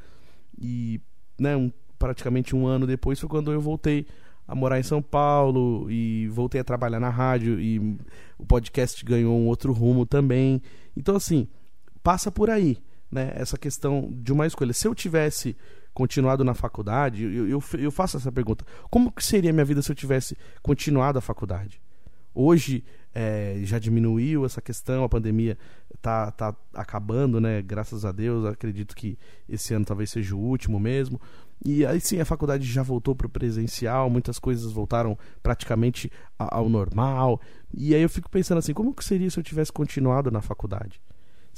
E, 0.58 1.02
né, 1.38 1.58
um, 1.58 1.70
praticamente 2.00 2.56
um 2.56 2.66
ano 2.66 2.88
depois 2.88 3.20
foi 3.20 3.28
quando 3.28 3.52
eu 3.52 3.60
voltei 3.60 4.08
a 4.48 4.56
morar 4.56 4.80
em 4.80 4.84
São 4.84 5.02
Paulo 5.02 5.92
e 5.92 6.30
voltei 6.30 6.62
a 6.62 6.64
trabalhar 6.64 7.02
na 7.02 7.10
rádio. 7.10 7.60
E 7.60 7.98
o 8.38 8.46
podcast 8.46 9.04
ganhou 9.04 9.38
um 9.38 9.48
outro 9.48 9.74
rumo 9.74 10.06
também. 10.06 10.62
Então, 10.96 11.18
assim, 11.18 11.50
passa 12.02 12.32
por 12.32 12.50
aí 12.50 12.78
né, 13.12 13.32
essa 13.36 13.58
questão 13.58 14.10
de 14.12 14.32
uma 14.32 14.46
escolha. 14.46 14.74
Se 14.74 14.88
eu 14.88 14.96
tivesse 14.96 15.56
continuado 15.94 16.44
na 16.44 16.54
faculdade, 16.54 17.24
eu, 17.24 17.48
eu, 17.48 17.64
eu 17.78 17.92
faço 17.92 18.18
essa 18.18 18.32
pergunta: 18.32 18.66
como 18.90 19.12
que 19.12 19.24
seria 19.24 19.50
a 19.50 19.54
minha 19.54 19.66
vida 19.66 19.82
se 19.82 19.92
eu 19.92 19.96
tivesse 19.96 20.38
continuado 20.62 21.18
a 21.18 21.22
faculdade? 21.22 21.82
Hoje 22.34 22.84
é, 23.14 23.60
já 23.64 23.80
diminuiu 23.80 24.46
essa 24.46 24.62
questão, 24.62 25.04
a 25.04 25.10
pandemia 25.10 25.58
está 25.94 26.32
tá 26.32 26.56
acabando, 26.74 27.42
né? 27.42 27.62
Graças 27.62 28.06
a 28.06 28.12
Deus, 28.12 28.46
acredito 28.46 28.96
que 28.96 29.18
esse 29.48 29.74
ano 29.74 29.86
talvez 29.86 30.12
seja 30.12 30.36
o 30.36 30.40
último 30.40 30.80
mesmo. 30.80 31.20
E 31.66 31.86
aí 31.86 32.00
sim, 32.00 32.22
a 32.22 32.26
faculdade 32.26 32.66
já 32.66 32.84
voltou 32.84 33.16
para 33.16 33.28
o 33.28 33.30
presencial, 33.30 34.10
muitas 34.10 34.40
coisas 34.40 34.72
voltaram 34.72 35.18
praticamente 35.44 36.12
ao 36.38 36.70
normal. 36.70 37.42
E 37.74 37.94
aí 37.94 38.02
eu 38.02 38.10
fico 38.10 38.30
pensando 38.30 38.60
assim, 38.60 38.74
como 38.74 38.94
que 38.94 39.04
seria 39.04 39.30
se 39.30 39.40
eu 39.40 39.44
tivesse 39.44 39.74
continuado 39.74 40.32
na 40.32 40.42
faculdade? 40.42 41.02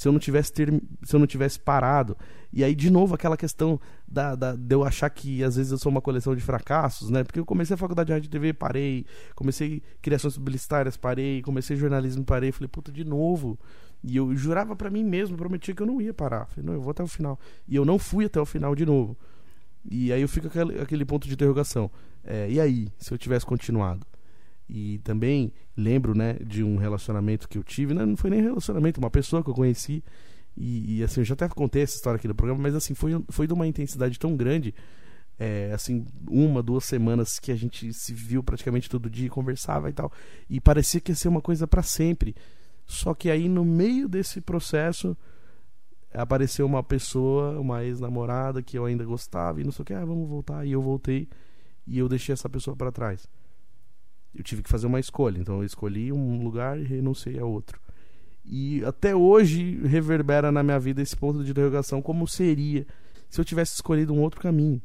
Se 0.02 0.08
eu 0.08 0.12
não 0.12 0.18
tivesse 0.18 0.52
ter, 0.52 0.74
se 1.04 1.16
eu 1.16 1.20
não 1.20 1.28
tivesse 1.28 1.60
parado. 1.60 2.18
E 2.52 2.64
aí, 2.64 2.74
de 2.74 2.90
novo, 2.90 3.14
aquela 3.14 3.38
questão 3.38 3.80
da, 4.08 4.34
da, 4.34 4.56
de 4.56 4.74
eu 4.74 4.84
achar 4.84 5.08
que 5.12 5.44
às 5.44 5.58
vezes 5.58 5.72
eu 5.72 5.78
sou 5.78 5.92
uma 5.92 6.02
coleção 6.02 6.36
de 6.36 6.42
fracassos, 6.42 7.12
né? 7.12 7.24
Porque 7.24 7.40
eu 7.40 7.46
comecei 7.46 7.76
a 7.76 7.78
faculdade 7.78 8.08
de 8.08 8.14
rádio 8.14 8.26
e 8.26 8.30
TV, 8.32 8.52
parei, 8.52 9.06
comecei 9.36 9.84
criações 10.02 10.36
publicitárias, 10.36 10.98
parei, 10.98 11.44
comecei 11.44 11.78
jornalismo, 11.78 12.26
parei, 12.26 12.52
falei, 12.52 12.68
puta, 12.68 12.92
de 12.92 13.04
novo. 13.04 13.60
E 14.04 14.18
eu 14.18 14.36
jurava 14.36 14.76
para 14.76 14.90
mim 14.90 15.04
mesmo, 15.04 15.38
prometia 15.38 15.76
que 15.76 15.84
eu 15.84 15.86
não 15.86 16.02
ia 16.02 16.16
parar. 16.16 16.48
Falei, 16.48 16.66
não, 16.66 16.74
eu 16.74 16.82
vou 16.82 16.90
até 16.90 17.04
o 17.04 17.08
final. 17.08 17.40
E 17.68 17.76
eu 17.76 17.86
não 17.86 18.00
fui 18.00 18.26
até 18.26 18.42
o 18.42 18.46
final 18.46 18.74
de 18.74 18.88
novo. 18.88 19.16
E 19.88 20.12
aí 20.12 20.24
eu 20.24 20.28
fico 20.28 20.48
aquele, 20.48 20.82
aquele 20.82 21.06
ponto 21.06 21.28
de 21.28 21.36
interrogação. 21.36 21.92
É, 22.24 22.50
e 22.50 22.60
aí, 22.60 22.88
se 22.98 23.14
eu 23.14 23.20
tivesse 23.20 23.46
continuado? 23.46 24.04
E 24.73 24.99
também 24.99 25.51
lembro, 25.75 26.15
né, 26.15 26.36
de 26.36 26.63
um 26.63 26.77
relacionamento 26.77 27.49
que 27.49 27.57
eu 27.57 27.63
tive, 27.63 27.93
né, 27.93 28.05
não 28.05 28.15
foi 28.15 28.29
nem 28.29 28.41
relacionamento, 28.41 29.01
uma 29.01 29.10
pessoa 29.10 29.43
que 29.43 29.49
eu 29.49 29.53
conheci. 29.53 30.01
E, 30.55 30.99
e, 30.99 31.03
assim, 31.03 31.19
eu 31.19 31.25
já 31.25 31.34
até 31.34 31.49
contei 31.49 31.81
essa 31.81 31.95
história 31.95 32.15
aqui 32.15 32.27
no 32.27 32.34
programa, 32.34 32.62
mas 32.62 32.73
assim, 32.73 32.93
foi, 32.93 33.21
foi 33.27 33.47
de 33.47 33.53
uma 33.53 33.67
intensidade 33.67 34.17
tão 34.17 34.34
grande. 34.34 34.73
É, 35.38 35.71
assim, 35.73 36.05
uma, 36.25 36.63
duas 36.63 36.86
semanas 36.86 37.38
que 37.38 37.51
a 37.51 37.55
gente 37.55 37.91
se 37.91 38.13
viu 38.13 38.41
praticamente 38.41 38.89
todo 38.89 39.10
dia, 39.10 39.29
conversava 39.29 39.89
e 39.89 39.93
tal. 39.93 40.10
E 40.49 40.62
parecia 40.62 41.01
que 41.01 41.12
ia 41.12 41.15
ser 41.15 41.27
uma 41.27 41.41
coisa 41.41 41.67
para 41.67 41.84
sempre. 41.84 42.34
Só 42.86 43.13
que 43.13 43.29
aí 43.29 43.49
no 43.49 43.65
meio 43.65 44.07
desse 44.07 44.39
processo 44.39 45.17
apareceu 46.13 46.65
uma 46.65 46.81
pessoa, 46.81 47.60
uma 47.60 47.84
ex-namorada 47.84 48.62
que 48.62 48.77
eu 48.77 48.86
ainda 48.86 49.03
gostava 49.03 49.60
e 49.60 49.65
não 49.65 49.71
sei 49.71 49.84
o 49.84 49.86
que, 49.86 49.93
ah, 49.93 50.05
vamos 50.05 50.29
voltar. 50.29 50.65
E 50.65 50.71
eu 50.71 50.81
voltei 50.81 51.27
e 51.86 51.97
eu 51.97 52.07
deixei 52.07 52.31
essa 52.31 52.49
pessoa 52.49 52.75
para 52.75 52.91
trás. 52.91 53.27
Eu 54.34 54.44
tive 54.44 54.63
que 54.63 54.70
fazer 54.70 54.88
uma 54.88 55.00
escolha, 55.00 55.39
então 55.39 55.58
eu 55.58 55.65
escolhi 55.65 56.12
um 56.12 56.44
lugar 56.44 56.80
e 56.80 56.84
renunciei 56.84 57.39
a 57.39 57.46
outro. 57.46 57.80
E 58.46 58.84
até 58.86 59.15
hoje 59.15 59.80
reverbera 59.86 60.52
na 60.52 60.63
minha 60.63 60.80
vida 60.80 61.02
esse 61.02 61.15
ponto 61.15 61.44
de 61.44 61.52
interrogação: 61.52 62.02
como 62.02 62.28
seria 62.28 62.86
se 63.30 63.39
eu 63.39 63.46
tivesse 63.46 63.76
escolhido 63.76 64.13
um 64.13 64.22
outro 64.22 64.39
caminho? 64.39 64.82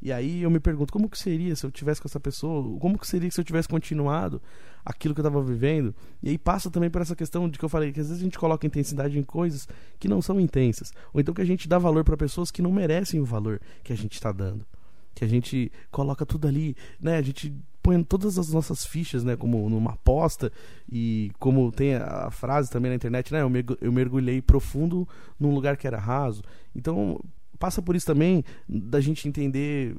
E 0.00 0.12
aí 0.12 0.42
eu 0.42 0.50
me 0.50 0.60
pergunto 0.60 0.92
como 0.92 1.08
que 1.08 1.18
seria 1.18 1.56
se 1.56 1.66
eu 1.66 1.72
tivesse 1.72 2.00
com 2.00 2.06
essa 2.06 2.20
pessoa, 2.20 2.78
como 2.78 2.96
que 2.96 3.06
seria 3.06 3.30
se 3.30 3.40
eu 3.40 3.44
tivesse 3.44 3.66
continuado 3.66 4.40
aquilo 4.84 5.12
que 5.12 5.20
eu 5.20 5.26
estava 5.26 5.42
vivendo. 5.42 5.94
E 6.22 6.28
aí 6.28 6.38
passa 6.38 6.70
também 6.70 6.88
por 6.88 7.02
essa 7.02 7.16
questão 7.16 7.48
de 7.48 7.58
que 7.58 7.64
eu 7.64 7.68
falei 7.68 7.92
que 7.92 7.98
às 7.98 8.06
vezes 8.06 8.22
a 8.22 8.24
gente 8.24 8.38
coloca 8.38 8.66
intensidade 8.66 9.18
em 9.18 9.24
coisas 9.24 9.66
que 9.98 10.06
não 10.06 10.22
são 10.22 10.38
intensas, 10.40 10.92
ou 11.12 11.20
então 11.20 11.34
que 11.34 11.42
a 11.42 11.44
gente 11.44 11.68
dá 11.68 11.78
valor 11.78 12.04
para 12.04 12.16
pessoas 12.16 12.50
que 12.50 12.62
não 12.62 12.70
merecem 12.70 13.20
o 13.20 13.24
valor 13.24 13.60
que 13.82 13.92
a 13.92 13.96
gente 13.96 14.12
está 14.12 14.30
dando. 14.30 14.64
Que 15.14 15.24
a 15.24 15.28
gente 15.28 15.72
coloca 15.90 16.24
tudo 16.24 16.46
ali, 16.46 16.76
né? 17.00 17.16
A 17.16 17.22
gente 17.22 17.52
põe 17.88 18.02
todas 18.02 18.38
as 18.38 18.50
nossas 18.50 18.84
fichas, 18.84 19.24
né, 19.24 19.34
como 19.34 19.66
numa 19.70 19.92
aposta 19.92 20.52
e 20.92 21.32
como 21.38 21.72
tem 21.72 21.94
a 21.94 22.30
frase 22.30 22.70
também 22.70 22.90
na 22.90 22.96
internet, 22.96 23.32
né, 23.32 23.40
eu 23.80 23.90
mergulhei 23.90 24.42
profundo 24.42 25.08
num 25.40 25.54
lugar 25.54 25.78
que 25.78 25.86
era 25.86 25.98
raso. 25.98 26.42
Então, 26.76 27.18
passa 27.58 27.80
por 27.80 27.96
isso 27.96 28.04
também 28.04 28.44
da 28.68 29.00
gente 29.00 29.26
entender 29.26 29.96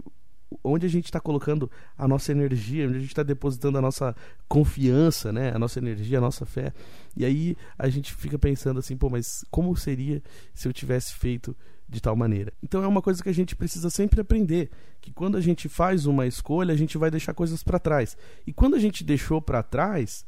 onde 0.64 0.86
a 0.86 0.90
gente 0.90 1.06
está 1.06 1.20
colocando 1.20 1.70
a 1.98 2.08
nossa 2.08 2.32
energia, 2.32 2.88
onde 2.88 2.98
a 2.98 3.00
gente 3.00 3.10
está 3.10 3.24
depositando 3.24 3.80
a 3.80 3.82
nossa 3.82 4.16
confiança, 4.48 5.32
né? 5.32 5.52
A 5.52 5.58
nossa 5.58 5.80
energia, 5.80 6.20
a 6.20 6.22
nossa 6.22 6.46
fé. 6.46 6.72
E 7.18 7.26
aí 7.26 7.58
a 7.76 7.90
gente 7.90 8.14
fica 8.14 8.38
pensando 8.38 8.80
assim, 8.80 8.96
pô, 8.96 9.10
mas 9.10 9.44
como 9.50 9.76
seria 9.76 10.22
se 10.54 10.68
eu 10.68 10.74
tivesse 10.74 11.16
feito 11.16 11.56
de 11.90 12.00
tal 12.00 12.16
maneira? 12.16 12.54
Então 12.62 12.84
é 12.84 12.88
uma 12.88 13.02
coisa 13.02 13.24
que 13.24 13.30
a 13.30 13.34
gente 13.34 13.56
precisa 13.56 13.90
sempre 13.90 14.22
aprender, 14.22 14.70
que 15.02 15.12
quando 15.12 15.36
a 15.36 15.42
gente 15.42 15.68
faz 15.68 16.06
uma 16.06 16.28
escolha, 16.28 16.74
a 16.74 16.78
gente 16.78 16.98
vai 16.98 17.10
deixar 17.10 17.34
coisas 17.34 17.64
para 17.64 17.80
trás. 17.80 18.16
E 18.46 18.54
quando 18.54 18.76
a 18.76 18.80
gente 18.80 19.04
deixou 19.04 19.42
para 19.42 19.64
trás, 19.64 20.26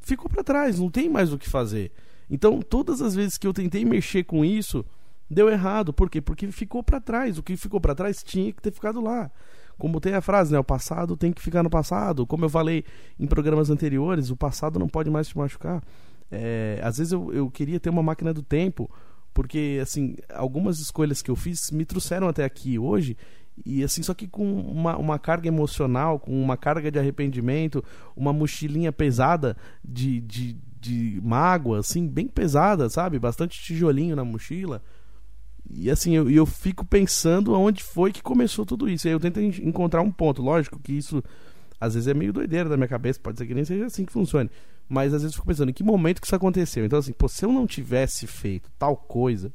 ficou 0.00 0.28
para 0.28 0.44
trás, 0.44 0.78
não 0.78 0.90
tem 0.90 1.08
mais 1.08 1.32
o 1.32 1.38
que 1.38 1.48
fazer. 1.48 1.90
Então, 2.28 2.60
todas 2.60 3.00
as 3.00 3.14
vezes 3.14 3.38
que 3.38 3.46
eu 3.46 3.52
tentei 3.52 3.84
mexer 3.84 4.24
com 4.24 4.44
isso, 4.44 4.84
deu 5.28 5.48
errado. 5.48 5.92
Por 5.92 6.10
quê? 6.10 6.20
Porque 6.20 6.50
ficou 6.50 6.82
para 6.82 7.00
trás. 7.00 7.38
O 7.38 7.42
que 7.42 7.56
ficou 7.56 7.80
para 7.80 7.94
trás 7.94 8.22
tinha 8.22 8.52
que 8.52 8.62
ter 8.62 8.72
ficado 8.72 9.00
lá. 9.00 9.30
Como 9.78 10.00
tem 10.00 10.14
a 10.14 10.20
frase, 10.20 10.52
né? 10.52 10.58
O 10.58 10.64
passado 10.64 11.16
tem 11.16 11.32
que 11.32 11.42
ficar 11.42 11.62
no 11.62 11.70
passado. 11.70 12.26
Como 12.26 12.44
eu 12.44 12.48
falei 12.48 12.84
em 13.18 13.26
programas 13.26 13.70
anteriores, 13.70 14.30
o 14.30 14.36
passado 14.36 14.78
não 14.78 14.88
pode 14.88 15.10
mais 15.10 15.28
te 15.28 15.36
machucar. 15.36 15.82
É, 16.30 16.80
às 16.82 16.98
vezes 16.98 17.12
eu, 17.12 17.32
eu 17.32 17.50
queria 17.50 17.78
ter 17.78 17.90
uma 17.90 18.02
máquina 18.02 18.32
do 18.32 18.42
tempo, 18.42 18.90
porque 19.34 19.80
assim, 19.82 20.16
algumas 20.32 20.78
escolhas 20.78 21.20
que 21.20 21.30
eu 21.30 21.36
fiz 21.36 21.70
me 21.70 21.84
trouxeram 21.84 22.28
até 22.28 22.44
aqui 22.44 22.78
hoje. 22.78 23.16
E 23.64 23.84
assim, 23.84 24.02
só 24.02 24.14
que 24.14 24.26
com 24.26 24.60
uma, 24.60 24.96
uma 24.96 25.18
carga 25.18 25.46
emocional, 25.46 26.18
com 26.18 26.40
uma 26.40 26.56
carga 26.56 26.90
de 26.90 26.98
arrependimento, 26.98 27.84
uma 28.16 28.32
mochilinha 28.32 28.92
pesada 28.92 29.56
de, 29.84 30.20
de, 30.20 30.56
de 30.80 31.20
mágoa, 31.22 31.80
assim, 31.80 32.08
bem 32.08 32.26
pesada, 32.26 32.88
sabe? 32.88 33.18
Bastante 33.18 33.60
tijolinho 33.60 34.16
na 34.16 34.24
mochila. 34.24 34.82
E 35.70 35.90
assim, 35.90 36.14
eu, 36.14 36.30
eu 36.30 36.46
fico 36.46 36.84
pensando 36.84 37.54
aonde 37.54 37.82
foi 37.82 38.12
que 38.12 38.22
começou 38.22 38.64
tudo 38.64 38.88
isso. 38.88 39.06
E 39.06 39.10
eu 39.10 39.20
tento 39.20 39.40
encontrar 39.40 40.02
um 40.02 40.10
ponto. 40.10 40.42
Lógico 40.42 40.80
que 40.80 40.92
isso 40.92 41.22
às 41.80 41.94
vezes 41.94 42.08
é 42.08 42.14
meio 42.14 42.32
doideira 42.32 42.68
da 42.68 42.76
minha 42.76 42.88
cabeça, 42.88 43.20
pode 43.20 43.38
ser 43.38 43.46
que 43.46 43.54
nem 43.54 43.64
seja 43.64 43.86
assim 43.86 44.04
que 44.04 44.12
funcione. 44.12 44.50
Mas 44.88 45.14
às 45.14 45.22
vezes 45.22 45.34
eu 45.34 45.40
fico 45.40 45.46
pensando, 45.46 45.70
em 45.70 45.72
que 45.72 45.82
momento 45.82 46.20
que 46.20 46.26
isso 46.26 46.36
aconteceu? 46.36 46.84
Então, 46.84 46.98
assim, 46.98 47.12
pô, 47.12 47.28
se 47.28 47.44
eu 47.44 47.52
não 47.52 47.66
tivesse 47.66 48.26
feito 48.26 48.70
tal 48.78 48.96
coisa, 48.96 49.52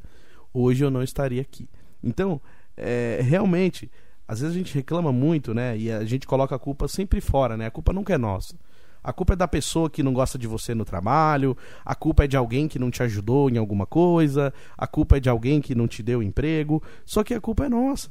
hoje 0.54 0.84
eu 0.84 0.90
não 0.90 1.04
estaria 1.04 1.42
aqui. 1.42 1.70
Então, 2.04 2.42
é, 2.76 3.20
realmente, 3.22 3.92
às 4.28 4.40
vezes 4.40 4.56
a 4.56 4.58
gente 4.58 4.74
reclama 4.74 5.12
muito, 5.12 5.54
né? 5.54 5.78
E 5.78 5.92
a 5.92 6.04
gente 6.06 6.28
coloca 6.28 6.56
a 6.56 6.60
culpa 6.60 6.88
sempre 6.88 7.22
fora, 7.22 7.56
né? 7.58 7.68
A 7.68 7.72
culpa 7.72 7.94
nunca 7.94 8.14
é 8.14 8.18
nossa. 8.18 8.56
A 9.04 9.14
culpa 9.14 9.34
é 9.34 9.36
da 9.36 9.48
pessoa 9.48 9.90
que 9.90 10.04
não 10.04 10.14
gosta 10.14 10.38
de 10.38 10.46
você 10.46 10.76
no 10.76 10.84
trabalho, 10.84 11.56
a 11.86 11.96
culpa 11.96 12.26
é 12.26 12.28
de 12.28 12.36
alguém 12.36 12.68
que 12.68 12.78
não 12.78 12.92
te 12.92 13.02
ajudou 13.02 13.50
em 13.50 13.58
alguma 13.58 13.86
coisa, 13.86 14.54
a 14.78 14.86
culpa 14.86 15.18
é 15.18 15.20
de 15.20 15.30
alguém 15.30 15.62
que 15.62 15.74
não 15.74 15.88
te 15.88 16.04
deu 16.04 16.22
emprego, 16.22 16.84
só 17.06 17.24
que 17.24 17.34
a 17.34 17.40
culpa 17.40 17.66
é 17.66 17.70
nossa. 17.70 18.10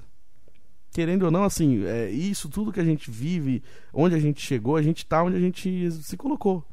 Querendo 0.90 1.24
ou 1.24 1.30
não, 1.30 1.44
assim, 1.44 1.84
é, 1.84 2.10
isso 2.10 2.48
tudo 2.48 2.72
que 2.72 2.80
a 2.80 2.84
gente 2.84 3.10
vive, 3.10 3.62
onde 3.92 4.14
a 4.14 4.18
gente 4.18 4.40
chegou, 4.40 4.76
a 4.76 4.82
gente 4.82 5.04
está 5.04 5.22
onde 5.22 5.36
a 5.36 5.40
gente 5.40 5.90
se 5.92 6.16
colocou. 6.16 6.64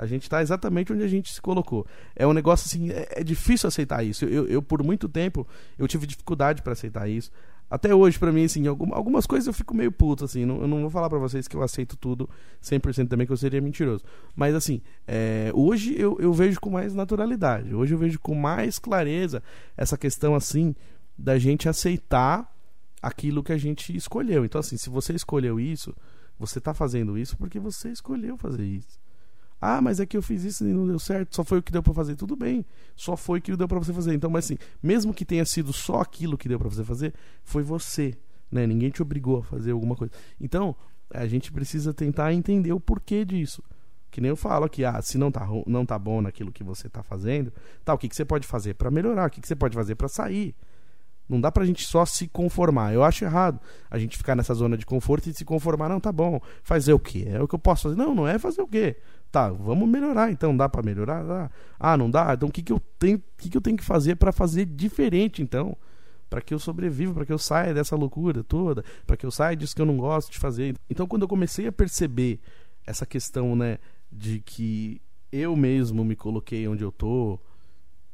A 0.00 0.06
gente 0.06 0.22
está 0.22 0.40
exatamente 0.40 0.90
onde 0.94 1.02
a 1.02 1.08
gente 1.08 1.30
se 1.30 1.42
colocou. 1.42 1.86
É 2.16 2.26
um 2.26 2.32
negócio 2.32 2.66
assim, 2.66 2.90
é, 2.90 3.06
é 3.16 3.22
difícil 3.22 3.68
aceitar 3.68 4.02
isso. 4.02 4.24
Eu, 4.24 4.46
eu, 4.46 4.62
por 4.62 4.82
muito 4.82 5.06
tempo, 5.10 5.46
eu 5.78 5.86
tive 5.86 6.06
dificuldade 6.06 6.62
para 6.62 6.72
aceitar 6.72 7.06
isso. 7.06 7.30
Até 7.70 7.94
hoje, 7.94 8.18
para 8.18 8.32
mim, 8.32 8.44
assim, 8.44 8.66
algumas 8.66 9.26
coisas 9.26 9.46
eu 9.46 9.52
fico 9.52 9.74
meio 9.74 9.92
puto, 9.92 10.24
assim. 10.24 10.46
Não, 10.46 10.62
eu 10.62 10.66
não 10.66 10.80
vou 10.80 10.88
falar 10.88 11.10
para 11.10 11.18
vocês 11.18 11.46
que 11.46 11.54
eu 11.54 11.62
aceito 11.62 11.98
tudo 11.98 12.30
100% 12.62 13.08
também, 13.08 13.26
que 13.26 13.32
eu 13.32 13.36
seria 13.36 13.60
mentiroso. 13.60 14.02
Mas, 14.34 14.54
assim, 14.54 14.80
é, 15.06 15.50
hoje 15.52 15.94
eu, 16.00 16.16
eu 16.18 16.32
vejo 16.32 16.58
com 16.58 16.70
mais 16.70 16.94
naturalidade. 16.94 17.74
Hoje 17.74 17.94
eu 17.94 17.98
vejo 17.98 18.18
com 18.18 18.34
mais 18.34 18.78
clareza 18.78 19.42
essa 19.76 19.98
questão, 19.98 20.34
assim, 20.34 20.74
da 21.16 21.38
gente 21.38 21.68
aceitar 21.68 22.50
aquilo 23.02 23.42
que 23.42 23.52
a 23.52 23.58
gente 23.58 23.94
escolheu. 23.94 24.46
Então, 24.46 24.58
assim, 24.58 24.78
se 24.78 24.88
você 24.88 25.12
escolheu 25.12 25.60
isso, 25.60 25.94
você 26.38 26.58
tá 26.58 26.72
fazendo 26.72 27.18
isso 27.18 27.36
porque 27.36 27.60
você 27.60 27.90
escolheu 27.90 28.38
fazer 28.38 28.64
isso. 28.64 28.98
Ah, 29.60 29.80
mas 29.80 30.00
é 30.00 30.06
que 30.06 30.16
eu 30.16 30.22
fiz 30.22 30.42
isso 30.42 30.66
e 30.66 30.72
não 30.72 30.86
deu 30.86 30.98
certo, 30.98 31.36
só 31.36 31.44
foi 31.44 31.58
o 31.58 31.62
que 31.62 31.70
deu 31.70 31.82
para 31.82 31.92
fazer. 31.92 32.16
Tudo 32.16 32.34
bem, 32.34 32.64
só 32.96 33.16
foi 33.16 33.38
o 33.38 33.42
que 33.42 33.54
deu 33.54 33.68
para 33.68 33.78
você 33.78 33.92
fazer. 33.92 34.14
Então, 34.14 34.30
mas 34.30 34.46
assim, 34.46 34.56
mesmo 34.82 35.12
que 35.12 35.24
tenha 35.24 35.44
sido 35.44 35.72
só 35.72 36.00
aquilo 36.00 36.38
que 36.38 36.48
deu 36.48 36.58
para 36.58 36.68
você 36.68 36.82
fazer, 36.82 37.12
foi 37.44 37.62
você, 37.62 38.14
né? 38.50 38.66
Ninguém 38.66 38.90
te 38.90 39.02
obrigou 39.02 39.38
a 39.38 39.42
fazer 39.42 39.72
alguma 39.72 39.94
coisa. 39.94 40.12
Então, 40.40 40.74
a 41.12 41.26
gente 41.26 41.52
precisa 41.52 41.92
tentar 41.92 42.32
entender 42.32 42.72
o 42.72 42.80
porquê 42.80 43.24
disso. 43.24 43.62
Que 44.10 44.20
nem 44.20 44.30
eu 44.30 44.36
falo 44.36 44.64
aqui, 44.64 44.84
ah, 44.84 45.00
se 45.02 45.18
não 45.18 45.30
tá, 45.30 45.46
não 45.66 45.86
tá 45.86 45.98
bom 45.98 46.20
naquilo 46.20 46.50
que 46.50 46.64
você 46.64 46.88
tá 46.88 47.02
fazendo, 47.02 47.52
tá, 47.84 47.94
o 47.94 47.98
que, 47.98 48.08
que 48.08 48.16
você 48.16 48.24
pode 48.24 48.46
fazer 48.46 48.74
para 48.74 48.90
melhorar? 48.90 49.28
O 49.28 49.30
que, 49.30 49.40
que 49.40 49.46
você 49.46 49.54
pode 49.54 49.74
fazer 49.74 49.94
para 49.94 50.08
sair? 50.08 50.54
Não 51.30 51.40
dá 51.40 51.52
pra 51.52 51.64
gente 51.64 51.86
só 51.86 52.04
se 52.04 52.26
conformar. 52.26 52.92
Eu 52.92 53.04
acho 53.04 53.24
errado 53.24 53.60
a 53.88 53.96
gente 54.00 54.18
ficar 54.18 54.34
nessa 54.34 54.52
zona 54.52 54.76
de 54.76 54.84
conforto 54.84 55.30
e 55.30 55.32
se 55.32 55.44
conformar. 55.44 55.88
Não, 55.88 56.00
tá 56.00 56.10
bom. 56.10 56.40
Fazer 56.64 56.92
o 56.92 56.98
quê? 56.98 57.24
É 57.28 57.40
o 57.40 57.46
que 57.46 57.54
eu 57.54 57.58
posso 57.58 57.84
fazer. 57.84 57.94
Não, 57.94 58.12
não 58.12 58.26
é 58.26 58.36
fazer 58.36 58.60
o 58.60 58.66
quê? 58.66 58.96
Tá, 59.30 59.48
vamos 59.48 59.88
melhorar 59.88 60.32
então. 60.32 60.56
Dá 60.56 60.68
para 60.68 60.82
melhorar? 60.82 61.22
Dá. 61.22 61.50
Ah, 61.78 61.96
não 61.96 62.10
dá? 62.10 62.34
Então 62.34 62.48
o 62.48 62.52
que, 62.52 62.64
que 62.64 62.72
eu 62.72 62.80
tenho, 62.98 63.18
o 63.18 63.22
que, 63.38 63.48
que 63.48 63.56
eu 63.56 63.60
tenho 63.60 63.76
que 63.76 63.84
fazer 63.84 64.16
para 64.16 64.32
fazer 64.32 64.64
diferente 64.64 65.40
então? 65.40 65.76
Para 66.28 66.40
que 66.40 66.52
eu 66.52 66.58
sobreviva, 66.58 67.14
para 67.14 67.24
que 67.24 67.32
eu 67.32 67.38
saia 67.38 67.72
dessa 67.72 67.94
loucura 67.94 68.42
toda, 68.42 68.84
para 69.06 69.16
que 69.16 69.24
eu 69.24 69.30
saia 69.30 69.56
disso 69.56 69.74
que 69.74 69.80
eu 69.80 69.86
não 69.86 69.96
gosto 69.96 70.32
de 70.32 70.38
fazer. 70.40 70.74
Então 70.90 71.06
quando 71.06 71.22
eu 71.22 71.28
comecei 71.28 71.68
a 71.68 71.72
perceber 71.72 72.40
essa 72.84 73.06
questão, 73.06 73.54
né, 73.54 73.78
de 74.10 74.40
que 74.40 75.00
eu 75.30 75.54
mesmo 75.54 76.04
me 76.04 76.16
coloquei 76.16 76.66
onde 76.66 76.82
eu 76.82 76.90
tô, 76.90 77.38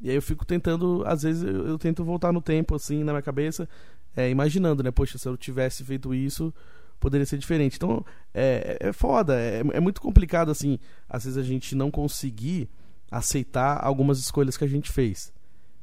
e 0.01 0.11
aí 0.11 0.17
eu 0.17 0.23
fico 0.23 0.45
tentando, 0.45 1.03
às 1.07 1.23
vezes 1.23 1.43
eu, 1.43 1.67
eu 1.67 1.79
tento 1.79 2.05
voltar 2.05 2.33
no 2.33 2.43
tempo 2.43 2.75
assim 2.75 3.03
na 3.03 3.13
minha 3.13 3.23
cabeça, 3.23 3.69
é, 4.17 4.31
imaginando, 4.31 4.83
né, 4.83 4.91
poxa, 4.91 5.19
se 5.19 5.29
eu 5.29 5.37
tivesse 5.37 5.85
feito 5.85 6.15
isso, 6.15 6.53
poderia 6.99 7.27
ser 7.27 7.39
diferente. 7.39 7.77
Então, 7.77 8.05
é, 8.33 8.79
é 8.81 8.93
foda, 8.93 9.39
é, 9.39 9.63
é 9.73 9.81
muito 9.81 10.01
complicado, 10.01 10.51
assim, 10.51 10.79
às 11.09 11.25
vezes 11.25 11.39
a 11.39 11.43
gente 11.43 11.75
não 11.75 11.91
conseguir 11.91 12.69
aceitar 13.11 13.83
algumas 13.83 14.19
escolhas 14.19 14.57
que 14.57 14.65
a 14.65 14.69
gente 14.69 14.91
fez. 14.91 15.33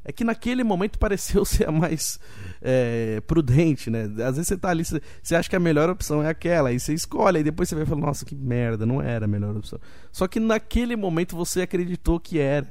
É 0.06 0.12
que 0.12 0.24
naquele 0.24 0.64
momento 0.64 0.98
pareceu 1.00 1.46
ser 1.46 1.68
a 1.68 1.72
mais 1.72 2.20
é, 2.62 3.22
prudente, 3.22 3.90
né? 3.90 4.04
Às 4.04 4.36
vezes 4.36 4.48
você 4.48 4.58
tá 4.58 4.70
ali, 4.70 4.84
você 4.84 5.36
acha 5.36 5.50
que 5.50 5.56
a 5.56 5.60
melhor 5.60 5.90
opção 5.90 6.22
é 6.22 6.30
aquela, 6.30 6.70
aí 6.70 6.80
você 6.80 6.94
escolhe, 6.94 7.38
aí 7.38 7.44
depois 7.44 7.70
você 7.70 7.76
vai 7.76 7.86
falar, 7.86 8.02
nossa, 8.02 8.26
que 8.26 8.36
merda, 8.36 8.86
não 8.86 9.02
era 9.02 9.26
a 9.26 9.28
melhor 9.28 9.56
opção. 9.56 9.80
Só 10.12 10.28
que 10.28 10.40
naquele 10.40 10.96
momento 10.96 11.36
você 11.36 11.62
acreditou 11.62 12.20
que 12.20 12.40
era. 12.40 12.68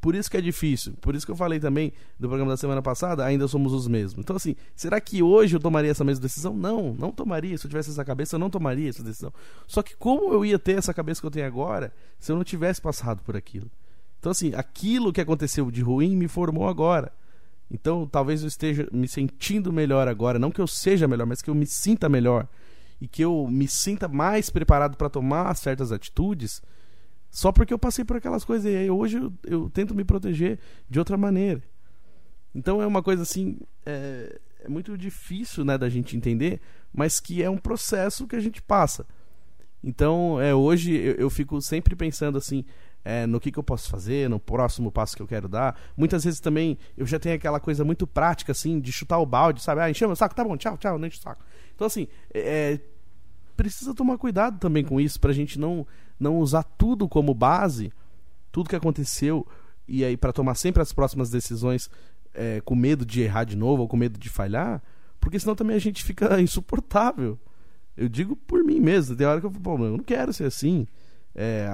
Por 0.00 0.14
isso 0.14 0.30
que 0.30 0.36
é 0.36 0.40
difícil. 0.40 0.94
Por 1.00 1.14
isso 1.14 1.26
que 1.26 1.32
eu 1.32 1.36
falei 1.36 1.58
também 1.58 1.92
do 2.18 2.28
programa 2.28 2.52
da 2.52 2.56
semana 2.56 2.80
passada, 2.80 3.24
ainda 3.24 3.48
somos 3.48 3.72
os 3.72 3.88
mesmos. 3.88 4.20
Então, 4.22 4.36
assim, 4.36 4.54
será 4.74 5.00
que 5.00 5.22
hoje 5.22 5.56
eu 5.56 5.60
tomaria 5.60 5.90
essa 5.90 6.04
mesma 6.04 6.22
decisão? 6.22 6.54
Não, 6.54 6.94
não 6.94 7.10
tomaria. 7.10 7.58
Se 7.58 7.66
eu 7.66 7.68
tivesse 7.68 7.90
essa 7.90 8.04
cabeça, 8.04 8.36
eu 8.36 8.38
não 8.38 8.48
tomaria 8.48 8.88
essa 8.88 9.02
decisão. 9.02 9.32
Só 9.66 9.82
que 9.82 9.96
como 9.96 10.32
eu 10.32 10.44
ia 10.44 10.58
ter 10.58 10.78
essa 10.78 10.94
cabeça 10.94 11.20
que 11.20 11.26
eu 11.26 11.30
tenho 11.30 11.46
agora 11.46 11.92
se 12.18 12.30
eu 12.30 12.36
não 12.36 12.44
tivesse 12.44 12.80
passado 12.80 13.22
por 13.22 13.36
aquilo? 13.36 13.68
Então, 14.20 14.30
assim, 14.30 14.52
aquilo 14.54 15.12
que 15.12 15.20
aconteceu 15.20 15.70
de 15.70 15.80
ruim 15.80 16.16
me 16.16 16.28
formou 16.28 16.68
agora. 16.68 17.12
Então, 17.70 18.06
talvez 18.06 18.42
eu 18.42 18.48
esteja 18.48 18.88
me 18.92 19.08
sentindo 19.08 19.72
melhor 19.72 20.06
agora. 20.06 20.38
Não 20.38 20.50
que 20.50 20.60
eu 20.60 20.66
seja 20.66 21.08
melhor, 21.08 21.26
mas 21.26 21.42
que 21.42 21.50
eu 21.50 21.54
me 21.54 21.66
sinta 21.66 22.08
melhor. 22.08 22.48
E 23.00 23.08
que 23.08 23.22
eu 23.22 23.48
me 23.48 23.66
sinta 23.66 24.06
mais 24.06 24.48
preparado 24.48 24.96
para 24.96 25.10
tomar 25.10 25.54
certas 25.54 25.90
atitudes 25.90 26.62
só 27.30 27.52
porque 27.52 27.72
eu 27.72 27.78
passei 27.78 28.04
por 28.04 28.16
aquelas 28.16 28.44
coisas. 28.44 28.70
E 28.70 28.76
aí 28.76 28.90
hoje 28.90 29.18
eu, 29.18 29.32
eu, 29.44 29.70
tento 29.70 29.94
me 29.94 30.04
proteger 30.04 30.58
de 30.88 30.98
outra 30.98 31.16
maneira. 31.16 31.62
Então 32.54 32.80
é 32.82 32.86
uma 32.86 33.02
coisa 33.02 33.22
assim. 33.22 33.58
É, 33.84 34.40
é 34.60 34.68
muito 34.68 34.96
difícil 34.98 35.64
né, 35.64 35.78
da 35.78 35.88
gente 35.88 36.16
entender, 36.16 36.60
mas 36.92 37.20
que 37.20 37.42
é 37.42 37.48
um 37.48 37.58
processo 37.58 38.26
que 38.26 38.36
a 38.36 38.40
gente 38.40 38.60
passa. 38.60 39.06
Então, 39.82 40.40
é, 40.40 40.52
hoje 40.52 40.92
eu, 40.92 41.14
eu 41.14 41.30
fico 41.30 41.60
sempre 41.60 41.94
pensando 41.94 42.36
assim, 42.36 42.64
é, 43.04 43.26
no 43.26 43.38
que, 43.38 43.52
que 43.52 43.58
eu 43.58 43.62
posso 43.62 43.88
fazer, 43.88 44.28
no 44.28 44.40
próximo 44.40 44.90
passo 44.90 45.16
que 45.16 45.22
eu 45.22 45.26
quero 45.26 45.48
dar. 45.48 45.78
Muitas 45.96 46.24
vezes 46.24 46.40
também 46.40 46.76
eu 46.96 47.06
já 47.06 47.18
tenho 47.18 47.36
aquela 47.36 47.60
coisa 47.60 47.84
muito 47.84 48.06
prática, 48.06 48.52
assim, 48.52 48.80
de 48.80 48.90
chutar 48.90 49.18
o 49.18 49.26
balde, 49.26 49.62
sabe? 49.62 49.80
Ah, 49.80 49.90
encheu 49.90 50.08
meu 50.08 50.16
saco, 50.16 50.34
tá 50.34 50.42
bom, 50.42 50.56
tchau, 50.56 50.76
tchau, 50.76 50.98
não 50.98 51.06
enche 51.06 51.18
o 51.18 51.22
saco. 51.22 51.44
Então, 51.74 51.86
assim, 51.86 52.08
é, 52.34 52.40
é 52.74 52.80
precisa 53.58 53.92
tomar 53.92 54.16
cuidado 54.18 54.56
também 54.60 54.84
com 54.84 55.00
isso, 55.00 55.18
pra 55.18 55.32
gente 55.32 55.58
não, 55.58 55.84
não 56.18 56.38
usar 56.38 56.62
tudo 56.62 57.08
como 57.08 57.34
base, 57.34 57.92
tudo 58.52 58.70
que 58.70 58.76
aconteceu, 58.76 59.44
e 59.88 60.04
aí 60.04 60.16
para 60.16 60.32
tomar 60.32 60.54
sempre 60.54 60.80
as 60.80 60.92
próximas 60.92 61.28
decisões 61.28 61.90
é, 62.32 62.60
com 62.60 62.76
medo 62.76 63.04
de 63.04 63.20
errar 63.20 63.42
de 63.42 63.56
novo 63.56 63.82
ou 63.82 63.88
com 63.88 63.96
medo 63.96 64.16
de 64.16 64.30
falhar, 64.30 64.80
porque 65.18 65.40
senão 65.40 65.56
também 65.56 65.74
a 65.74 65.80
gente 65.80 66.04
fica 66.04 66.38
insuportável. 66.40 67.36
Eu 67.96 68.08
digo 68.08 68.36
por 68.36 68.62
mim 68.62 68.78
mesmo, 68.78 69.16
tem 69.16 69.26
hora 69.26 69.40
que 69.40 69.46
eu 69.46 69.50
falo, 69.50 69.62
pô, 69.62 69.84
eu 69.84 69.96
não 69.96 70.04
quero 70.04 70.32
ser 70.32 70.44
assim. 70.44 70.86
É, 71.34 71.68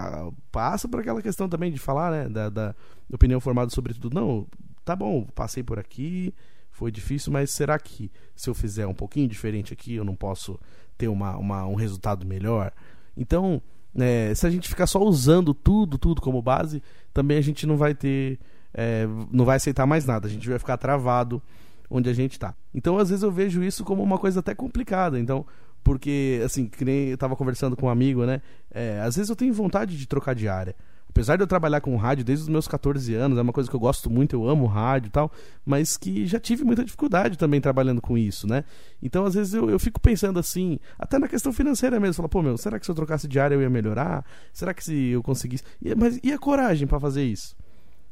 passa 0.50 0.88
por 0.88 1.00
aquela 1.00 1.20
questão 1.20 1.50
também 1.50 1.70
de 1.70 1.78
falar, 1.78 2.10
né, 2.10 2.28
da, 2.30 2.48
da 2.48 2.74
opinião 3.12 3.40
formada 3.40 3.70
sobre 3.70 3.92
tudo. 3.92 4.14
Não, 4.14 4.46
tá 4.86 4.96
bom, 4.96 5.26
passei 5.34 5.62
por 5.62 5.78
aqui, 5.78 6.32
foi 6.70 6.90
difícil, 6.90 7.30
mas 7.30 7.50
será 7.50 7.78
que 7.78 8.10
se 8.34 8.48
eu 8.48 8.54
fizer 8.54 8.86
um 8.86 8.94
pouquinho 8.94 9.28
diferente 9.28 9.74
aqui, 9.74 9.94
eu 9.94 10.04
não 10.04 10.16
posso 10.16 10.58
ter 10.96 11.08
uma, 11.08 11.36
uma 11.36 11.66
um 11.66 11.74
resultado 11.74 12.26
melhor? 12.26 12.72
Então, 13.16 13.62
é, 13.96 14.34
se 14.34 14.46
a 14.46 14.50
gente 14.50 14.68
ficar 14.68 14.86
só 14.86 15.00
usando 15.02 15.54
tudo, 15.54 15.98
tudo 15.98 16.20
como 16.20 16.42
base, 16.42 16.82
também 17.12 17.38
a 17.38 17.42
gente 17.42 17.66
não 17.66 17.76
vai 17.76 17.94
ter, 17.94 18.38
é, 18.72 19.06
não 19.30 19.44
vai 19.44 19.56
aceitar 19.56 19.86
mais 19.86 20.04
nada. 20.04 20.26
A 20.26 20.30
gente 20.30 20.48
vai 20.48 20.58
ficar 20.58 20.76
travado 20.76 21.42
onde 21.88 22.08
a 22.10 22.12
gente 22.12 22.32
está. 22.32 22.54
Então, 22.74 22.98
às 22.98 23.10
vezes 23.10 23.22
eu 23.22 23.30
vejo 23.30 23.62
isso 23.62 23.84
como 23.84 24.02
uma 24.02 24.18
coisa 24.18 24.40
até 24.40 24.54
complicada. 24.54 25.18
Então, 25.18 25.46
porque, 25.82 26.40
assim, 26.44 26.66
que 26.66 26.84
nem 26.84 27.08
eu 27.08 27.18
tava 27.18 27.36
conversando 27.36 27.76
com 27.76 27.86
um 27.86 27.90
amigo, 27.90 28.24
né? 28.24 28.40
É, 28.70 29.00
às 29.00 29.16
vezes 29.16 29.30
eu 29.30 29.36
tenho 29.36 29.52
vontade 29.52 29.96
de 29.96 30.06
trocar 30.06 30.34
de 30.34 30.48
área. 30.48 30.74
Apesar 31.14 31.36
de 31.36 31.44
eu 31.44 31.46
trabalhar 31.46 31.80
com 31.80 31.94
rádio 31.94 32.24
desde 32.24 32.42
os 32.42 32.48
meus 32.48 32.66
14 32.66 33.14
anos, 33.14 33.38
é 33.38 33.40
uma 33.40 33.52
coisa 33.52 33.70
que 33.70 33.76
eu 33.76 33.78
gosto 33.78 34.10
muito, 34.10 34.34
eu 34.34 34.48
amo 34.48 34.66
rádio 34.66 35.06
e 35.06 35.10
tal, 35.10 35.30
mas 35.64 35.96
que 35.96 36.26
já 36.26 36.40
tive 36.40 36.64
muita 36.64 36.84
dificuldade 36.84 37.38
também 37.38 37.60
trabalhando 37.60 38.00
com 38.00 38.18
isso, 38.18 38.48
né? 38.48 38.64
Então, 39.00 39.24
às 39.24 39.34
vezes, 39.34 39.54
eu, 39.54 39.70
eu 39.70 39.78
fico 39.78 40.00
pensando 40.00 40.40
assim, 40.40 40.76
até 40.98 41.16
na 41.16 41.28
questão 41.28 41.52
financeira 41.52 42.00
mesmo, 42.00 42.14
falar, 42.14 42.28
pô, 42.28 42.42
meu, 42.42 42.58
será 42.58 42.80
que 42.80 42.84
se 42.84 42.90
eu 42.90 42.96
trocasse 42.96 43.28
de 43.28 43.38
área 43.38 43.54
eu 43.54 43.62
ia 43.62 43.70
melhorar? 43.70 44.24
Será 44.52 44.74
que 44.74 44.82
se 44.82 45.10
eu 45.10 45.22
conseguisse. 45.22 45.62
Mas 45.96 46.18
e 46.20 46.32
a 46.32 46.38
coragem 46.38 46.88
para 46.88 46.98
fazer 46.98 47.22
isso? 47.22 47.54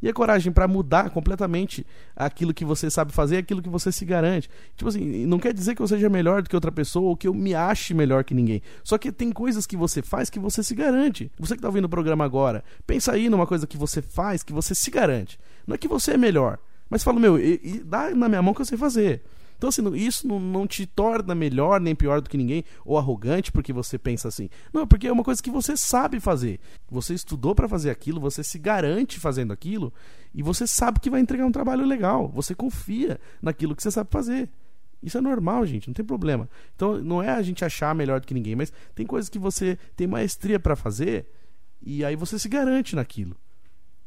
E 0.03 0.09
a 0.09 0.13
coragem 0.13 0.53
para 0.53 0.67
mudar 0.67 1.11
completamente 1.11 1.87
aquilo 2.17 2.53
que 2.53 2.65
você 2.65 2.91
sabe 2.91 3.13
fazer, 3.13 3.37
aquilo 3.37 3.63
que 3.63 3.69
você 3.69 3.93
se 3.93 4.05
garante. 4.05 4.51
Tipo 4.77 4.89
assim, 4.89 5.25
não 5.27 5.39
quer 5.39 5.55
dizer 5.55 5.75
que 5.77 5.81
eu 5.81 5.87
seja 5.87 6.09
melhor 6.09 6.43
do 6.43 6.51
que 6.51 6.57
outra 6.57 6.73
pessoa 6.73 7.11
ou 7.11 7.17
que 7.17 7.29
eu 7.29 7.35
me 7.35 7.55
ache 7.55 7.95
melhor 7.95 8.25
que 8.25 8.35
ninguém. 8.35 8.61
Só 8.83 8.99
que 8.99 9.13
tem 9.13 9.31
coisas 9.31 9.65
que 9.65 9.77
você 9.77 10.03
faz 10.03 10.29
que 10.29 10.41
você 10.41 10.63
se 10.63 10.75
garante. 10.75 11.31
Você 11.39 11.55
que 11.55 11.63
tá 11.63 11.69
ouvindo 11.69 11.85
o 11.85 11.89
programa 11.89 12.25
agora, 12.25 12.65
pensa 12.87 13.13
aí 13.13 13.29
numa 13.29 13.47
coisa 13.47 13.67
que 13.67 13.77
você 13.77 14.03
faz 14.03 14.43
que 14.43 14.53
você 14.53 14.75
se 14.75 14.91
garante. 14.91 15.39
Não 15.67 15.75
é 15.77 15.79
que 15.79 15.87
você 15.87 16.13
é 16.13 16.17
melhor, 16.17 16.59
mas 16.91 17.05
fala, 17.05 17.21
meu, 17.21 17.39
e, 17.39 17.61
e 17.63 17.79
dá 17.79 18.11
na 18.11 18.29
minha 18.29 18.43
mão 18.43 18.53
que 18.53 18.61
eu 18.61 18.67
sei 18.67 18.77
fazer. 18.77 19.23
Então, 19.63 19.69
assim, 19.69 19.95
isso 19.95 20.27
não, 20.27 20.41
não, 20.41 20.67
te 20.67 20.85
torna 20.85 21.37
melhor 21.37 21.81
nem 21.81 21.95
pior 21.95 22.21
do 22.21 22.29
que 22.29 22.37
ninguém, 22.37 22.65
ou 22.85 22.99
arrogante 22.99 23.53
porque 23.53 23.73
você 23.73 23.97
pensa 23.97 24.27
assim. 24.27 24.51
Não, 24.73 24.89
porque 24.89 25.07
é 25.07 25.13
uma 25.13 25.23
coisa 25.23 25.41
que 25.41 25.53
você 25.53 25.77
sabe 25.77 26.19
fazer. 26.19 26.59
Você 26.91 27.15
estudou 27.15 27.55
para 27.55 27.69
fazer 27.69 27.89
aquilo, 27.89 28.21
você 28.21 28.43
se 28.43 28.59
garante 28.59 29.21
fazendo 29.21 29.53
aquilo, 29.53 29.93
e 30.35 30.43
você 30.43 30.67
sabe 30.67 30.99
que 30.99 31.09
vai 31.09 31.21
entregar 31.21 31.47
um 31.47 31.53
trabalho 31.53 31.87
legal. 31.87 32.29
Você 32.35 32.57
confia 32.57 33.21
naquilo 33.41 33.77
que 33.77 33.85
você 33.85 33.93
sabe 33.93 34.11
fazer. 34.11 34.51
Isso 35.01 35.17
é 35.17 35.21
normal, 35.21 35.65
gente, 35.65 35.87
não 35.87 35.95
tem 35.95 36.05
problema. 36.05 36.51
Então, 36.75 37.01
não 37.01 37.23
é 37.23 37.31
a 37.31 37.41
gente 37.41 37.65
achar 37.65 37.95
melhor 37.95 38.19
do 38.19 38.27
que 38.27 38.35
ninguém, 38.35 38.57
mas 38.57 38.73
tem 38.97 39.07
coisas 39.07 39.29
que 39.29 39.39
você 39.39 39.79
tem 39.95 40.09
maestria 40.09 40.59
para 40.59 40.75
fazer, 40.75 41.25
e 41.81 42.05
aí 42.05 42.17
você 42.17 42.37
se 42.37 42.49
garante 42.49 42.97
naquilo. 42.97 43.37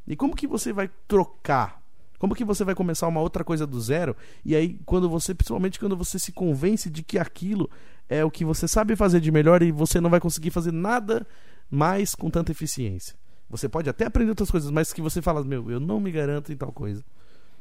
E 0.05 0.17
como 0.17 0.35
que 0.35 0.47
você 0.47 0.73
vai 0.73 0.89
trocar 1.07 1.81
como 2.17 2.35
que 2.35 2.45
você 2.45 2.63
vai 2.63 2.75
começar 2.75 3.07
uma 3.07 3.19
outra 3.19 3.43
coisa 3.43 3.65
do 3.65 3.79
zero? 3.79 4.15
E 4.43 4.55
aí, 4.55 4.79
quando 4.85 5.09
você, 5.09 5.33
principalmente 5.33 5.79
quando 5.79 5.95
você 5.95 6.17
se 6.17 6.31
convence 6.31 6.89
de 6.89 7.03
que 7.03 7.17
aquilo 7.17 7.69
é 8.09 8.23
o 8.23 8.31
que 8.31 8.45
você 8.45 8.67
sabe 8.67 8.95
fazer 8.95 9.19
de 9.19 9.31
melhor 9.31 9.61
e 9.61 9.71
você 9.71 9.99
não 9.99 10.09
vai 10.09 10.19
conseguir 10.19 10.51
fazer 10.51 10.71
nada 10.71 11.25
mais 11.69 12.15
com 12.15 12.29
tanta 12.29 12.51
eficiência. 12.51 13.15
Você 13.49 13.69
pode 13.69 13.89
até 13.89 14.05
aprender 14.05 14.29
outras 14.29 14.49
coisas, 14.49 14.71
mas 14.71 14.93
que 14.93 15.01
você 15.01 15.21
fala, 15.21 15.43
meu, 15.43 15.69
eu 15.69 15.79
não 15.79 15.99
me 15.99 16.11
garanto 16.11 16.51
em 16.51 16.57
tal 16.57 16.71
coisa. 16.71 17.03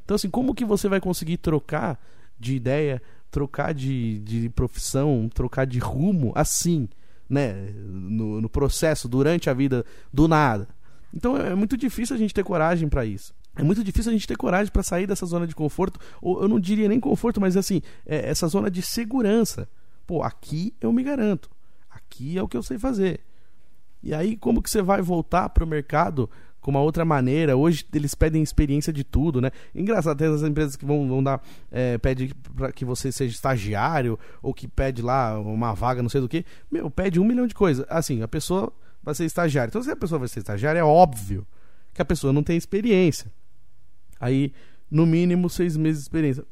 Então, 0.05 0.15
assim, 0.15 0.31
como 0.31 0.55
que 0.55 0.65
você 0.65 0.89
vai 0.89 1.01
conseguir 1.01 1.39
trocar 1.39 1.99
de 2.39 2.55
ideia, 2.55 3.03
trocar 3.31 3.73
de, 3.73 4.19
de 4.21 4.49
profissão, 4.51 5.29
trocar 5.33 5.67
de 5.67 5.79
rumo 5.79 6.33
assim, 6.35 6.89
né? 7.29 7.71
No, 7.77 8.41
no 8.41 8.49
processo, 8.49 9.09
durante 9.09 9.49
a 9.49 9.55
vida, 9.55 9.85
do 10.13 10.29
nada. 10.29 10.69
Então 11.13 11.37
é 11.37 11.55
muito 11.55 11.77
difícil 11.77 12.17
a 12.17 12.19
gente 12.19 12.35
ter 12.35 12.43
coragem 12.45 12.89
para 12.89 13.05
isso. 13.05 13.35
É 13.57 13.63
muito 13.63 13.85
difícil 13.85 14.11
a 14.11 14.13
gente 14.13 14.27
ter 14.27 14.37
coragem 14.37 14.73
para 14.73 14.83
sair 14.83 15.07
dessa 15.07 15.25
zona 15.27 15.47
de 15.47 15.55
conforto, 15.55 16.01
ou 16.21 16.43
eu 16.43 16.49
não 16.49 16.59
diria 16.59 16.89
nem 16.89 16.99
conforto, 16.99 17.41
mas 17.41 17.57
assim, 17.57 17.81
é 18.05 18.29
essa 18.29 18.49
zona 18.49 18.71
de 18.71 18.83
segurança. 18.83 19.69
Pô, 20.07 20.23
aqui 20.23 20.75
eu 20.81 20.93
me 20.93 21.03
garanto. 21.03 21.51
Aqui 21.89 22.37
é 22.37 22.43
o 22.43 22.49
que 22.49 22.57
eu 22.57 22.63
sei 22.63 22.79
fazer. 22.79 23.21
E 24.03 24.13
aí, 24.13 24.37
como 24.37 24.61
que 24.61 24.69
você 24.69 24.83
vai 24.83 25.01
voltar 25.01 25.49
para 25.49 25.65
o 25.65 25.67
mercado 25.67 26.29
com 26.61 26.71
uma 26.71 26.81
outra 26.81 27.05
maneira? 27.05 27.57
Hoje 27.57 27.87
eles 27.95 28.15
pedem 28.15 28.43
experiência 28.43 28.93
de 28.93 29.05
tudo, 29.05 29.41
né? 29.41 29.51
Engraçado, 29.75 30.19
tem 30.19 30.27
as 30.27 30.43
empresas 30.43 30.77
que 30.77 30.85
vão, 30.85 31.09
vão 31.09 31.23
dar, 31.23 31.41
é, 31.71 31.97
pede 31.97 32.35
para 32.55 32.73
que 32.73 32.85
você 32.85 33.11
seja 33.11 33.33
estagiário, 33.33 34.19
ou 34.43 34.53
que 34.53 34.69
pede 34.69 35.01
lá 35.01 35.39
uma 35.39 35.73
vaga, 35.73 36.03
não 36.03 36.11
sei 36.11 36.21
do 36.21 36.29
que. 36.29 36.45
Meu, 36.71 36.91
pede 36.91 37.21
um 37.21 37.25
milhão 37.25 37.47
de 37.47 37.55
coisas. 37.55 37.87
Assim, 37.89 38.21
a 38.21 38.29
pessoa 38.29 38.73
vai 39.03 39.15
ser 39.15 39.25
estagiária. 39.25 39.71
Então, 39.71 39.83
se 39.83 39.91
a 39.91 39.97
pessoa 39.97 40.19
vai 40.19 40.29
ser 40.29 40.41
estagiária, 40.41 40.81
é 40.81 40.85
óbvio 40.85 41.47
que 41.95 42.03
a 42.03 42.05
pessoa 42.05 42.33
não 42.33 42.43
tem 42.43 42.57
experiência. 42.57 43.31
Aí, 44.21 44.53
no 44.91 45.07
mínimo, 45.07 45.49
seis 45.49 45.77
meses 45.77 46.03
de 46.03 46.05
experiência. 46.05 46.45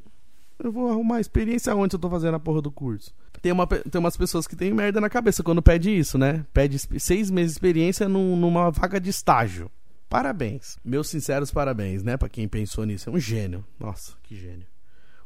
Eu 0.59 0.71
vou 0.71 0.91
arrumar 0.91 1.21
experiência 1.21 1.75
onde 1.75 1.97
eu 1.97 2.01
tô 2.01 2.09
fazendo 2.09 2.35
a 2.35 2.41
porra 2.41 2.63
do 2.63 2.71
curso. 2.71 3.13
Tem, 3.41 3.51
uma, 3.51 3.67
tem 3.67 3.99
umas 3.99 4.17
pessoas 4.17 4.47
que 4.47 4.55
têm 4.55 4.73
merda 4.73 5.01
na 5.01 5.11
cabeça 5.11 5.43
quando 5.43 5.61
pede 5.61 5.91
isso, 5.91 6.17
né? 6.17 6.47
Pede 6.53 6.79
seis 7.01 7.31
meses 7.31 7.53
de 7.53 7.57
experiência 7.57 8.09
num, 8.09 8.37
numa 8.37 8.71
vaga 8.71 9.01
de 9.01 9.11
estágio. 9.11 9.69
Parabéns. 10.09 10.79
Meus 10.85 11.09
sinceros 11.09 11.51
parabéns, 11.51 12.03
né? 12.03 12.17
Pra 12.17 12.29
quem 12.29 12.47
pensou 12.47 12.85
nisso. 12.85 13.11
É 13.11 13.13
um 13.13 13.19
gênio. 13.19 13.65
Nossa, 13.81 14.13
que 14.23 14.37
gênio. 14.37 14.67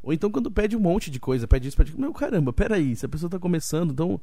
Ou 0.02 0.12
então 0.12 0.30
quando 0.30 0.50
pede 0.50 0.76
um 0.76 0.80
monte 0.80 1.10
de 1.10 1.18
coisa, 1.18 1.48
pede 1.48 1.68
isso, 1.68 1.76
pede. 1.76 1.98
Meu 1.98 2.12
caramba, 2.14 2.52
peraí, 2.52 2.94
se 2.94 3.04
a 3.04 3.08
pessoa 3.08 3.28
tá 3.28 3.38
começando, 3.38 3.90
então. 3.90 4.20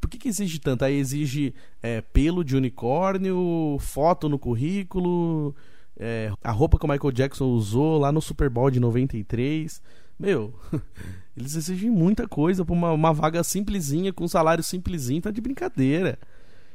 Por 0.00 0.08
que, 0.08 0.18
que 0.18 0.28
exige 0.28 0.58
tanto? 0.58 0.84
Aí 0.84 0.96
exige 0.96 1.54
é, 1.82 2.00
pelo 2.00 2.42
de 2.42 2.56
unicórnio, 2.56 3.76
foto 3.80 4.28
no 4.28 4.38
currículo, 4.38 5.54
é, 5.98 6.32
a 6.42 6.50
roupa 6.50 6.78
que 6.78 6.84
o 6.84 6.88
Michael 6.88 7.12
Jackson 7.12 7.46
usou 7.46 7.98
lá 7.98 8.12
no 8.12 8.20
Super 8.20 8.50
Bowl 8.50 8.70
de 8.70 8.78
93. 8.78 9.80
Meu, 10.18 10.54
eles 11.36 11.56
exigem 11.56 11.90
muita 11.90 12.28
coisa 12.28 12.64
pra 12.64 12.74
uma, 12.74 12.92
uma 12.92 13.12
vaga 13.12 13.42
simplesinha, 13.42 14.12
com 14.12 14.24
um 14.24 14.28
salário 14.28 14.62
simplesinho, 14.62 15.22
tá 15.22 15.30
de 15.30 15.40
brincadeira. 15.40 16.18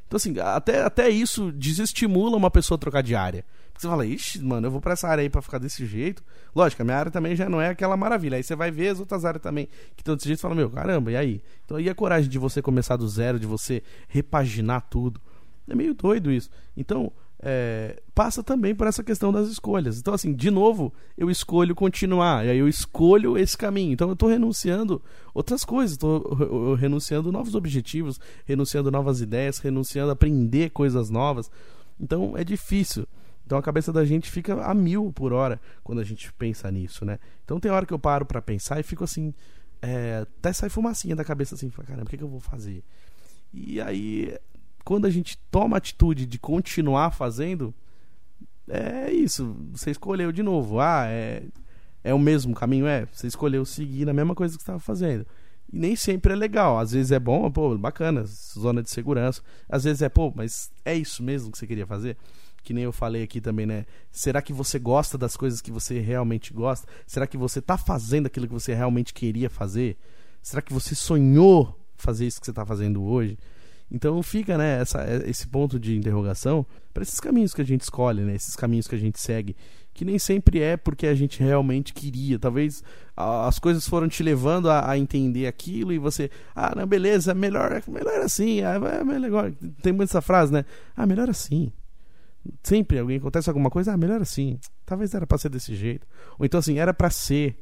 Então, 0.08 0.18
assim, 0.18 0.38
até, 0.40 0.84
até 0.84 1.10
isso 1.10 1.54
desestimula 1.54 2.36
uma 2.36 2.52
pessoa 2.52 2.76
a 2.76 2.80
trocar 2.80 3.02
de 3.02 3.16
área. 3.16 3.46
Porque 3.72 3.82
você 3.82 3.88
fala, 3.88 4.06
ixi, 4.06 4.44
mano, 4.44 4.68
eu 4.68 4.72
vou 4.72 4.82
pra 4.82 4.92
essa 4.92 5.08
área 5.08 5.22
aí 5.22 5.30
pra 5.30 5.42
ficar 5.42 5.58
desse 5.58 5.86
jeito. 5.86 6.22
Lógico, 6.54 6.82
a 6.82 6.86
minha 6.86 6.98
área 6.98 7.10
também 7.10 7.34
já 7.34 7.48
não 7.48 7.62
é 7.62 7.70
aquela 7.70 7.96
maravilha. 7.96 8.36
Aí 8.36 8.44
você 8.44 8.54
vai 8.54 8.70
ver 8.70 8.90
as 8.90 9.00
outras 9.00 9.24
áreas 9.24 9.42
também 9.42 9.70
que 9.96 10.02
estão 10.02 10.16
desse 10.16 10.28
jeito 10.28 10.40
e 10.40 10.42
fala, 10.42 10.54
meu, 10.54 10.70
caramba, 10.70 11.14
e 11.14 11.16
aí? 11.16 11.42
Então 11.64 11.78
aí 11.78 11.90
a 11.90 11.96
coragem 11.96 12.30
de 12.30 12.38
você 12.38 12.62
começar 12.62 12.98
do 12.98 13.08
zero, 13.08 13.40
de 13.40 13.48
você 13.48 13.82
repaginar 14.10 14.82
tudo. 14.90 15.22
É 15.70 15.74
meio 15.74 15.94
doido 15.94 16.30
isso. 16.30 16.50
Então, 16.76 17.10
é, 17.42 18.02
passa 18.14 18.44
também 18.44 18.76
por 18.76 18.86
essa 18.86 19.04
questão 19.04 19.32
das 19.32 19.48
escolhas. 19.48 19.98
Então, 19.98 20.14
assim, 20.14 20.32
de 20.34 20.52
novo, 20.52 20.94
eu 21.18 21.30
escolho 21.30 21.74
continuar, 21.74 22.46
e 22.46 22.52
aí 22.52 22.58
eu 22.60 22.68
escolho 22.68 23.38
esse 23.38 23.58
caminho. 23.58 23.94
Então, 23.94 24.08
eu 24.10 24.14
estou 24.14 24.30
renunciando 24.30 25.02
outras 25.34 25.66
coisas, 25.66 25.94
estou 25.94 26.76
renunciando 26.76 27.32
novos 27.32 27.56
objetivos, 27.56 28.20
renunciando 28.46 28.92
novas 28.92 29.22
ideias, 29.22 29.58
renunciando 29.58 30.12
a 30.12 30.14
aprender 30.14 30.70
coisas 30.70 31.10
novas. 31.10 31.50
Então, 32.00 32.38
é 32.38 32.44
difícil. 32.44 33.08
Então, 33.44 33.58
a 33.58 33.62
cabeça 33.62 33.92
da 33.92 34.06
gente 34.06 34.30
fica 34.30 34.64
a 34.64 34.74
mil 34.74 35.12
por 35.12 35.34
hora 35.34 35.60
quando 35.84 36.00
a 36.00 36.04
gente 36.04 36.32
pensa 36.34 36.70
nisso, 36.70 37.04
né? 37.04 37.18
Então, 37.44 37.60
tem 37.60 37.72
hora 37.72 37.86
que 37.88 37.94
eu 37.94 38.00
paro 38.00 38.26
para 38.26 38.42
pensar 38.42 38.80
e 38.80 38.84
fico 38.84 39.04
assim, 39.04 39.34
é, 39.82 40.26
até 40.38 40.54
sai 40.54 40.70
fumacinha 40.70 41.16
da 41.16 41.24
cabeça 41.24 41.56
assim, 41.56 41.70
caramba, 41.70 42.04
o 42.04 42.10
que, 42.10 42.18
que 42.18 42.24
eu 42.24 42.30
vou 42.30 42.40
fazer? 42.40 42.84
E 43.54 43.82
aí 43.82 44.38
quando 44.84 45.06
a 45.06 45.10
gente 45.10 45.38
toma 45.50 45.78
a 45.78 45.80
atitude 45.80 46.26
de 46.26 46.40
continuar 46.40 47.12
fazendo, 47.12 47.74
é 48.68 49.12
isso. 49.12 49.56
Você 49.74 49.92
escolheu 49.92 50.32
de 50.32 50.42
novo. 50.42 50.80
Ah, 50.80 51.06
é, 51.08 51.44
é 52.04 52.14
o 52.14 52.20
mesmo 52.20 52.56
caminho? 52.56 52.88
É. 52.88 53.06
Você 53.12 53.28
escolheu 53.28 53.66
seguir 53.66 54.06
na 54.06 54.14
mesma 54.14 54.34
coisa 54.34 54.56
que 54.56 54.62
estava 54.62 54.80
fazendo. 54.80 55.26
E 55.72 55.78
nem 55.78 55.96
sempre 55.96 56.34
é 56.34 56.36
legal. 56.36 56.80
Às 56.80 56.92
vezes 56.92 57.12
é 57.12 57.20
bom, 57.20 57.50
pô, 57.52 57.78
bacana, 57.78 58.24
zona 58.26 58.82
de 58.82 58.90
segurança. 58.90 59.42
Às 59.70 59.84
vezes 59.84 60.02
é, 60.02 60.10
pô, 60.10 60.32
mas 60.36 60.72
é 60.86 60.96
isso 60.96 61.22
mesmo 61.22 61.52
que 61.52 61.58
você 61.58 61.68
queria 61.68 61.86
fazer? 61.86 62.18
Que 62.64 62.74
nem 62.74 62.84
eu 62.84 62.92
falei 62.92 63.24
aqui 63.24 63.42
também, 63.42 63.66
né? 63.66 63.86
Será 64.12 64.42
que 64.42 64.54
você 64.54 64.78
gosta 64.78 65.18
das 65.18 65.36
coisas 65.36 65.62
que 65.62 65.72
você 65.72 66.00
realmente 66.00 66.54
gosta? 66.54 66.88
Será 67.08 67.26
que 67.26 67.38
você 67.38 67.62
tá 67.62 67.78
fazendo 67.78 68.28
aquilo 68.28 68.48
que 68.48 68.54
você 68.54 68.74
realmente 68.74 69.14
queria 69.14 69.50
fazer? 69.50 69.98
Será 70.42 70.62
que 70.62 70.74
você 70.74 70.96
sonhou 70.96 71.78
fazer 71.96 72.28
isso 72.28 72.40
que 72.40 72.46
você 72.46 72.52
está 72.52 72.66
fazendo 72.66 73.04
hoje? 73.04 73.38
Então 73.92 74.24
fica, 74.24 74.58
né, 74.58 74.80
essa, 74.80 75.06
esse 75.26 75.46
ponto 75.46 75.78
de 75.78 75.98
interrogação 75.98 76.66
para 76.94 77.04
esses 77.04 77.20
caminhos 77.20 77.54
que 77.54 77.62
a 77.62 77.66
gente 77.66 77.82
escolhe, 77.82 78.22
né, 78.24 78.36
esses 78.36 78.56
caminhos 78.56 78.88
que 78.88 78.96
a 78.96 78.98
gente 78.98 79.20
segue, 79.20 79.54
que 79.94 80.06
nem 80.06 80.18
sempre 80.18 80.62
é 80.62 80.78
porque 80.78 81.06
a 81.06 81.14
gente 81.14 81.44
realmente 81.44 81.94
queria. 81.94 82.40
Talvez 82.40 82.82
as 83.16 83.60
coisas 83.60 83.86
foram 83.86 84.08
te 84.08 84.24
levando 84.24 84.70
a, 84.70 84.90
a 84.90 84.98
entender 84.98 85.46
aquilo 85.46 85.92
e 85.92 85.98
você, 85.98 86.32
ah, 86.56 86.74
não, 86.74 86.88
beleza, 86.88 87.34
melhor, 87.34 87.84
melhor 87.86 88.22
assim, 88.22 88.62
ah, 88.62 88.76
é 88.76 89.04
melhor. 89.04 89.52
Tem 89.82 89.92
muito 89.92 90.10
essa 90.10 90.22
frase, 90.22 90.54
né? 90.54 90.64
Ah, 90.96 91.06
melhor 91.06 91.30
assim. 91.30 91.74
Sempre 92.64 92.98
alguém 92.98 93.18
acontece 93.18 93.50
alguma 93.50 93.70
coisa, 93.70 93.92
ah, 93.92 93.98
melhor 93.98 94.22
assim. 94.22 94.58
Talvez 94.86 95.14
era 95.14 95.28
para 95.28 95.38
ser 95.38 95.50
desse 95.50 95.76
jeito. 95.76 96.08
Ou 96.40 96.46
então 96.46 96.60
assim, 96.60 96.80
era 96.80 96.94
para 96.94 97.10
ser. 97.10 97.58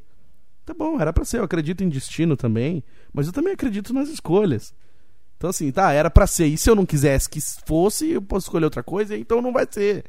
Tá 0.64 0.72
bom, 0.72 1.00
era 1.00 1.12
para 1.12 1.24
ser. 1.24 1.38
Eu 1.38 1.44
acredito 1.44 1.82
em 1.82 1.88
destino 1.88 2.36
também, 2.36 2.84
mas 3.12 3.26
eu 3.26 3.32
também 3.32 3.52
acredito 3.52 3.92
nas 3.92 4.08
escolhas. 4.08 4.72
Então, 5.40 5.48
assim, 5.48 5.72
tá, 5.72 5.90
era 5.90 6.10
para 6.10 6.26
ser. 6.26 6.48
E 6.48 6.58
se 6.58 6.68
eu 6.68 6.74
não 6.74 6.84
quisesse 6.84 7.26
que 7.26 7.40
fosse, 7.64 8.10
eu 8.10 8.20
posso 8.20 8.44
escolher 8.44 8.66
outra 8.66 8.82
coisa, 8.82 9.16
então 9.16 9.40
não 9.40 9.54
vai 9.54 9.66
ser. 9.70 10.04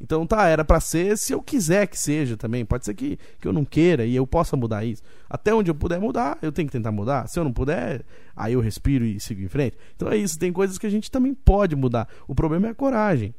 Então, 0.00 0.26
tá, 0.26 0.48
era 0.48 0.64
para 0.64 0.80
ser 0.80 1.16
se 1.16 1.32
eu 1.32 1.40
quiser 1.40 1.86
que 1.86 1.96
seja 1.96 2.36
também. 2.36 2.64
Pode 2.64 2.84
ser 2.84 2.92
que, 2.94 3.16
que 3.40 3.46
eu 3.46 3.52
não 3.52 3.64
queira 3.64 4.04
e 4.04 4.16
eu 4.16 4.26
possa 4.26 4.56
mudar 4.56 4.84
isso. 4.84 5.00
Até 5.30 5.54
onde 5.54 5.70
eu 5.70 5.74
puder 5.76 6.00
mudar, 6.00 6.36
eu 6.42 6.50
tenho 6.50 6.66
que 6.66 6.72
tentar 6.72 6.90
mudar. 6.90 7.28
Se 7.28 7.38
eu 7.38 7.44
não 7.44 7.52
puder, 7.52 8.04
aí 8.34 8.54
eu 8.54 8.60
respiro 8.60 9.04
e 9.04 9.20
sigo 9.20 9.40
em 9.40 9.46
frente. 9.46 9.78
Então 9.94 10.08
é 10.08 10.16
isso, 10.16 10.36
tem 10.36 10.52
coisas 10.52 10.76
que 10.78 10.86
a 10.88 10.90
gente 10.90 11.12
também 11.12 11.32
pode 11.32 11.76
mudar. 11.76 12.08
O 12.26 12.34
problema 12.34 12.66
é 12.66 12.70
a 12.70 12.74
coragem. 12.74 13.32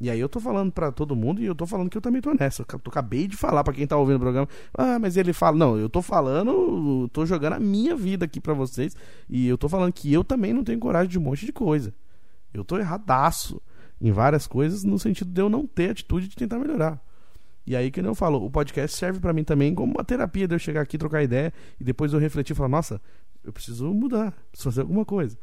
E 0.00 0.08
aí 0.08 0.20
eu 0.20 0.28
tô 0.28 0.38
falando 0.38 0.70
para 0.70 0.92
todo 0.92 1.16
mundo 1.16 1.42
e 1.42 1.46
eu 1.46 1.54
tô 1.54 1.66
falando 1.66 1.90
que 1.90 1.96
eu 1.96 2.00
também 2.00 2.20
tô 2.20 2.32
nessa. 2.32 2.62
Eu 2.62 2.80
acabei 2.86 3.26
de 3.26 3.36
falar 3.36 3.64
para 3.64 3.74
quem 3.74 3.86
tá 3.86 3.96
ouvindo 3.96 4.16
o 4.16 4.20
programa. 4.20 4.48
Ah, 4.72 4.98
mas 4.98 5.16
ele 5.16 5.32
fala. 5.32 5.56
Não, 5.56 5.76
eu 5.76 5.88
tô 5.88 6.00
falando, 6.00 7.08
tô 7.12 7.26
jogando 7.26 7.54
a 7.54 7.60
minha 7.60 7.96
vida 7.96 8.24
aqui 8.24 8.40
para 8.40 8.54
vocês. 8.54 8.94
E 9.28 9.48
eu 9.48 9.58
tô 9.58 9.68
falando 9.68 9.92
que 9.92 10.12
eu 10.12 10.22
também 10.22 10.52
não 10.52 10.62
tenho 10.62 10.78
coragem 10.78 11.10
de 11.10 11.18
um 11.18 11.22
monte 11.22 11.44
de 11.44 11.52
coisa. 11.52 11.92
Eu 12.54 12.64
tô 12.64 12.78
erradaço 12.78 13.60
em 14.00 14.12
várias 14.12 14.46
coisas, 14.46 14.84
no 14.84 14.98
sentido 14.98 15.32
de 15.32 15.40
eu 15.40 15.48
não 15.48 15.66
ter 15.66 15.90
atitude 15.90 16.28
de 16.28 16.36
tentar 16.36 16.58
melhorar. 16.58 17.02
E 17.66 17.76
aí, 17.76 17.90
que 17.90 18.00
eu 18.00 18.14
falo, 18.14 18.42
o 18.42 18.50
podcast 18.50 18.96
serve 18.96 19.20
para 19.20 19.32
mim 19.32 19.44
também 19.44 19.74
como 19.74 19.92
uma 19.92 20.04
terapia 20.04 20.48
de 20.48 20.54
eu 20.54 20.58
chegar 20.58 20.80
aqui, 20.80 20.96
trocar 20.96 21.22
ideia 21.22 21.52
e 21.78 21.84
depois 21.84 22.12
eu 22.12 22.18
refletir 22.18 22.52
e 22.52 22.56
falar: 22.56 22.68
nossa, 22.68 23.00
eu 23.44 23.52
preciso 23.52 23.92
mudar, 23.92 24.32
preciso 24.50 24.70
fazer 24.70 24.80
alguma 24.82 25.04
coisa. 25.04 25.36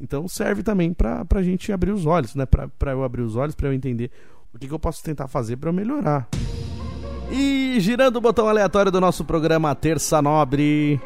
Então 0.00 0.26
serve 0.26 0.62
também 0.62 0.92
para 0.92 1.26
a 1.34 1.42
gente 1.42 1.72
abrir 1.72 1.92
os 1.92 2.06
olhos, 2.06 2.34
né? 2.34 2.46
Para 2.46 2.92
eu 2.92 3.04
abrir 3.04 3.22
os 3.22 3.36
olhos, 3.36 3.54
para 3.54 3.68
eu 3.68 3.72
entender 3.72 4.10
o 4.52 4.58
que, 4.58 4.66
que 4.66 4.74
eu 4.74 4.78
posso 4.78 5.02
tentar 5.02 5.28
fazer 5.28 5.56
para 5.56 5.72
melhorar. 5.72 6.26
E 7.30 7.76
girando 7.78 8.16
o 8.16 8.20
botão 8.20 8.48
aleatório 8.48 8.90
do 8.90 9.00
nosso 9.00 9.24
programa 9.24 9.74
Terça 9.74 10.20
Nobre. 10.20 11.00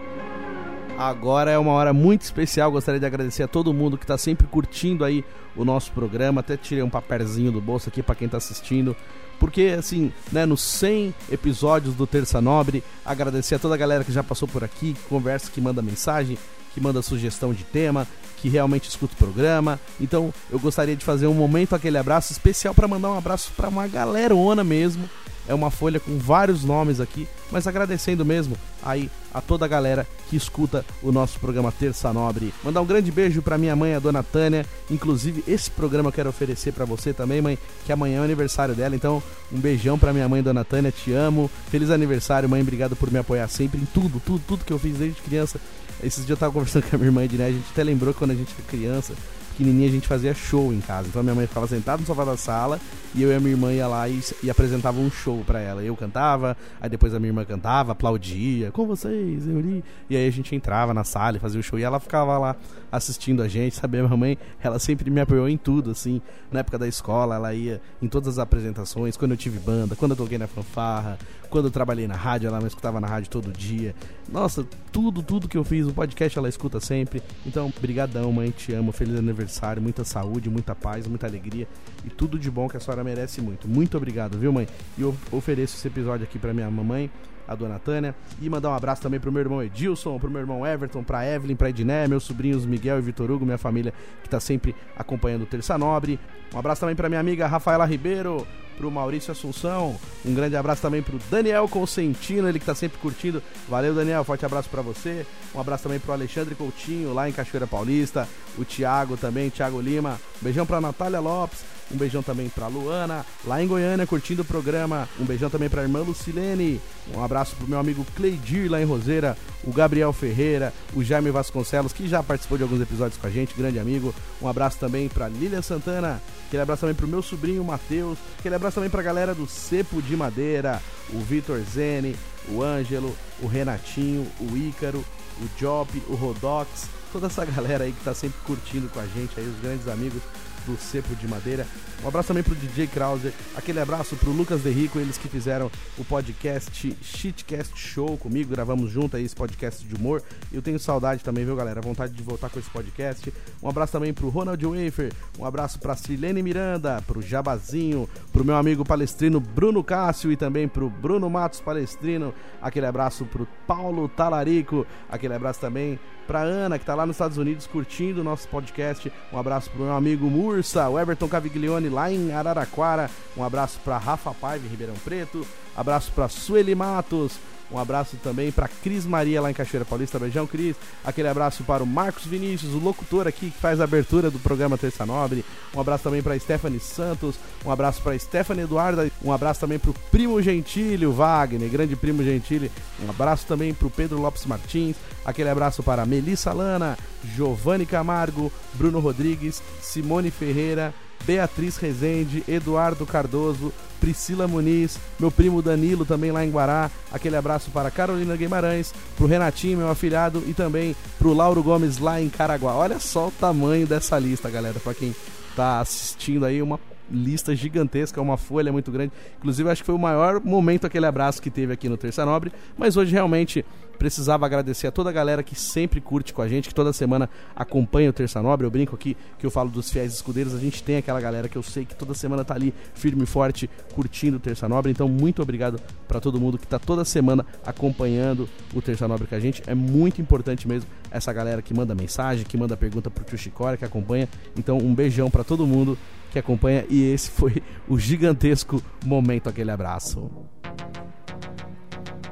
Agora 0.97 1.51
é 1.51 1.59
uma 1.59 1.72
hora 1.72 1.92
muito 1.92 2.22
especial. 2.22 2.70
Gostaria 2.70 3.01
de 3.01 3.05
agradecer 3.05 3.42
a 3.42 3.49
todo 3.49 3.74
mundo 3.74 3.99
que 3.99 4.05
está 4.05 4.16
sempre 4.16 4.47
curtindo 4.47 5.05
aí 5.05 5.24
o 5.57 5.64
nosso 5.64 5.92
programa. 5.92 6.40
Até 6.40 6.57
tirei 6.57 6.82
um 6.82 6.88
papelzinho 6.88 7.51
do 7.51 7.61
bolso 7.61 7.88
aqui 7.88 8.03
para 8.03 8.14
quem 8.14 8.26
está 8.26 8.38
assistindo. 8.38 8.97
Porque, 9.38 9.74
assim, 9.76 10.12
né, 10.32 10.47
nos 10.47 10.62
100 10.62 11.12
episódios 11.30 11.95
do 11.95 12.07
Terça 12.07 12.40
Nobre, 12.40 12.82
agradecer 13.05 13.57
a 13.57 13.59
toda 13.59 13.74
a 13.74 13.78
galera 13.78 14.05
que 14.05 14.12
já 14.12 14.22
passou 14.22 14.47
por 14.47 14.62
aqui, 14.62 14.95
que 14.95 15.03
conversa, 15.09 15.51
que 15.51 15.61
manda 15.61 15.82
mensagem, 15.82 16.38
que 16.72 16.80
manda 16.80 17.03
sugestão 17.03 17.53
de 17.53 17.64
tema, 17.64 18.07
que 18.45 18.51
realmente 18.51 18.90
escuta 18.90 19.14
o 19.14 19.16
programa. 19.16 19.80
Então 19.99 20.32
eu 20.51 20.59
gostaria 20.59 20.95
de 20.95 21.03
fazer 21.03 21.26
um 21.26 21.32
momento 21.32 21.74
aquele 21.74 21.97
abraço 21.97 22.30
especial 22.30 22.74
para 22.74 22.86
mandar 22.86 23.11
um 23.11 23.16
abraço 23.16 23.51
para 23.57 23.70
uma 23.70 23.88
galerona 23.88 24.62
mesmo. 24.62 25.09
É 25.47 25.55
uma 25.55 25.70
folha 25.70 26.01
com 26.01 26.18
vários 26.18 26.64
nomes 26.64 27.01
aqui, 27.01 27.28
mas 27.51 27.66
agradecendo 27.66 28.24
mesmo 28.24 28.57
aí 28.82 29.11
a 29.32 29.40
toda 29.40 29.64
a 29.64 29.68
galera 29.68 30.07
que 30.28 30.36
escuta 30.36 30.84
o 31.03 31.11
nosso 31.11 31.38
programa 31.38 31.72
Terça 31.72 32.12
Nobre. 32.12 32.53
Mandar 32.62 32.80
um 32.80 32.86
grande 32.86 33.11
beijo 33.11 33.42
para 33.42 33.59
minha 33.59 33.74
mãe, 33.74 33.95
a 33.95 33.99
dona 33.99 34.22
Tânia. 34.22 34.64
Inclusive, 34.90 35.45
esse 35.47 35.70
programa 35.70 36.09
eu 36.09 36.12
quero 36.12 36.28
oferecer 36.28 36.72
para 36.72 36.84
você 36.84 37.12
também, 37.12 37.42
mãe, 37.42 37.59
que 37.84 37.92
amanhã 37.92 38.20
é 38.20 38.24
aniversário 38.24 38.74
dela. 38.74 38.95
Então, 38.95 39.22
um 39.53 39.59
beijão 39.59 39.99
para 39.99 40.12
minha 40.12 40.28
mãe, 40.28 40.42
dona 40.42 40.64
Tânia. 40.64 40.92
Te 40.92 41.12
amo. 41.12 41.51
Feliz 41.70 41.90
aniversário, 41.90 42.49
mãe. 42.49 42.62
Obrigado 42.62 42.97
por 42.97 43.11
me 43.11 43.18
apoiar 43.18 43.49
sempre 43.49 43.80
em 43.80 43.84
tudo, 43.86 44.20
tudo, 44.24 44.42
tudo 44.47 44.64
que 44.64 44.72
eu 44.72 44.78
fiz 44.78 44.97
desde 44.97 45.20
criança. 45.20 45.61
Esses 46.03 46.24
dias 46.24 46.30
eu 46.30 46.36
tava 46.36 46.53
conversando 46.53 46.84
com 46.88 46.97
a 46.97 46.99
minha 46.99 47.09
irmã, 47.09 47.20
né? 47.36 47.47
A 47.47 47.51
gente 47.51 47.66
até 47.70 47.82
lembrou 47.82 48.14
quando 48.14 48.32
a 48.32 48.34
gente 48.34 48.53
era 48.57 48.66
criança, 48.68 49.14
pequenininha, 49.55 49.88
a 49.88 49.92
gente 49.92 50.09
fazia 50.09 50.34
show 50.34 50.72
em 50.72 50.80
casa. 50.80 51.09
Então 51.09 51.22
minha 51.22 51.34
mãe 51.34 51.46
ficava 51.46 51.66
sentada 51.66 52.00
no 52.00 52.07
sofá 52.07 52.24
da 52.24 52.36
sala 52.36 52.80
e 53.14 53.22
eu 53.22 53.30
e 53.30 53.34
a 53.34 53.40
minha 53.40 53.52
irmã 53.52 53.72
ia 53.72 53.86
lá 53.86 54.09
e, 54.09 54.20
e 54.42 54.50
apresentava 54.50 54.98
um 54.98 55.11
show 55.11 55.44
para 55.46 55.61
ela. 55.61 55.82
Eu 55.82 55.96
cantava, 55.96 56.57
aí 56.80 56.90
depois 56.90 57.14
a 57.14 57.20
minha 57.20 57.30
irmã 57.30 57.44
cantava, 57.44 57.92
aplaudia, 57.92 58.72
com 58.72 58.84
vocês, 58.86 59.46
eu 59.46 59.61
li. 59.61 59.84
E 60.11 60.16
aí 60.16 60.26
a 60.26 60.30
gente 60.30 60.55
entrava 60.55 60.92
na 60.92 61.05
sala 61.05 61.36
e 61.36 61.40
fazia 61.40 61.61
o 61.61 61.62
show 61.62 61.78
e 61.78 61.82
ela 61.84 62.00
ficava 62.00 62.36
lá 62.36 62.57
assistindo 62.90 63.42
a 63.42 63.48
gente, 63.48 63.76
sabe? 63.76 64.02
Minha 64.02 64.16
mãe, 64.16 64.38
ela 64.62 64.78
sempre 64.78 65.11
me 65.11 65.20
apoiou 65.20 65.48
em 65.48 65.57
tudo, 65.57 65.90
assim. 65.92 66.20
Na 66.50 66.61
época 66.61 66.78
da 66.78 66.88
escola, 66.88 67.36
ela 67.36 67.55
ia 67.55 67.80
em 68.02 68.09
todas 68.09 68.28
as 68.30 68.38
apresentações, 68.38 69.16
quando 69.16 69.32
eu 69.32 69.36
tive 69.36 69.59
banda, 69.59 69.94
quando 69.96 70.12
eu 70.12 70.16
toquei 70.16 70.38
na 70.38 70.46
fanfarra, 70.46 71.18
quando 71.55 71.66
eu 71.66 71.70
trabalhei 71.70 72.09
na 72.09 72.16
rádio, 72.16 72.48
ela 72.48 72.59
me 72.59 72.66
escutava 72.66 73.00
na 73.00 73.07
rádio 73.07 73.30
todo 73.30 73.52
dia. 73.52 73.94
Nossa, 74.28 74.66
tudo, 74.90 75.22
tudo 75.22 75.46
que 75.46 75.57
eu 75.57 75.62
fiz, 75.62 75.86
o 75.86 75.92
podcast 75.92 76.36
ela 76.36 76.48
escuta 76.48 76.80
sempre. 76.80 77.22
Então, 77.46 77.72
brigadão, 77.80 78.32
mãe, 78.32 78.50
te 78.50 78.72
amo, 78.72 78.90
feliz 78.90 79.16
aniversário, 79.16 79.80
muita 79.80 80.02
saúde, 80.02 80.50
muita 80.50 80.74
paz, 80.74 81.07
muita 81.07 81.28
alegria 81.28 81.68
e 82.05 82.11
tudo 82.11 82.40
de 82.40 82.50
bom 82.50 82.68
que 82.68 82.76
a 82.76 82.80
senhora 82.80 83.05
merece 83.05 83.40
muito. 83.40 83.68
Muito 83.68 83.96
obrigado, 83.96 84.36
viu, 84.36 84.52
mãe? 84.52 84.66
E 84.98 85.02
eu 85.02 85.16
ofereço 85.30 85.76
esse 85.76 85.86
episódio 85.86 86.24
aqui 86.24 86.40
para 86.40 86.52
minha 86.52 86.68
mamãe, 86.68 87.09
a 87.46 87.55
dona 87.55 87.78
Tânia. 87.78 88.16
E 88.42 88.50
mandar 88.50 88.70
um 88.70 88.74
abraço 88.74 89.02
também 89.02 89.20
pro 89.20 89.30
meu 89.30 89.40
irmão 89.40 89.62
Edilson, 89.62 90.18
pro 90.18 90.28
meu 90.28 90.40
irmão 90.40 90.66
Everton, 90.66 91.05
pra 91.05 91.24
Evelyn, 91.24 91.55
pra 91.55 91.70
Edné, 91.70 92.09
meus 92.09 92.24
sobrinhos 92.24 92.66
Miguel 92.66 92.98
e 92.98 93.00
Vitor 93.00 93.30
Hugo, 93.30 93.44
minha 93.44 93.59
família 93.59 93.94
que 94.24 94.28
tá 94.28 94.40
sempre 94.40 94.74
acompanhando 94.96 95.42
o 95.42 95.46
Terça 95.46 95.78
Nobre. 95.78 96.18
Um 96.52 96.59
abraço 96.59 96.80
também 96.80 96.96
pra 96.96 97.09
minha 97.09 97.20
amiga 97.20 97.46
Rafaela 97.46 97.84
Ribeiro, 97.84 98.44
pro 98.75 98.91
Maurício 98.91 99.33
Assunção. 99.33 99.99
Um 100.25 100.35
grande 100.35 100.57
abraço 100.57 100.83
também 100.83 101.03
pro 101.03 101.18
Daniel 101.31 101.68
Consentino, 101.68 102.49
ele 102.49 102.59
que 102.59 102.66
tá 102.66 102.75
sempre 102.75 102.99
curtindo. 102.99 103.43
Valeu, 103.68 103.95
Daniel, 103.95 104.25
forte 104.25 104.45
abraço 104.45 104.68
para 104.68 104.83
você. 104.83 105.27
Um 105.55 105.61
abraço 105.61 105.85
também 105.85 105.99
pro 105.99 106.12
Alexandre 106.12 106.55
Coutinho, 106.55 107.14
lá 107.14 107.29
em 107.29 107.33
Cachoeira 107.33 107.66
Paulista. 107.66 108.29
O 108.59 108.64
Thiago 108.64 109.16
também, 109.16 109.51
Thiago 109.51 109.81
Lima. 109.81 110.20
Um 110.41 110.45
beijão 110.45 110.66
pra 110.66 110.81
Natália 110.81 111.20
Lopes. 111.20 111.75
Um 111.93 111.97
beijão 111.97 112.22
também 112.22 112.49
pra 112.49 112.66
Luana, 112.66 113.27
lá 113.45 113.62
em 113.62 113.66
Goiânia, 113.66 114.07
curtindo 114.07 114.43
o 114.43 114.45
programa. 114.45 115.09
Um 115.20 115.25
beijão 115.25 115.51
também 115.51 115.68
pra 115.68 115.83
irmã 115.83 116.01
Lucilene. 116.01 116.81
Um 117.14 117.22
abraço 117.22 117.55
pro 117.57 117.68
meu 117.68 117.79
amigo 117.79 118.07
Cleidir, 118.16 118.70
lá 118.70 118.81
em 118.81 118.85
Roseira. 118.85 119.37
O 119.62 119.72
Gabriel 119.72 120.12
Ferreira, 120.12 120.72
o 120.95 121.05
Jaime 121.05 121.31
Vasconcelos, 121.31 121.93
que 121.93 122.09
já 122.09 122.22
participou 122.22 122.57
de 122.57 122.64
alguns 122.64 122.81
episódios 122.81 123.18
com 123.20 123.27
a 123.27 123.31
gente, 123.31 123.55
grande 123.55 123.79
amigo. 123.79 124.14
Um 124.41 124.49
abraço 124.49 124.79
também 124.79 125.09
pra 125.09 125.29
Lilian 125.29 125.62
Santana. 125.62 126.22
Aquele 126.47 126.62
abraço 126.62 126.80
também 126.80 126.95
pro 126.95 127.09
meu 127.09 127.22
sobrinho 127.22 127.64
Matheus. 127.64 128.18
Aquele 128.38 128.55
abraço 128.55 128.76
também 128.76 128.90
pra 128.90 129.03
galera 129.03 129.34
do 129.34 129.47
Cepo 129.47 130.01
de 130.01 130.16
Madeira. 130.16 130.80
O 131.12 131.20
Vitor 131.20 131.61
Zene, 131.61 132.16
o 132.49 132.62
Ângelo, 132.62 133.14
o 133.42 133.47
Renatinho, 133.47 134.26
o 134.40 134.57
Ícaro, 134.57 135.05
o 135.40 135.59
Job, 135.59 136.03
o 136.09 136.14
Rodox. 136.14 136.88
Toda 137.12 137.26
essa 137.26 137.45
galera 137.45 137.84
aí 137.84 137.92
que 137.92 138.05
tá 138.05 138.14
sempre 138.14 138.38
curtindo 138.45 138.88
com 138.88 139.01
a 139.01 139.07
gente 139.07 139.38
aí, 139.38 139.47
os 139.47 139.61
grandes 139.61 139.88
amigos 139.88 140.22
do 140.67 140.77
Cepo 140.77 141.15
de 141.17 141.29
Madeira. 141.29 141.67
Um 142.05 142.09
abraço 142.09 142.29
também 142.29 142.43
pro 142.43 142.55
DJ 142.55 142.87
Krauser, 142.87 143.33
aquele 143.57 143.81
abraço 143.81 144.15
pro 144.17 144.31
Lucas 144.31 144.61
Derrico, 144.61 144.99
eles 144.99 145.17
que 145.17 145.27
fizeram 145.27 145.71
o 145.97 146.05
podcast 146.05 146.95
Shitcast 147.01 147.79
Show 147.79 148.19
comigo, 148.19 148.51
gravamos 148.51 148.91
junto 148.91 149.17
aí 149.17 149.25
esse 149.25 149.35
podcast 149.35 149.87
de 149.87 149.95
humor. 149.95 150.23
Eu 150.53 150.61
tenho 150.61 150.79
saudade 150.79 151.25
também, 151.25 151.47
viu, 151.47 151.57
galera? 151.57 151.81
Vontade 151.81 152.12
de 152.12 152.23
voltar 152.23 152.51
com 152.51 152.59
esse 152.59 152.69
podcast. 152.69 153.33
Um 153.62 153.71
abraço 153.71 153.93
também 153.93 154.12
pro 154.12 154.29
Ronald 154.29 154.62
Wafer, 154.62 155.12
um 155.39 155.47
abraço 155.47 155.79
pra 155.79 155.97
Silene 155.97 156.43
Miranda, 156.43 157.03
pro 157.07 157.23
Jabazinho, 157.23 158.07
pro 158.33 158.45
meu 158.45 158.57
amigo 158.57 158.85
palestrino 158.85 159.41
Bruno 159.41 159.83
Cássio 159.83 160.31
e 160.31 160.37
também 160.37 160.69
pro 160.69 160.91
Bruno 160.91 161.31
Matos 161.31 161.61
Palestrino. 161.61 162.35
Aquele 162.61 162.85
abraço 162.85 163.25
pro 163.25 163.49
Paulo 163.67 164.09
Talarico, 164.11 164.87
aquele 165.09 165.33
abraço 165.33 165.61
também 165.61 165.99
pra 166.25 166.41
Ana, 166.41 166.79
que 166.79 166.85
tá 166.85 166.95
lá 166.95 167.07
nos 167.07 167.16
Estados 167.16 167.39
Unidos 167.39 167.66
curtindo 167.66 168.20
o 168.20 168.25
nosso 168.25 168.49
podcast. 168.49 169.12
Um 169.33 169.39
abraço 169.39 169.70
pro 169.70 169.85
meu 169.85 169.95
amigo 169.95 170.27
Mursa, 170.27 170.89
o 170.89 170.99
Everton 170.99 171.29
Caviglione 171.29 171.89
lá 171.89 172.11
em 172.11 172.33
Araraquara. 172.33 173.11
Um 173.37 173.45
abraço 173.45 173.79
para 173.85 173.99
Rafa 173.99 174.33
Paiva 174.33 174.66
em 174.66 174.68
Ribeirão 174.68 174.97
Preto. 175.05 175.47
Abraço 175.77 176.12
para 176.12 176.29
Sueli 176.29 176.75
Matos. 176.75 177.39
Um 177.71 177.79
abraço 177.79 178.17
também 178.23 178.53
para 178.53 178.69
Cris 178.69 179.05
Maria 179.07 179.41
lá 179.41 179.51
em 179.51 179.55
Cachoeira 179.55 179.85
Paulista. 179.85 180.19
Beijão, 180.19 180.47
Cris. 180.47 180.77
Aquele 181.05 181.29
abraço 181.29 181.65
para 181.65 181.83
o 181.83 181.87
Marcos 181.87 182.25
Vinícius, 182.25 182.75
o 182.75 182.79
locutor 182.79 183.27
aqui 183.27 183.51
que 183.51 183.59
faz 183.59 183.81
a 183.81 183.85
abertura 183.85 184.31
do 184.31 184.39
programa 184.39 184.79
Terça 184.79 185.05
Nobre. 185.05 185.45
Um 185.75 185.81
abraço 185.81 186.05
também 186.05 186.23
para 186.23 186.39
Stephanie 186.39 186.81
Santos. 186.81 187.37
Um 187.65 187.71
abraço 187.71 188.03
para 188.03 188.19
Stephanie 188.19 188.65
Eduarda. 188.65 189.11
Um 189.23 189.33
abraço 189.33 189.61
também 189.61 189.79
para 189.79 189.91
o 189.91 189.95
Primo 190.11 190.41
Gentilho 190.41 191.12
Wagner, 191.12 191.69
grande 191.69 191.97
Primo 191.97 192.23
Gentilho. 192.23 192.71
Um 193.05 193.11
abraço 193.11 193.47
também 193.47 193.73
para 193.75 193.87
o 193.87 193.91
Pedro 193.91 194.21
Lopes 194.21 194.47
Martins. 194.47 194.97
Aquele 195.25 195.49
abraço 195.49 195.83
para 195.83 196.07
Melissa 196.07 196.53
Lana, 196.53 196.99
Giovanni 197.35 197.87
Camargo, 197.87 198.53
Bruno 198.75 199.01
Rodrigues, 199.01 199.62
Simone 199.81 200.31
Ferreira. 200.31 200.95
Beatriz 201.27 201.77
Rezende, 201.77 202.45
Eduardo 202.47 203.07
Cardoso, 203.07 203.72
Priscila 204.01 204.47
Muniz, 204.47 204.99
meu 205.18 205.31
primo 205.31 205.62
Danilo 205.62 206.05
também 206.05 206.31
lá 206.31 206.45
em 206.45 206.51
Guará. 206.51 206.91
Aquele 207.11 207.37
abraço 207.37 207.70
para 207.70 207.91
Carolina 207.91 208.37
Guimarães, 208.37 208.93
pro 209.16 209.27
Renatinho, 209.27 209.79
meu 209.79 209.89
afilhado, 209.89 210.43
e 210.47 210.53
também 210.53 210.95
pro 211.18 211.33
Lauro 211.33 211.62
Gomes 211.62 211.99
lá 211.99 212.20
em 212.20 212.29
Caraguá. 212.29 212.75
Olha 212.75 212.99
só 213.01 213.29
o 213.29 213.33
tamanho 213.33 213.87
dessa 213.87 214.18
lista, 214.18 214.51
galera, 214.51 214.79
para 214.79 214.95
quem 214.95 215.14
tá 215.57 215.81
assistindo 215.81 216.45
aí, 216.45 216.61
uma 216.61 216.79
lista 217.11 217.55
gigantesca, 217.55 218.20
uma 218.20 218.36
folha 218.36 218.72
muito 218.72 218.90
grande. 218.90 219.12
Inclusive, 219.38 219.70
acho 219.70 219.82
que 219.82 219.86
foi 219.86 219.94
o 219.94 219.98
maior 219.98 220.40
momento 220.40 220.86
aquele 220.86 221.07
abraço 221.07 221.40
que 221.40 221.50
teve 221.50 221.72
aqui 221.72 221.88
no 221.88 221.96
Terça 221.96 222.24
Nobre, 222.24 222.52
mas 222.76 222.96
hoje 222.96 223.12
realmente 223.12 223.64
precisava 223.94 224.44
agradecer 224.44 224.86
a 224.86 224.90
toda 224.90 225.11
a 225.11 225.12
galera 225.12 225.42
que 225.42 225.55
sempre 225.55 226.00
curte 226.00 226.32
com 226.34 226.42
a 226.42 226.48
gente, 226.48 226.68
que 226.68 226.74
toda 226.74 226.92
semana 226.92 227.28
acompanha 227.55 228.11
o 228.11 228.12
Terça 228.12 228.42
Nobre. 228.42 228.66
Eu 228.66 228.70
brinco 228.70 228.94
aqui 228.94 229.16
que 229.38 229.46
eu 229.46 229.50
falo 229.50 229.70
dos 229.70 229.90
fiéis 229.90 230.12
escudeiros, 230.12 230.55
a 230.55 230.59
gente 230.59 230.82
tem 230.82 230.96
aquela 230.96 231.20
galera 231.20 231.48
que 231.48 231.57
eu 231.57 231.62
sei 231.62 231.84
que 231.84 231.94
toda 231.94 232.14
semana 232.14 232.44
tá 232.44 232.55
ali 232.55 232.74
firme 232.94 233.22
e 233.22 233.26
forte 233.26 233.68
curtindo 233.94 234.36
o 234.36 234.40
Terça 234.40 234.68
Nobre. 234.68 234.90
Então, 234.90 235.09
muito 235.09 235.42
obrigado 235.42 235.80
para 236.07 236.20
todo 236.20 236.40
mundo 236.40 236.59
que 236.59 236.66
tá 236.66 236.78
toda 236.78 237.05
semana 237.05 237.46
acompanhando 237.64 238.48
o 238.74 238.82
Terça 238.82 239.07
Nobre 239.07 239.26
com 239.26 239.34
a 239.34 239.40
gente. 239.40 239.62
É 239.66 239.74
muito 239.74 240.20
importante 240.20 240.66
mesmo 240.66 240.88
essa 241.11 241.32
galera 241.32 241.62
que 241.62 241.72
manda 241.72 241.94
mensagem, 241.94 242.44
que 242.44 242.57
manda 242.57 242.76
pergunta 242.76 243.11
pro 243.11 243.24
Tio 243.24 243.38
Chicória, 243.38 243.78
que 243.78 243.84
acompanha. 243.84 244.28
Então, 244.57 244.78
um 244.78 244.94
beijão 244.94 245.30
para 245.30 245.44
todo 245.44 245.66
mundo 245.66 245.96
que 246.35 246.39
acompanha 246.41 246.85
e 246.91 247.12
esse 247.12 247.30
foi 247.30 247.62
o 247.89 247.97
gigantesco 247.97 248.82
momento 249.05 249.49
aquele 249.49 249.70
abraço. 249.70 250.28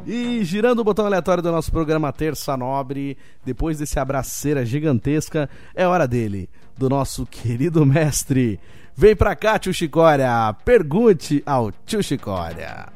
E 0.04 0.42
girando 0.42 0.80
o 0.80 0.84
botão 0.84 1.06
aleatório 1.06 1.40
do 1.40 1.52
nosso 1.52 1.70
programa 1.70 2.12
Terça 2.12 2.56
Nobre, 2.56 3.16
depois 3.44 3.78
desse 3.78 4.00
abraceira 4.00 4.66
gigantesca, 4.66 5.48
é 5.72 5.86
hora 5.86 6.08
dele, 6.08 6.50
do 6.76 6.88
nosso 6.88 7.24
querido 7.24 7.86
mestre. 7.86 8.58
Vem 8.96 9.14
pra 9.14 9.36
cá, 9.36 9.56
tio 9.56 9.72
Chicória, 9.72 10.52
pergunte 10.64 11.40
ao 11.46 11.70
tio 11.70 12.02
Chicória. 12.02 12.88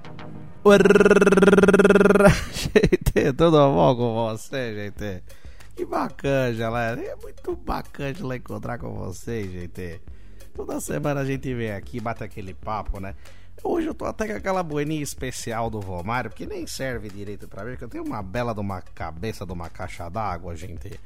gente, 2.52 3.32
tudo 3.36 3.72
bom 3.72 3.94
com 3.94 4.14
você, 4.14 4.74
gente? 4.74 5.22
Que 5.76 5.84
bacana, 5.84 6.50
galera. 6.56 7.00
É 7.00 7.14
muito 7.14 7.54
bacana 7.54 8.16
lá 8.22 8.34
encontrar 8.34 8.78
com 8.78 8.92
vocês, 8.96 9.52
gente. 9.52 10.00
Toda 10.56 10.80
semana 10.80 11.20
a 11.20 11.24
gente 11.24 11.52
vem 11.52 11.70
aqui, 11.70 12.00
bate 12.00 12.24
aquele 12.24 12.54
papo, 12.54 12.98
né? 12.98 13.14
Hoje 13.62 13.88
eu 13.88 13.94
tô 13.94 14.06
até 14.06 14.26
com 14.26 14.32
aquela 14.32 14.62
boininha 14.62 15.02
especial 15.02 15.68
do 15.68 15.80
Romário, 15.80 16.30
que 16.30 16.46
nem 16.46 16.66
serve 16.66 17.10
direito 17.10 17.46
para 17.46 17.62
ver, 17.62 17.76
que 17.76 17.84
eu 17.84 17.88
tenho 17.88 18.02
uma 18.02 18.22
bela 18.22 18.54
de 18.54 18.60
uma 18.60 18.80
cabeça 18.80 19.44
de 19.44 19.52
uma 19.52 19.68
caixa 19.68 20.08
d'água, 20.08 20.56
gente. 20.56 20.98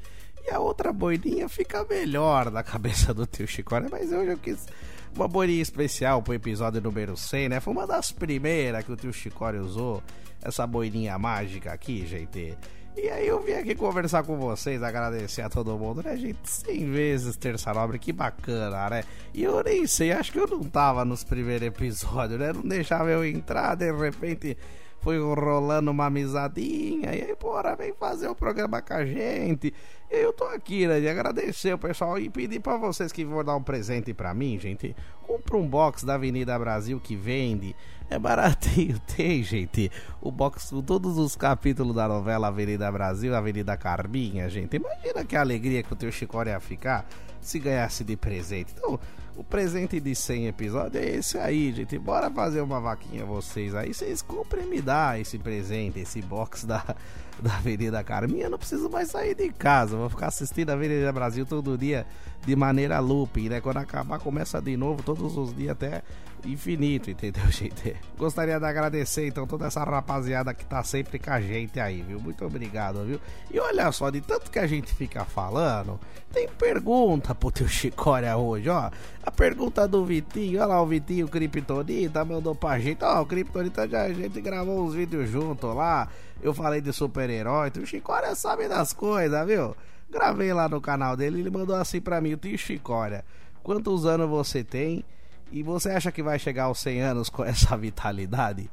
E 0.45 0.49
a 0.49 0.59
outra 0.59 0.93
boininha 0.93 1.49
fica 1.49 1.83
melhor 1.83 2.49
na 2.49 2.63
cabeça 2.63 3.13
do 3.13 3.25
tio 3.25 3.45
Chicória, 3.45 3.89
mas 3.91 4.09
hoje 4.13 4.31
eu 4.31 4.37
quis 4.37 4.67
uma 5.13 5.27
boininha 5.27 5.61
especial 5.61 6.21
pro 6.23 6.33
episódio 6.33 6.79
número 6.79 7.17
100, 7.17 7.49
né? 7.49 7.59
Foi 7.59 7.73
uma 7.73 7.85
das 7.85 8.09
primeiras 8.09 8.85
que 8.85 8.91
o 8.93 8.95
tio 8.95 9.11
Chicória 9.11 9.61
usou, 9.61 10.01
essa 10.41 10.65
boininha 10.65 11.19
mágica 11.19 11.73
aqui, 11.73 12.07
gente. 12.07 12.57
E 12.95 13.09
aí 13.09 13.27
eu 13.27 13.41
vim 13.41 13.53
aqui 13.53 13.73
conversar 13.73 14.23
com 14.23 14.37
vocês, 14.37 14.83
agradecer 14.83 15.41
a 15.41 15.49
todo 15.49 15.77
mundo, 15.77 16.03
né, 16.03 16.17
gente? 16.17 16.37
100 16.43 16.91
vezes 16.91 17.37
Terça 17.37 17.73
Nobre, 17.73 17.97
que 17.97 18.11
bacana, 18.11 18.89
né? 18.89 19.03
E 19.33 19.43
eu 19.43 19.63
nem 19.63 19.87
sei, 19.87 20.11
acho 20.11 20.31
que 20.31 20.39
eu 20.39 20.47
não 20.47 20.63
tava 20.63 21.05
nos 21.05 21.23
primeiros 21.23 21.67
episódios, 21.67 22.39
né? 22.39 22.51
Não 22.51 22.63
deixava 22.63 23.09
eu 23.09 23.25
entrar, 23.25 23.75
de 23.75 23.91
repente 23.91 24.57
foi 25.01 25.19
rolando 25.19 25.89
uma 25.91 26.05
amizadinha, 26.05 27.13
e 27.13 27.23
aí, 27.23 27.35
bora, 27.39 27.75
vem 27.75 27.91
fazer 27.93 28.27
o 28.27 28.35
programa 28.35 28.81
com 28.81 28.93
a 28.93 29.03
gente. 29.03 29.73
E 30.09 30.15
eu 30.15 30.31
tô 30.31 30.43
aqui, 30.45 30.85
né, 30.87 30.99
de 30.99 31.09
agradecer 31.09 31.73
o 31.73 31.77
pessoal 31.77 32.19
e 32.19 32.29
pedir 32.29 32.59
para 32.59 32.77
vocês 32.77 33.11
que 33.11 33.25
vão 33.25 33.43
dar 33.43 33.55
um 33.55 33.63
presente 33.63 34.13
para 34.13 34.33
mim, 34.33 34.59
gente. 34.59 34.95
Compra 35.23 35.57
um 35.57 35.67
box 35.67 36.05
da 36.05 36.13
Avenida 36.15 36.57
Brasil 36.59 36.99
que 36.99 37.15
vende. 37.15 37.75
É 38.09 38.19
baratinho, 38.19 38.99
tem, 39.15 39.41
gente. 39.41 39.91
O 40.21 40.31
box 40.31 40.69
com 40.69 40.81
todos 40.81 41.17
os 41.17 41.35
capítulos 41.35 41.95
da 41.95 42.07
novela 42.07 42.49
Avenida 42.49 42.91
Brasil, 42.91 43.35
Avenida 43.35 43.75
Carminha, 43.75 44.49
gente. 44.49 44.75
Imagina 44.75 45.25
que 45.25 45.35
alegria 45.35 45.81
que 45.81 45.93
o 45.93 45.95
teu 45.95 46.11
Chicória 46.11 46.51
ia 46.51 46.59
ficar 46.59 47.07
se 47.41 47.59
ganhasse 47.59 48.03
de 48.03 48.15
presente. 48.15 48.73
Então, 48.77 48.99
o 49.35 49.43
presente 49.43 49.99
de 49.99 50.13
100 50.13 50.47
episódios 50.47 51.03
é 51.03 51.15
esse 51.15 51.37
aí, 51.37 51.71
gente. 51.71 51.97
Bora 51.97 52.29
fazer 52.29 52.61
uma 52.61 52.79
vaquinha 52.79 53.25
vocês 53.25 53.73
aí. 53.73 53.93
Vocês 53.93 54.21
comprem 54.21 54.65
me 54.65 54.81
dar 54.81 55.19
esse 55.19 55.37
presente, 55.37 55.99
esse 55.99 56.21
box 56.21 56.65
da, 56.65 56.83
da 57.41 57.55
Avenida 57.55 58.03
Carminha. 58.03 58.45
Eu 58.45 58.49
não 58.49 58.57
preciso 58.57 58.89
mais 58.89 59.09
sair 59.09 59.33
de 59.33 59.49
casa. 59.49 59.95
Vou 59.95 60.09
ficar 60.09 60.27
assistindo 60.27 60.69
a 60.69 60.73
Avenida 60.73 61.11
Brasil 61.11 61.45
todo 61.45 61.77
dia 61.77 62.05
de 62.45 62.55
maneira 62.55 62.99
looping, 62.99 63.49
né? 63.49 63.61
Quando 63.61 63.77
acabar, 63.77 64.19
começa 64.19 64.61
de 64.61 64.75
novo 64.75 65.01
todos 65.01 65.37
os 65.37 65.55
dias 65.55 65.71
até 65.71 66.03
infinito, 66.45 67.09
entendeu, 67.09 67.45
gente? 67.51 67.95
Gostaria 68.17 68.59
de 68.59 68.65
agradecer 68.65 69.27
então 69.27 69.45
toda 69.45 69.67
essa 69.67 69.83
rapaziada 69.83 70.53
que 70.53 70.65
tá 70.65 70.83
sempre 70.83 71.19
com 71.19 71.31
a 71.31 71.41
gente 71.41 71.79
aí, 71.79 72.01
viu? 72.01 72.19
Muito 72.19 72.45
obrigado, 72.45 73.03
viu? 73.05 73.19
E 73.51 73.59
olha 73.59 73.91
só, 73.91 74.09
de 74.09 74.21
tanto 74.21 74.49
que 74.49 74.59
a 74.59 74.67
gente 74.67 74.93
fica 74.93 75.25
falando, 75.25 75.99
tem 76.31 76.47
pergunta 76.47 77.35
pro 77.35 77.51
teu 77.51 77.67
Chicória 77.67 78.35
hoje, 78.37 78.69
ó. 78.69 78.89
A 79.23 79.31
pergunta 79.31 79.87
do 79.87 80.05
Vitinho, 80.05 80.59
olha 80.59 80.67
lá 80.67 80.81
o 80.81 80.87
Vitinho 80.87 81.27
Kryptonita 81.27 82.25
mandou 82.25 82.55
pra 82.55 82.79
gente, 82.79 83.03
ó, 83.03 83.21
o 83.21 83.25
Kryptonita 83.25 83.87
já 83.87 84.03
a 84.03 84.13
gente 84.13 84.41
gravou 84.41 84.83
uns 84.83 84.93
vídeos 84.93 85.29
junto 85.29 85.67
lá. 85.67 86.07
Eu 86.41 86.53
falei 86.53 86.81
de 86.81 86.91
super-herói, 86.91 87.71
o 87.81 87.85
Chicória 87.85 88.33
sabe 88.33 88.67
das 88.67 88.93
coisas, 88.93 89.45
viu? 89.45 89.75
Gravei 90.09 90.51
lá 90.53 90.67
no 90.67 90.81
canal 90.81 91.15
dele, 91.15 91.39
ele 91.39 91.49
mandou 91.49 91.75
assim 91.75 92.01
pra 92.01 92.19
mim, 92.19 92.33
o 92.33 92.37
tio 92.37 92.57
Chicória, 92.57 93.23
quantos 93.63 94.05
anos 94.05 94.29
você 94.29 94.63
tem? 94.63 95.05
E 95.51 95.61
você 95.63 95.89
acha 95.89 96.11
que 96.11 96.23
vai 96.23 96.39
chegar 96.39 96.63
aos 96.63 96.79
100 96.79 97.01
anos 97.01 97.29
com 97.29 97.43
essa 97.43 97.75
vitalidade? 97.77 98.69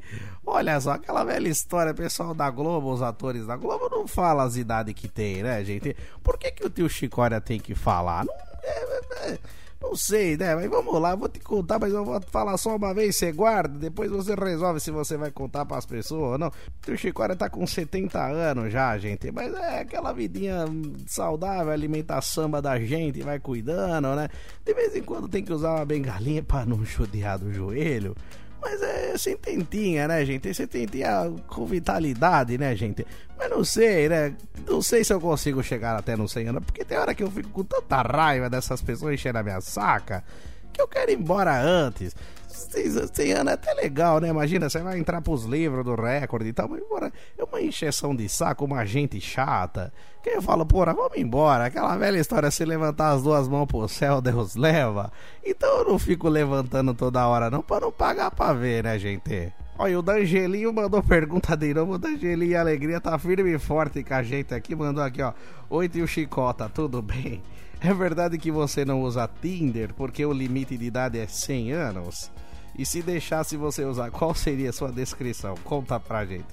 Olha 0.46 0.80
só, 0.80 0.92
aquela 0.92 1.24
velha 1.24 1.48
história, 1.48 1.92
pessoal 1.92 2.32
da 2.34 2.48
Globo, 2.50 2.92
os 2.92 3.02
atores 3.02 3.46
da 3.46 3.56
Globo 3.56 3.88
não 3.90 4.06
falam 4.06 4.46
as 4.46 4.56
idades 4.56 4.94
que 4.94 5.08
tem, 5.08 5.42
né, 5.42 5.64
gente? 5.64 5.96
Por 6.22 6.38
que, 6.38 6.52
que 6.52 6.64
o 6.64 6.70
tio 6.70 6.88
Chicória 6.88 7.40
tem 7.40 7.58
que 7.58 7.74
falar? 7.74 8.24
Não, 8.24 8.34
é, 8.62 9.30
é, 9.30 9.32
é 9.32 9.38
não 9.80 9.94
sei, 9.94 10.36
né? 10.36 10.54
Mas 10.54 10.68
vamos 10.68 11.00
lá, 11.00 11.14
vou 11.14 11.28
te 11.28 11.38
contar, 11.38 11.78
mas 11.78 11.92
eu 11.92 12.04
vou 12.04 12.20
falar 12.20 12.56
só 12.56 12.76
uma 12.76 12.92
vez, 12.92 13.16
você 13.16 13.30
guarda, 13.32 13.78
depois 13.78 14.10
você 14.10 14.34
resolve 14.34 14.80
se 14.80 14.90
você 14.90 15.16
vai 15.16 15.30
contar 15.30 15.64
para 15.64 15.78
as 15.78 15.86
pessoas 15.86 16.32
ou 16.32 16.38
não. 16.38 16.52
O 16.86 16.96
Chicória 16.96 17.36
tá 17.36 17.48
com 17.48 17.66
70 17.66 18.20
anos 18.20 18.72
já, 18.72 18.98
gente, 18.98 19.30
mas 19.30 19.54
é 19.54 19.80
aquela 19.80 20.12
vidinha 20.12 20.64
saudável, 21.06 21.72
alimentar 21.72 22.20
samba 22.22 22.60
da 22.60 22.78
gente, 22.80 23.22
vai 23.22 23.38
cuidando, 23.38 24.14
né? 24.16 24.28
De 24.64 24.74
vez 24.74 24.96
em 24.96 25.02
quando 25.02 25.28
tem 25.28 25.44
que 25.44 25.52
usar 25.52 25.76
uma 25.76 25.84
bengalinha 25.84 26.42
para 26.42 26.66
não 26.66 26.82
judiar 26.84 27.38
do 27.38 27.52
joelho. 27.52 28.16
Mas 28.60 28.82
é 28.82 29.16
tentinha, 29.36 30.08
né, 30.08 30.24
gente? 30.24 30.48
tentinha 30.66 31.32
com 31.46 31.64
vitalidade, 31.64 32.58
né, 32.58 32.74
gente? 32.74 33.06
Mas 33.38 33.50
não 33.50 33.64
sei, 33.64 34.08
né? 34.08 34.34
Não 34.66 34.82
sei 34.82 35.04
se 35.04 35.12
eu 35.12 35.20
consigo 35.20 35.62
chegar 35.62 35.96
até 35.96 36.16
no 36.16 36.28
100 36.28 36.48
anos, 36.48 36.64
porque 36.64 36.84
tem 36.84 36.98
hora 36.98 37.14
que 37.14 37.22
eu 37.22 37.30
fico 37.30 37.48
com 37.50 37.64
tanta 37.64 38.02
raiva 38.02 38.50
dessas 38.50 38.82
pessoas 38.82 39.14
enchendo 39.14 39.38
a 39.38 39.42
minha 39.42 39.60
saca 39.60 40.24
que 40.72 40.82
eu 40.82 40.88
quero 40.88 41.10
ir 41.10 41.18
embora 41.18 41.60
antes. 41.60 42.14
100 42.58 43.32
anos 43.32 43.50
é 43.52 43.54
até 43.54 43.72
legal, 43.74 44.20
né? 44.20 44.28
Imagina, 44.28 44.68
você 44.68 44.80
vai 44.80 44.98
entrar 44.98 45.20
pros 45.20 45.44
livros 45.44 45.84
do 45.84 45.94
recorde 45.94 46.48
e 46.48 46.52
tal, 46.52 46.68
mas 46.68 46.80
embora 46.80 47.12
é 47.36 47.44
uma 47.44 47.60
encheção 47.60 48.14
de 48.14 48.28
saco, 48.28 48.64
uma 48.64 48.84
gente 48.84 49.20
chata. 49.20 49.92
Que 50.22 50.30
eu 50.30 50.42
falo, 50.42 50.66
porra, 50.66 50.92
vamos 50.92 51.16
embora. 51.16 51.66
Aquela 51.66 51.96
velha 51.96 52.18
história, 52.18 52.50
se 52.50 52.64
levantar 52.64 53.10
as 53.10 53.22
duas 53.22 53.48
mãos 53.48 53.66
pro 53.66 53.86
céu, 53.88 54.20
Deus 54.22 54.56
leva. 54.56 55.12
Então 55.44 55.78
eu 55.78 55.84
não 55.88 55.98
fico 55.98 56.28
levantando 56.28 56.92
toda 56.94 57.26
hora, 57.26 57.50
não, 57.50 57.62
pra 57.62 57.80
não 57.80 57.92
pagar 57.92 58.30
pra 58.30 58.52
ver, 58.52 58.84
né, 58.84 58.98
gente? 58.98 59.52
Olha, 59.78 59.96
o 59.96 60.02
Dangelinho 60.02 60.72
mandou 60.72 61.00
pergunta 61.02 61.56
de 61.56 61.72
novo. 61.72 61.92
O 61.92 61.98
Dangelinho 61.98 62.50
e 62.50 62.56
Alegria 62.56 63.00
tá 63.00 63.16
firme 63.16 63.54
e 63.54 63.58
forte 63.60 64.02
com 64.02 64.14
a 64.14 64.22
gente 64.24 64.52
aqui. 64.52 64.74
Mandou 64.74 65.04
aqui, 65.04 65.22
ó. 65.22 65.32
Oi, 65.70 65.88
tio 65.88 66.06
Chicota, 66.06 66.68
tudo 66.68 67.00
bem? 67.00 67.40
É 67.80 67.94
verdade 67.94 68.38
que 68.38 68.50
você 68.50 68.84
não 68.84 69.02
usa 69.02 69.30
Tinder 69.40 69.94
porque 69.94 70.26
o 70.26 70.32
limite 70.32 70.76
de 70.76 70.86
idade 70.86 71.16
é 71.16 71.28
100 71.28 71.72
anos? 71.72 72.28
E 72.76 72.86
se 72.86 73.02
deixasse 73.02 73.56
você 73.56 73.84
usar, 73.84 74.10
qual 74.10 74.34
seria 74.34 74.70
a 74.70 74.72
sua 74.72 74.90
descrição? 74.90 75.54
Conta 75.64 75.98
pra 75.98 76.24
gente. 76.24 76.46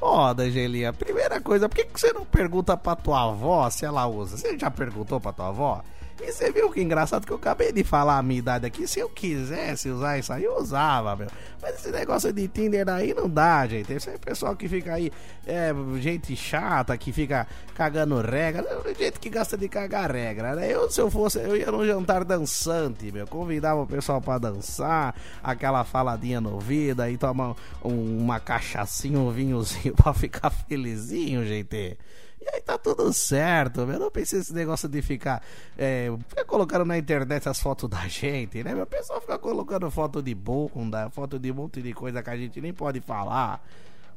Ó, 0.00 0.30
oh, 0.30 0.34
Dangelinha, 0.34 0.92
primeira 0.92 1.40
coisa, 1.40 1.68
por 1.68 1.76
que, 1.76 1.84
que 1.84 1.98
você 1.98 2.12
não 2.12 2.24
pergunta 2.24 2.76
pra 2.76 2.96
tua 2.96 3.30
avó 3.30 3.68
se 3.70 3.84
ela 3.84 4.06
usa? 4.06 4.36
Você 4.36 4.58
já 4.58 4.70
perguntou 4.70 5.20
pra 5.20 5.32
tua 5.32 5.48
avó? 5.48 5.82
E 6.20 6.32
você 6.32 6.50
viu 6.52 6.70
que 6.70 6.80
engraçado 6.80 7.26
que 7.26 7.32
eu 7.32 7.36
acabei 7.36 7.72
de 7.72 7.82
falar 7.82 8.18
a 8.18 8.22
minha 8.22 8.38
idade 8.38 8.66
aqui. 8.66 8.86
Se 8.86 9.00
eu 9.00 9.08
quisesse 9.08 9.88
usar 9.88 10.18
isso 10.18 10.32
aí, 10.32 10.44
eu 10.44 10.56
usava, 10.56 11.16
meu. 11.16 11.28
Mas 11.60 11.74
esse 11.76 11.90
negócio 11.90 12.32
de 12.32 12.46
Tinder 12.46 12.88
aí 12.88 13.12
não 13.12 13.28
dá, 13.28 13.66
gente. 13.66 13.92
Esse 13.92 14.10
é 14.10 14.18
pessoal 14.18 14.54
que 14.54 14.68
fica 14.68 14.94
aí, 14.94 15.10
é, 15.46 15.72
gente 15.98 16.36
chata, 16.36 16.96
que 16.96 17.12
fica 17.12 17.46
cagando 17.74 18.20
regra. 18.20 18.64
Gente 18.96 19.18
que 19.18 19.28
gosta 19.28 19.56
de 19.56 19.68
cagar 19.68 20.10
regra, 20.12 20.54
né? 20.54 20.72
Eu, 20.72 20.88
se 20.90 21.00
eu 21.00 21.10
fosse, 21.10 21.38
eu 21.38 21.56
ia 21.56 21.70
num 21.72 21.84
jantar 21.84 22.24
dançante, 22.24 23.10
meu. 23.10 23.26
Convidava 23.26 23.82
o 23.82 23.86
pessoal 23.86 24.20
pra 24.20 24.38
dançar, 24.38 25.14
aquela 25.42 25.84
faladinha 25.84 26.40
no 26.40 26.54
ouvido, 26.54 27.00
aí 27.00 27.18
tomar 27.18 27.56
um, 27.82 28.18
uma 28.18 28.38
cachaçinha, 28.38 29.18
um 29.18 29.30
vinhozinho 29.30 29.94
pra 29.96 30.14
ficar 30.14 30.50
felizinho, 30.50 31.44
gente. 31.44 31.98
E 32.44 32.56
aí 32.56 32.60
tá 32.60 32.76
tudo 32.76 33.10
certo, 33.10 33.80
eu 33.80 33.98
não 33.98 34.10
pensei 34.10 34.38
nesse 34.38 34.52
negócio 34.52 34.86
de 34.86 35.00
ficar, 35.00 35.42
é, 35.78 36.12
ficar 36.28 36.44
colocando 36.44 36.84
na 36.84 36.98
internet 36.98 37.48
as 37.48 37.58
fotos 37.58 37.88
da 37.88 38.06
gente, 38.06 38.62
né? 38.62 38.74
Meu 38.74 38.86
pessoal 38.86 39.18
fica 39.18 39.38
colocando 39.38 39.90
foto 39.90 40.22
de 40.22 40.34
bunda, 40.34 41.08
foto 41.08 41.38
de 41.38 41.50
um 41.50 41.54
monte 41.54 41.80
de 41.80 41.94
coisa 41.94 42.22
que 42.22 42.28
a 42.28 42.36
gente 42.36 42.60
nem 42.60 42.74
pode 42.74 43.00
falar. 43.00 43.64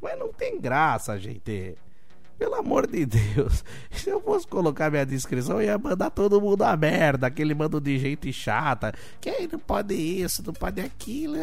Mas 0.01 0.19
não 0.19 0.33
tem 0.33 0.59
graça, 0.59 1.17
gente. 1.17 1.77
Pelo 2.37 2.55
amor 2.55 2.85
de 2.85 3.05
Deus. 3.05 3.63
Se 3.91 4.09
eu 4.09 4.21
fosse 4.21 4.47
colocar 4.47 4.91
minha 4.91 5.05
descrição, 5.05 5.61
ia 5.61 5.77
mandar 5.77 6.11
todo 6.11 6.39
mundo 6.39 6.63
a 6.63 6.77
merda. 6.77 7.27
Aquele 7.27 7.55
mando 7.55 7.81
de 7.81 7.97
gente 7.97 8.31
chata. 8.31 8.93
Que 9.19 9.29
aí 9.29 9.49
não 9.51 9.57
pode 9.57 9.95
isso, 9.95 10.43
não 10.45 10.53
pode 10.53 10.79
aquilo. 10.79 11.37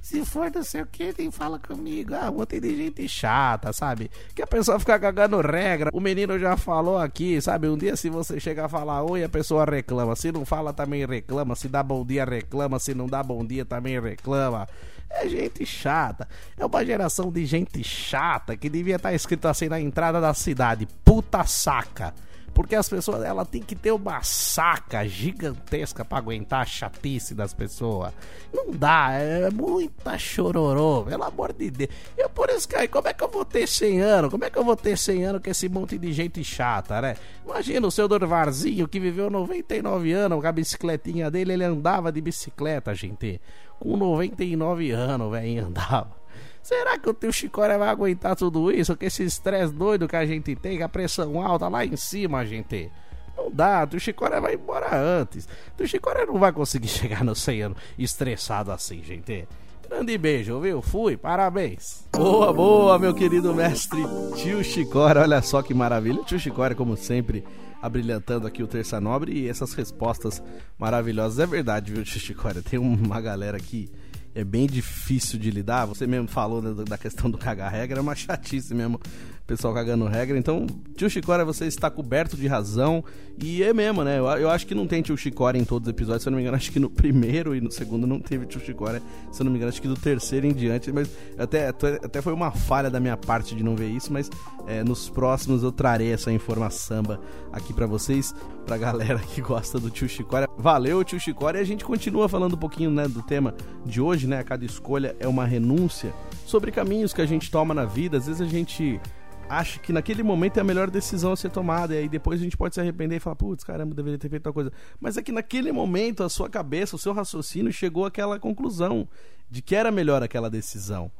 Se 0.00 0.24
for 0.24 0.50
não 0.54 0.62
sei 0.62 0.82
o 0.82 0.86
que, 0.86 1.12
nem 1.18 1.30
fala 1.30 1.58
comigo. 1.58 2.14
Ah, 2.14 2.30
um 2.30 2.44
de 2.44 2.76
gente 2.76 3.08
chata, 3.08 3.72
sabe? 3.72 4.10
Que 4.34 4.42
a 4.42 4.46
pessoa 4.46 4.78
fica 4.78 4.98
cagando 4.98 5.40
regra. 5.40 5.90
O 5.92 6.00
menino 6.00 6.38
já 6.38 6.56
falou 6.56 6.98
aqui, 6.98 7.40
sabe? 7.40 7.68
Um 7.68 7.76
dia 7.76 7.96
se 7.96 8.08
você 8.08 8.38
chegar 8.38 8.66
a 8.66 8.68
falar 8.68 9.02
oi, 9.02 9.24
a 9.24 9.28
pessoa 9.28 9.64
reclama. 9.64 10.14
Se 10.14 10.30
não 10.30 10.44
fala, 10.44 10.72
também 10.72 11.04
reclama. 11.04 11.56
Se 11.56 11.68
dá 11.68 11.82
bom 11.82 12.04
dia, 12.04 12.24
reclama. 12.24 12.78
Se 12.78 12.94
não 12.94 13.06
dá 13.06 13.22
bom 13.22 13.44
dia, 13.44 13.64
também 13.64 14.00
reclama. 14.00 14.68
É 15.10 15.28
gente 15.28 15.64
chata. 15.64 16.28
É 16.56 16.64
uma 16.64 16.84
geração 16.84 17.30
de 17.32 17.44
gente 17.46 17.82
chata 17.82 18.56
que 18.56 18.68
devia 18.68 18.96
estar 18.96 19.12
escrito 19.12 19.48
assim 19.48 19.68
na 19.68 19.80
entrada 19.80 20.20
da 20.20 20.34
cidade: 20.34 20.86
puta 21.04 21.44
saca. 21.44 22.14
Porque 22.58 22.74
as 22.74 22.88
pessoas, 22.88 23.22
ela 23.22 23.44
tem 23.44 23.62
que 23.62 23.76
ter 23.76 23.92
uma 23.92 24.20
saca 24.24 25.06
gigantesca 25.06 26.04
para 26.04 26.18
aguentar 26.18 26.62
a 26.62 26.64
chatice 26.64 27.32
das 27.32 27.54
pessoas. 27.54 28.12
Não 28.52 28.72
dá, 28.72 29.12
é 29.12 29.48
muita 29.48 30.18
chororô, 30.18 31.04
pelo 31.04 31.22
amor 31.22 31.52
de 31.52 31.70
Deus. 31.70 31.90
Eu 32.16 32.28
por 32.28 32.50
isso 32.50 32.66
aí, 32.74 32.88
como 32.88 33.06
é 33.06 33.14
que 33.14 33.22
eu 33.22 33.28
vou 33.28 33.44
ter 33.44 33.68
100 33.68 34.00
anos? 34.00 34.30
Como 34.32 34.44
é 34.44 34.50
que 34.50 34.58
eu 34.58 34.64
vou 34.64 34.74
ter 34.74 34.98
100 34.98 35.24
anos 35.24 35.40
com 35.40 35.48
esse 35.48 35.68
monte 35.68 35.96
de 35.98 36.12
gente 36.12 36.42
chata, 36.42 37.00
né? 37.00 37.16
Imagina 37.44 37.86
o 37.86 37.92
seu 37.92 38.08
Dorvarzinho 38.08 38.88
que 38.88 38.98
viveu 38.98 39.30
99 39.30 40.12
anos 40.12 40.40
com 40.40 40.46
a 40.48 40.50
bicicletinha 40.50 41.30
dele, 41.30 41.52
ele 41.52 41.64
andava 41.64 42.10
de 42.10 42.20
bicicleta, 42.20 42.92
gente. 42.92 43.40
Com 43.78 43.96
99 43.96 44.90
anos, 44.90 45.30
velho, 45.30 45.66
andava. 45.66 46.18
Será 46.62 46.98
que 46.98 47.08
o 47.08 47.14
teu 47.14 47.32
Chicória 47.32 47.78
vai 47.78 47.88
aguentar 47.88 48.36
tudo 48.36 48.70
isso? 48.70 48.96
Com 48.96 49.04
esse 49.04 49.22
estresse 49.22 49.72
doido 49.72 50.06
que 50.06 50.16
a 50.16 50.26
gente 50.26 50.54
tem, 50.54 50.78
com 50.78 50.84
a 50.84 50.88
pressão 50.88 51.40
alta 51.40 51.68
lá 51.68 51.84
em 51.84 51.96
cima, 51.96 52.44
gente? 52.44 52.90
Não 53.36 53.50
dá, 53.50 53.84
o 53.84 53.86
teu 53.86 54.00
Chicória 54.00 54.40
vai 54.40 54.54
embora 54.54 54.94
antes. 54.94 55.44
O 55.44 55.76
teu 55.76 55.86
Chicória 55.86 56.26
não 56.26 56.38
vai 56.38 56.52
conseguir 56.52 56.88
chegar 56.88 57.24
no 57.24 57.34
100 57.34 57.62
anos 57.62 57.78
estressado 57.98 58.72
assim, 58.72 59.02
gente. 59.02 59.48
Grande 59.88 60.18
beijo, 60.18 60.60
viu? 60.60 60.82
Fui, 60.82 61.16
parabéns. 61.16 62.04
Boa, 62.12 62.52
boa, 62.52 62.98
meu 62.98 63.14
querido 63.14 63.54
mestre 63.54 64.02
tio 64.36 64.62
Chicória. 64.62 65.22
Olha 65.22 65.40
só 65.40 65.62
que 65.62 65.72
maravilha. 65.72 66.20
O 66.20 66.24
tio 66.24 66.38
Chicória, 66.38 66.76
como 66.76 66.94
sempre, 66.98 67.42
abrilhantando 67.80 68.46
aqui 68.46 68.62
o 68.62 68.66
Terça 68.66 69.00
Nobre 69.00 69.32
e 69.32 69.48
essas 69.48 69.72
respostas 69.74 70.42
maravilhosas. 70.78 71.38
É 71.38 71.46
verdade, 71.46 71.92
viu, 71.92 72.04
tio 72.04 72.20
Chicória? 72.20 72.62
Tem 72.62 72.78
uma 72.78 73.20
galera 73.20 73.56
aqui 73.56 73.90
é 74.34 74.44
bem 74.44 74.66
difícil 74.66 75.38
de 75.38 75.50
lidar. 75.50 75.86
Você 75.86 76.06
mesmo 76.06 76.28
falou 76.28 76.62
da 76.84 76.96
questão 76.96 77.28
do 77.28 77.36
cagar 77.36 77.72
regra, 77.72 77.98
é 77.98 78.02
uma 78.02 78.14
chatice 78.14 78.72
mesmo 78.74 79.00
pessoal 79.48 79.72
cagando 79.72 80.04
regra. 80.04 80.38
Então, 80.38 80.66
tio 80.94 81.08
Chicória, 81.08 81.42
você 81.42 81.64
está 81.64 81.90
coberto 81.90 82.36
de 82.36 82.46
razão. 82.46 83.02
E 83.42 83.62
é 83.62 83.72
mesmo, 83.72 84.04
né? 84.04 84.18
Eu, 84.18 84.26
eu 84.26 84.50
acho 84.50 84.66
que 84.66 84.74
não 84.74 84.86
tem 84.86 85.00
tio 85.00 85.16
Chicória 85.16 85.58
em 85.58 85.64
todos 85.64 85.88
os 85.88 85.90
episódios. 85.90 86.22
Se 86.22 86.28
eu 86.28 86.30
não 86.30 86.36
me 86.36 86.42
engano, 86.42 86.56
acho 86.56 86.70
que 86.70 86.78
no 86.78 86.90
primeiro 86.90 87.56
e 87.56 87.60
no 87.60 87.72
segundo 87.72 88.06
não 88.06 88.20
teve 88.20 88.44
tio 88.44 88.60
Chicória. 88.60 89.02
Se 89.32 89.40
eu 89.40 89.44
não 89.44 89.50
me 89.50 89.56
engano, 89.56 89.70
acho 89.70 89.80
que 89.80 89.88
do 89.88 89.96
terceiro 89.96 90.46
em 90.46 90.52
diante. 90.52 90.92
Mas 90.92 91.10
até, 91.38 91.68
até 91.68 92.20
foi 92.20 92.34
uma 92.34 92.50
falha 92.50 92.90
da 92.90 93.00
minha 93.00 93.16
parte 93.16 93.56
de 93.56 93.64
não 93.64 93.74
ver 93.74 93.88
isso. 93.88 94.12
Mas 94.12 94.30
é, 94.66 94.84
nos 94.84 95.08
próximos 95.08 95.62
eu 95.62 95.72
trarei 95.72 96.12
essa 96.12 96.30
informação 96.30 97.02
aqui 97.50 97.72
para 97.72 97.86
vocês, 97.86 98.34
pra 98.66 98.76
galera 98.76 99.18
que 99.18 99.40
gosta 99.40 99.80
do 99.80 99.88
tio 99.88 100.10
Chicória. 100.10 100.46
Valeu, 100.58 101.02
tio 101.02 101.18
Chicória. 101.18 101.58
E 101.58 101.62
a 101.62 101.66
gente 101.66 101.86
continua 101.86 102.28
falando 102.28 102.52
um 102.52 102.58
pouquinho 102.58 102.90
né, 102.90 103.08
do 103.08 103.22
tema 103.22 103.54
de 103.86 103.98
hoje, 103.98 104.26
né? 104.26 104.42
Cada 104.42 104.66
escolha 104.66 105.16
é 105.18 105.26
uma 105.26 105.46
renúncia. 105.46 106.12
Sobre 106.44 106.70
caminhos 106.70 107.14
que 107.14 107.22
a 107.22 107.26
gente 107.26 107.50
toma 107.50 107.72
na 107.72 107.86
vida. 107.86 108.18
Às 108.18 108.26
vezes 108.26 108.42
a 108.42 108.46
gente 108.46 109.00
acha 109.48 109.78
que 109.78 109.92
naquele 109.92 110.22
momento 110.22 110.58
é 110.58 110.60
a 110.60 110.64
melhor 110.64 110.90
decisão 110.90 111.32
a 111.32 111.36
ser 111.36 111.50
tomada. 111.50 111.94
E 111.94 111.98
aí 111.98 112.08
depois 112.08 112.40
a 112.40 112.44
gente 112.44 112.56
pode 112.56 112.74
se 112.74 112.80
arrepender 112.80 113.16
e 113.16 113.20
falar, 113.20 113.36
putz, 113.36 113.64
caramba, 113.64 113.94
deveria 113.94 114.18
ter 114.18 114.28
feito 114.28 114.42
tal 114.42 114.52
coisa. 114.52 114.72
Mas 115.00 115.16
é 115.16 115.22
que 115.22 115.32
naquele 115.32 115.72
momento 115.72 116.22
a 116.22 116.28
sua 116.28 116.48
cabeça, 116.48 116.96
o 116.96 116.98
seu 116.98 117.12
raciocínio 117.12 117.72
chegou 117.72 118.04
àquela 118.04 118.38
conclusão 118.38 119.08
de 119.50 119.62
que 119.62 119.74
era 119.74 119.90
melhor 119.90 120.22
aquela 120.22 120.50
decisão. 120.50 121.10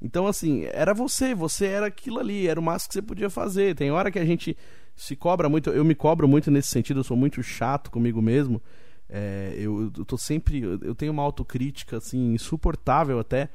Então, 0.00 0.26
assim, 0.26 0.64
era 0.72 0.94
você, 0.94 1.34
você 1.34 1.66
era 1.66 1.86
aquilo 1.86 2.20
ali, 2.20 2.46
era 2.46 2.58
o 2.58 2.62
máximo 2.62 2.88
que 2.88 2.94
você 2.94 3.02
podia 3.02 3.30
fazer. 3.30 3.74
Tem 3.74 3.90
hora 3.90 4.10
que 4.10 4.18
a 4.18 4.24
gente 4.24 4.56
se 4.94 5.16
cobra 5.16 5.48
muito, 5.48 5.70
eu 5.70 5.84
me 5.84 5.94
cobro 5.94 6.28
muito 6.28 6.50
nesse 6.50 6.68
sentido, 6.68 7.00
eu 7.00 7.04
sou 7.04 7.16
muito 7.16 7.42
chato 7.42 7.90
comigo 7.90 8.20
mesmo. 8.22 8.60
É, 9.08 9.54
eu, 9.56 9.90
eu 9.96 10.04
tô 10.04 10.18
sempre, 10.18 10.60
eu 10.60 10.94
tenho 10.94 11.12
uma 11.12 11.22
autocrítica, 11.22 11.96
assim, 11.96 12.34
insuportável 12.34 13.18
até. 13.18 13.48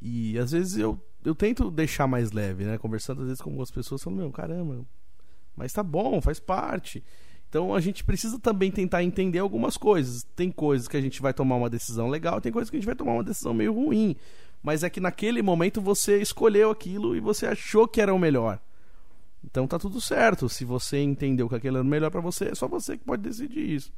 E 0.00 0.38
às 0.38 0.52
vezes 0.52 0.76
eu 0.76 1.00
eu 1.26 1.34
tento 1.34 1.70
deixar 1.70 2.06
mais 2.06 2.30
leve, 2.30 2.64
né? 2.64 2.78
Conversando 2.78 3.22
às 3.22 3.26
vezes 3.26 3.42
com 3.42 3.50
algumas 3.50 3.70
pessoas, 3.70 4.02
falando, 4.02 4.20
meu, 4.20 4.30
caramba, 4.30 4.84
mas 5.56 5.72
tá 5.72 5.82
bom, 5.82 6.20
faz 6.20 6.38
parte. 6.38 7.02
Então 7.48 7.74
a 7.74 7.80
gente 7.80 8.04
precisa 8.04 8.38
também 8.38 8.70
tentar 8.70 9.02
entender 9.02 9.40
algumas 9.40 9.76
coisas. 9.76 10.22
Tem 10.36 10.50
coisas 10.52 10.86
que 10.86 10.96
a 10.96 11.00
gente 11.00 11.20
vai 11.20 11.34
tomar 11.34 11.56
uma 11.56 11.68
decisão 11.68 12.08
legal, 12.08 12.40
tem 12.40 12.52
coisas 12.52 12.70
que 12.70 12.76
a 12.76 12.80
gente 12.80 12.86
vai 12.86 12.94
tomar 12.94 13.14
uma 13.14 13.24
decisão 13.24 13.52
meio 13.52 13.74
ruim. 13.74 14.14
Mas 14.62 14.84
é 14.84 14.90
que 14.90 15.00
naquele 15.00 15.42
momento 15.42 15.80
você 15.80 16.20
escolheu 16.20 16.70
aquilo 16.70 17.16
e 17.16 17.20
você 17.20 17.46
achou 17.46 17.88
que 17.88 18.00
era 18.00 18.14
o 18.14 18.18
melhor. 18.18 18.60
Então 19.44 19.66
tá 19.66 19.78
tudo 19.78 20.00
certo. 20.00 20.48
Se 20.48 20.64
você 20.64 21.00
entendeu 21.00 21.48
que 21.48 21.56
aquilo 21.56 21.78
era 21.78 21.84
o 21.84 21.88
melhor 21.88 22.10
para 22.10 22.20
você, 22.20 22.46
é 22.46 22.54
só 22.54 22.68
você 22.68 22.96
que 22.96 23.04
pode 23.04 23.22
decidir 23.22 23.68
isso. 23.68 23.92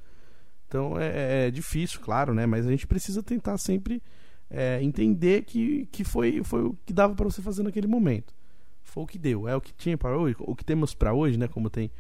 Então 0.66 0.98
é, 0.98 1.46
é, 1.46 1.50
difícil, 1.50 2.00
claro, 2.00 2.32
né? 2.32 2.46
Mas 2.46 2.66
a 2.66 2.70
gente 2.70 2.86
precisa 2.86 3.22
tentar 3.22 3.58
sempre 3.58 4.02
é, 4.51 4.82
entender 4.82 5.42
que, 5.44 5.86
que 5.92 6.05
foi, 6.05 6.42
foi 6.42 6.64
o 6.64 6.76
que 6.86 6.92
dava 6.92 7.14
para 7.14 7.24
você 7.24 7.42
fazer 7.42 7.62
naquele 7.62 7.86
momento. 7.86 8.34
Foi 8.82 9.03
o 9.03 9.07
que 9.07 9.18
deu, 9.18 9.46
é 9.46 9.55
o 9.55 9.61
que 9.61 9.72
tinha 9.74 9.99
para 9.99 10.16
hoje, 10.16 10.36
o 10.38 10.57
que 10.57 10.64
temos 10.64 10.94
para 10.94 11.12
hoje, 11.12 11.38
né? 11.38 11.46
Como 11.46 11.68
tem 11.68 11.90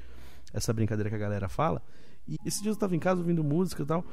essa 0.52 0.72
brincadeira 0.72 1.10
que 1.10 1.16
a 1.16 1.18
galera 1.18 1.48
fala. 1.48 1.82
E 2.26 2.36
esse 2.44 2.62
dia 2.62 2.70
eu 2.70 2.74
estava 2.74 2.96
em 2.96 2.98
casa 2.98 3.20
ouvindo 3.20 3.44
música 3.44 3.82
e 3.82 3.86
tal. 3.86 4.04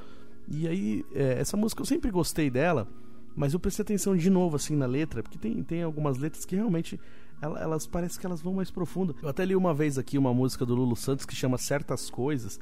E 0.48 0.68
aí, 0.68 1.06
é, 1.14 1.40
essa 1.40 1.56
música 1.56 1.82
eu 1.82 1.86
sempre 1.86 2.12
gostei 2.12 2.50
dela, 2.50 2.88
mas 3.36 3.54
eu 3.54 3.60
prestei 3.60 3.84
atenção 3.84 4.16
de 4.16 4.30
novo 4.30 4.56
assim 4.56 4.76
na 4.76 4.86
letra, 4.86 5.24
porque 5.24 5.38
tem, 5.38 5.64
tem 5.64 5.84
algumas 5.84 6.18
letras 6.18 6.46
que 6.46 6.56
realmente 6.56 7.00
elas, 7.42 7.62
elas 7.62 7.88
parecem 7.88 8.20
que 8.20 8.26
elas 8.26 8.42
vão 8.42 8.54
mais 8.54 8.70
profundo. 8.70 9.16
Eu 9.22 9.30
até 9.30 9.46
li 9.46 9.56
uma 9.56 9.74
vez 9.74 9.98
aqui 9.98 10.18
uma 10.18 10.34
música 10.34 10.66
do 10.66 10.76
Lulu 10.76 10.96
Santos 10.96 11.26
que 11.26 11.36
chama 11.36 11.58
Certas 11.58 12.10
Coisas. 12.10 12.60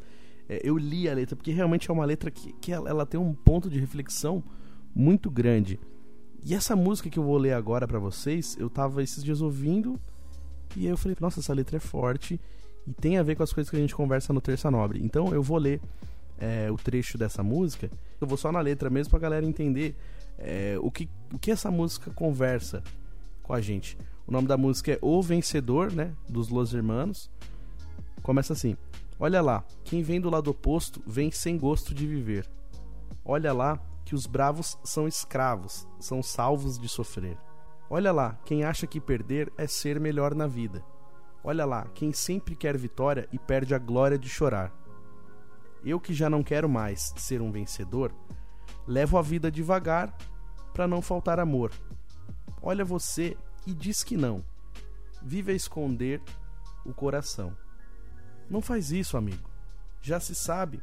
É, 0.47 0.61
eu 0.63 0.78
li 0.78 1.09
a 1.09 1.13
letra, 1.13 1.36
porque 1.36 1.51
realmente 1.51 1.89
é 1.89 1.93
uma 1.93 2.05
letra 2.05 2.30
que, 2.30 2.53
que 2.53 2.71
ela, 2.71 2.89
ela 2.89 3.05
tem 3.05 3.19
um 3.19 3.34
ponto 3.34 3.69
de 3.69 3.80
reflexão 3.80 4.43
muito 4.93 5.29
grande. 5.29 5.79
E 6.43 6.53
essa 6.53 6.75
música 6.75 7.09
que 7.09 7.17
eu 7.17 7.23
vou 7.23 7.37
ler 7.37 7.53
agora 7.53 7.87
para 7.87 7.99
vocês, 7.99 8.57
eu 8.59 8.69
tava 8.69 9.01
esses 9.01 9.23
dias 9.23 9.41
ouvindo 9.41 9.99
e 10.75 10.81
aí 10.81 10.91
eu 10.91 10.97
falei, 10.97 11.15
nossa, 11.19 11.39
essa 11.39 11.53
letra 11.53 11.77
é 11.77 11.79
forte 11.79 12.39
e 12.85 12.93
tem 12.93 13.17
a 13.17 13.23
ver 13.23 13.35
com 13.35 13.43
as 13.43 13.53
coisas 13.53 13.69
que 13.69 13.77
a 13.77 13.79
gente 13.79 13.95
conversa 13.95 14.33
no 14.33 14.41
Terça 14.41 14.69
Nobre. 14.69 14.99
Então 15.03 15.33
eu 15.33 15.41
vou 15.41 15.57
ler 15.57 15.79
é, 16.37 16.69
o 16.69 16.75
trecho 16.75 17.17
dessa 17.17 17.41
música. 17.41 17.89
Eu 18.19 18.27
vou 18.27 18.37
só 18.37 18.51
na 18.51 18.59
letra 18.59 18.89
mesmo 18.89 19.11
pra 19.11 19.19
galera 19.19 19.45
entender 19.45 19.95
é, 20.37 20.77
o, 20.81 20.91
que, 20.91 21.09
o 21.33 21.39
que 21.39 21.51
essa 21.51 21.71
música 21.71 22.11
conversa 22.11 22.83
com 23.41 23.53
a 23.53 23.61
gente. 23.61 23.97
O 24.27 24.31
nome 24.31 24.47
da 24.47 24.57
música 24.57 24.93
é 24.93 24.99
O 25.01 25.21
Vencedor, 25.21 25.91
né? 25.91 26.13
Dos 26.27 26.49
Los 26.49 26.73
Hermanos. 26.73 27.29
Começa 28.21 28.53
assim: 28.53 28.75
Olha 29.19 29.41
lá, 29.41 29.63
quem 29.83 30.01
vem 30.01 30.19
do 30.19 30.29
lado 30.29 30.49
oposto 30.49 31.01
vem 31.05 31.31
sem 31.31 31.57
gosto 31.57 31.93
de 31.93 32.07
viver. 32.07 32.47
Olha 33.23 33.53
lá, 33.53 33.79
que 34.14 34.16
os 34.16 34.28
bravos 34.28 34.78
são 34.84 35.07
escravos, 35.07 35.88
são 35.99 36.22
salvos 36.22 36.78
de 36.78 36.88
sofrer. 36.88 37.36
Olha 37.89 38.11
lá, 38.11 38.38
quem 38.45 38.64
acha 38.64 38.86
que 38.86 39.01
perder 39.01 39.51
é 39.57 39.66
ser 39.66 39.99
melhor 39.99 40.36
na 40.36 40.45
vida. 40.45 40.86
Olha 41.43 41.66
lá, 41.66 41.88
quem 41.95 42.14
sempre 42.14 42.55
quer 42.55 42.78
vitória 42.78 43.28
e 43.32 43.39
perde 43.39 43.74
a 43.74 43.80
glória 43.80 44.16
de 44.16 44.30
chorar. 44.30 44.72
Eu 45.84 45.99
que 45.99 46.14
já 46.14 46.30
não 46.30 46.43
quero 46.43 46.70
mais 46.70 47.11
ser 47.18 47.41
um 47.41 47.51
vencedor, 47.51 48.14
levo 48.86 49.18
a 49.18 49.22
vida 49.24 49.49
devagar 49.49 50.16
para 50.76 50.88
não 50.88 51.01
faltar 51.01 51.39
amor. 51.39 51.72
Olha 52.61 52.86
você 52.86 53.36
e 53.66 53.74
diz 53.74 54.03
que 54.03 54.16
não. 54.16 54.45
Vive 55.24 55.53
a 55.53 55.55
esconder 55.55 56.22
o 56.86 56.93
coração. 56.93 57.57
Não 58.47 58.61
faz 58.61 58.91
isso, 58.91 59.18
amigo. 59.18 59.49
Já 60.03 60.20
se 60.20 60.36
sabe 60.36 60.80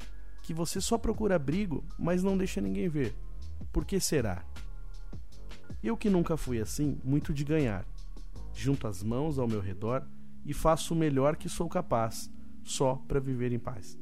que 0.50 0.54
você 0.54 0.80
só 0.80 0.98
procura 0.98 1.36
abrigo, 1.36 1.84
mas 1.96 2.24
não 2.24 2.36
deixa 2.36 2.60
ninguém 2.60 2.88
ver. 2.88 3.14
Por 3.72 3.84
que 3.84 4.00
será? 4.00 4.44
Eu 5.80 5.96
que 5.96 6.10
nunca 6.10 6.36
fui 6.36 6.60
assim, 6.60 6.98
muito 7.04 7.32
de 7.32 7.44
ganhar. 7.44 7.86
Junto 8.52 8.88
as 8.88 9.00
mãos 9.00 9.38
ao 9.38 9.46
meu 9.46 9.60
redor 9.60 10.04
e 10.44 10.52
faço 10.52 10.92
o 10.92 10.96
melhor 10.96 11.36
que 11.36 11.48
sou 11.48 11.68
capaz, 11.68 12.28
só 12.64 12.96
para 13.06 13.20
viver 13.20 13.52
em 13.52 13.60
paz. 13.60 13.96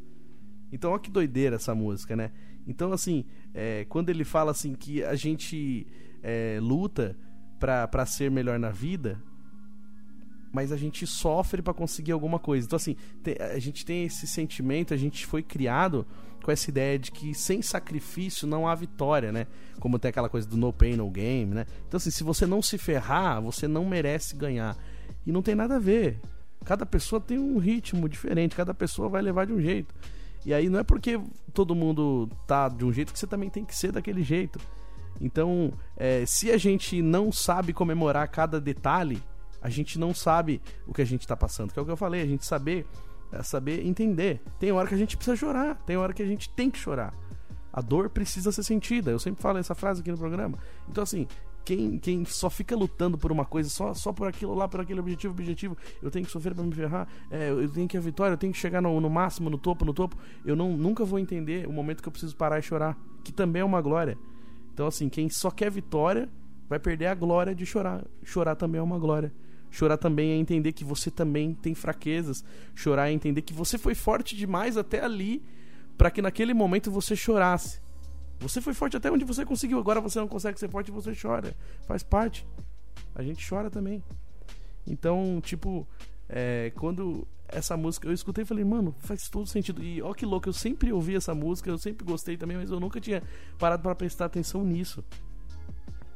Então, 0.72 0.92
olha 0.92 1.00
que 1.00 1.10
doideira 1.10 1.56
essa 1.56 1.74
música, 1.74 2.16
né? 2.16 2.32
Então, 2.66 2.94
assim, 2.94 3.26
é, 3.52 3.84
quando 3.84 4.08
ele 4.08 4.24
fala 4.24 4.50
assim 4.50 4.74
que 4.74 5.04
a 5.04 5.14
gente 5.14 5.86
é, 6.22 6.58
luta 6.62 7.14
para 7.60 8.06
ser 8.06 8.30
melhor 8.30 8.58
na 8.58 8.70
vida, 8.70 9.22
mas 10.50 10.72
a 10.72 10.78
gente 10.78 11.06
sofre 11.06 11.60
para 11.60 11.74
conseguir 11.74 12.12
alguma 12.12 12.38
coisa. 12.38 12.66
Então, 12.66 12.78
assim, 12.78 12.96
a 13.54 13.58
gente 13.58 13.84
tem 13.84 14.04
esse 14.04 14.26
sentimento, 14.26 14.94
a 14.94 14.96
gente 14.96 15.26
foi 15.26 15.42
criado 15.42 16.06
com 16.42 16.50
essa 16.50 16.70
ideia 16.70 16.98
de 16.98 17.10
que 17.10 17.34
sem 17.34 17.60
sacrifício 17.62 18.46
não 18.46 18.66
há 18.66 18.74
vitória, 18.74 19.30
né? 19.32 19.46
Como 19.80 19.98
tem 19.98 20.08
aquela 20.08 20.28
coisa 20.28 20.48
do 20.48 20.56
no 20.56 20.72
pain, 20.72 20.96
no 20.96 21.10
game, 21.10 21.54
né? 21.54 21.66
Então, 21.86 21.98
assim, 21.98 22.10
se 22.10 22.24
você 22.24 22.46
não 22.46 22.62
se 22.62 22.78
ferrar, 22.78 23.40
você 23.42 23.68
não 23.68 23.84
merece 23.84 24.34
ganhar. 24.36 24.76
E 25.26 25.32
não 25.32 25.42
tem 25.42 25.54
nada 25.54 25.76
a 25.76 25.78
ver. 25.78 26.20
Cada 26.64 26.84
pessoa 26.86 27.20
tem 27.20 27.38
um 27.38 27.58
ritmo 27.58 28.08
diferente, 28.08 28.56
cada 28.56 28.74
pessoa 28.74 29.08
vai 29.08 29.22
levar 29.22 29.46
de 29.46 29.52
um 29.52 29.60
jeito. 29.60 29.94
E 30.44 30.54
aí 30.54 30.68
não 30.68 30.78
é 30.78 30.84
porque 30.84 31.20
todo 31.52 31.74
mundo 31.74 32.28
tá 32.46 32.68
de 32.68 32.84
um 32.84 32.92
jeito 32.92 33.12
que 33.12 33.18
você 33.18 33.26
também 33.26 33.50
tem 33.50 33.64
que 33.64 33.74
ser 33.74 33.92
daquele 33.92 34.22
jeito. 34.22 34.58
Então, 35.20 35.72
é, 35.96 36.24
se 36.26 36.50
a 36.50 36.56
gente 36.56 37.02
não 37.02 37.32
sabe 37.32 37.72
comemorar 37.72 38.28
cada 38.28 38.60
detalhe, 38.60 39.22
a 39.60 39.68
gente 39.68 39.98
não 39.98 40.14
sabe 40.14 40.62
o 40.86 40.94
que 40.94 41.02
a 41.02 41.04
gente 41.04 41.22
está 41.22 41.36
passando. 41.36 41.72
Que 41.72 41.78
é 41.78 41.82
o 41.82 41.84
que 41.84 41.90
eu 41.90 41.96
falei, 41.96 42.22
a 42.22 42.26
gente 42.26 42.46
saber, 42.46 42.86
é 43.32 43.42
saber 43.42 43.86
entender. 43.86 44.40
Tem 44.58 44.72
hora 44.72 44.88
que 44.88 44.94
a 44.94 44.98
gente 44.98 45.16
precisa 45.16 45.36
chorar, 45.36 45.76
tem 45.86 45.96
hora 45.96 46.12
que 46.12 46.22
a 46.22 46.26
gente 46.26 46.48
tem 46.50 46.70
que 46.70 46.78
chorar. 46.78 47.14
A 47.72 47.80
dor 47.80 48.10
precisa 48.10 48.50
ser 48.50 48.62
sentida. 48.62 49.10
Eu 49.10 49.18
sempre 49.18 49.42
falo 49.42 49.58
essa 49.58 49.74
frase 49.74 50.00
aqui 50.00 50.10
no 50.10 50.18
programa. 50.18 50.58
Então, 50.88 51.02
assim, 51.02 51.26
quem, 51.64 51.98
quem 51.98 52.24
só 52.24 52.48
fica 52.48 52.74
lutando 52.74 53.18
por 53.18 53.30
uma 53.30 53.44
coisa, 53.44 53.68
só, 53.68 53.92
só 53.92 54.10
por 54.10 54.26
aquilo 54.26 54.54
lá, 54.54 54.66
por 54.66 54.80
aquele 54.80 55.00
objetivo, 55.00 55.34
objetivo, 55.34 55.76
eu 56.02 56.10
tenho 56.10 56.24
que 56.24 56.32
sofrer 56.32 56.54
para 56.54 56.64
me 56.64 56.74
ferrar, 56.74 57.06
é, 57.30 57.50
eu 57.50 57.68
tenho 57.68 57.86
que 57.86 57.96
a 57.96 58.00
vitória, 58.00 58.32
eu 58.32 58.38
tenho 58.38 58.52
que 58.52 58.58
chegar 58.58 58.80
no, 58.80 58.98
no 59.00 59.10
máximo, 59.10 59.50
no 59.50 59.58
topo, 59.58 59.84
no 59.84 59.92
topo, 59.92 60.16
eu 60.46 60.56
não, 60.56 60.76
nunca 60.78 61.04
vou 61.04 61.18
entender 61.18 61.68
o 61.68 61.72
momento 61.72 62.02
que 62.02 62.08
eu 62.08 62.12
preciso 62.12 62.34
parar 62.34 62.58
e 62.58 62.62
chorar, 62.62 62.96
que 63.22 63.30
também 63.30 63.60
é 63.60 63.64
uma 63.64 63.82
glória. 63.82 64.16
Então, 64.72 64.86
assim, 64.86 65.10
quem 65.10 65.28
só 65.28 65.50
quer 65.50 65.70
vitória 65.70 66.28
vai 66.68 66.78
perder 66.78 67.06
a 67.06 67.14
glória 67.14 67.54
de 67.54 67.66
chorar. 67.66 68.02
Chorar 68.24 68.54
também 68.54 68.78
é 68.78 68.82
uma 68.82 68.98
glória. 68.98 69.30
Chorar 69.70 69.96
também 69.96 70.30
é 70.30 70.36
entender 70.36 70.72
que 70.72 70.84
você 70.84 71.10
também 71.10 71.54
tem 71.54 71.74
fraquezas. 71.74 72.44
Chorar 72.74 73.08
é 73.08 73.12
entender 73.12 73.42
que 73.42 73.52
você 73.52 73.76
foi 73.76 73.94
forte 73.94 74.36
demais 74.36 74.76
até 74.76 75.02
ali 75.02 75.42
para 75.96 76.10
que 76.10 76.22
naquele 76.22 76.54
momento 76.54 76.90
você 76.90 77.16
chorasse. 77.16 77.80
Você 78.40 78.60
foi 78.60 78.72
forte 78.72 78.96
até 78.96 79.10
onde 79.10 79.24
você 79.24 79.44
conseguiu, 79.44 79.78
agora 79.78 80.00
você 80.00 80.18
não 80.20 80.28
consegue 80.28 80.58
ser 80.58 80.70
forte 80.70 80.88
e 80.88 80.92
você 80.92 81.12
chora. 81.20 81.56
Faz 81.86 82.04
parte. 82.04 82.46
A 83.14 83.22
gente 83.22 83.46
chora 83.46 83.68
também. 83.68 84.02
Então, 84.86 85.40
tipo, 85.42 85.86
é, 86.28 86.72
quando 86.76 87.26
essa 87.48 87.76
música 87.76 88.06
eu 88.06 88.12
escutei 88.12 88.44
falei, 88.44 88.64
mano, 88.64 88.94
faz 89.00 89.28
todo 89.28 89.46
sentido. 89.48 89.82
E 89.82 90.00
ó 90.02 90.14
que 90.14 90.24
louco, 90.24 90.48
eu 90.48 90.52
sempre 90.52 90.92
ouvi 90.92 91.16
essa 91.16 91.34
música, 91.34 91.68
eu 91.68 91.78
sempre 91.78 92.06
gostei 92.06 92.36
também, 92.36 92.56
mas 92.56 92.70
eu 92.70 92.78
nunca 92.78 93.00
tinha 93.00 93.22
parado 93.58 93.82
para 93.82 93.94
prestar 93.94 94.26
atenção 94.26 94.62
nisso. 94.64 95.02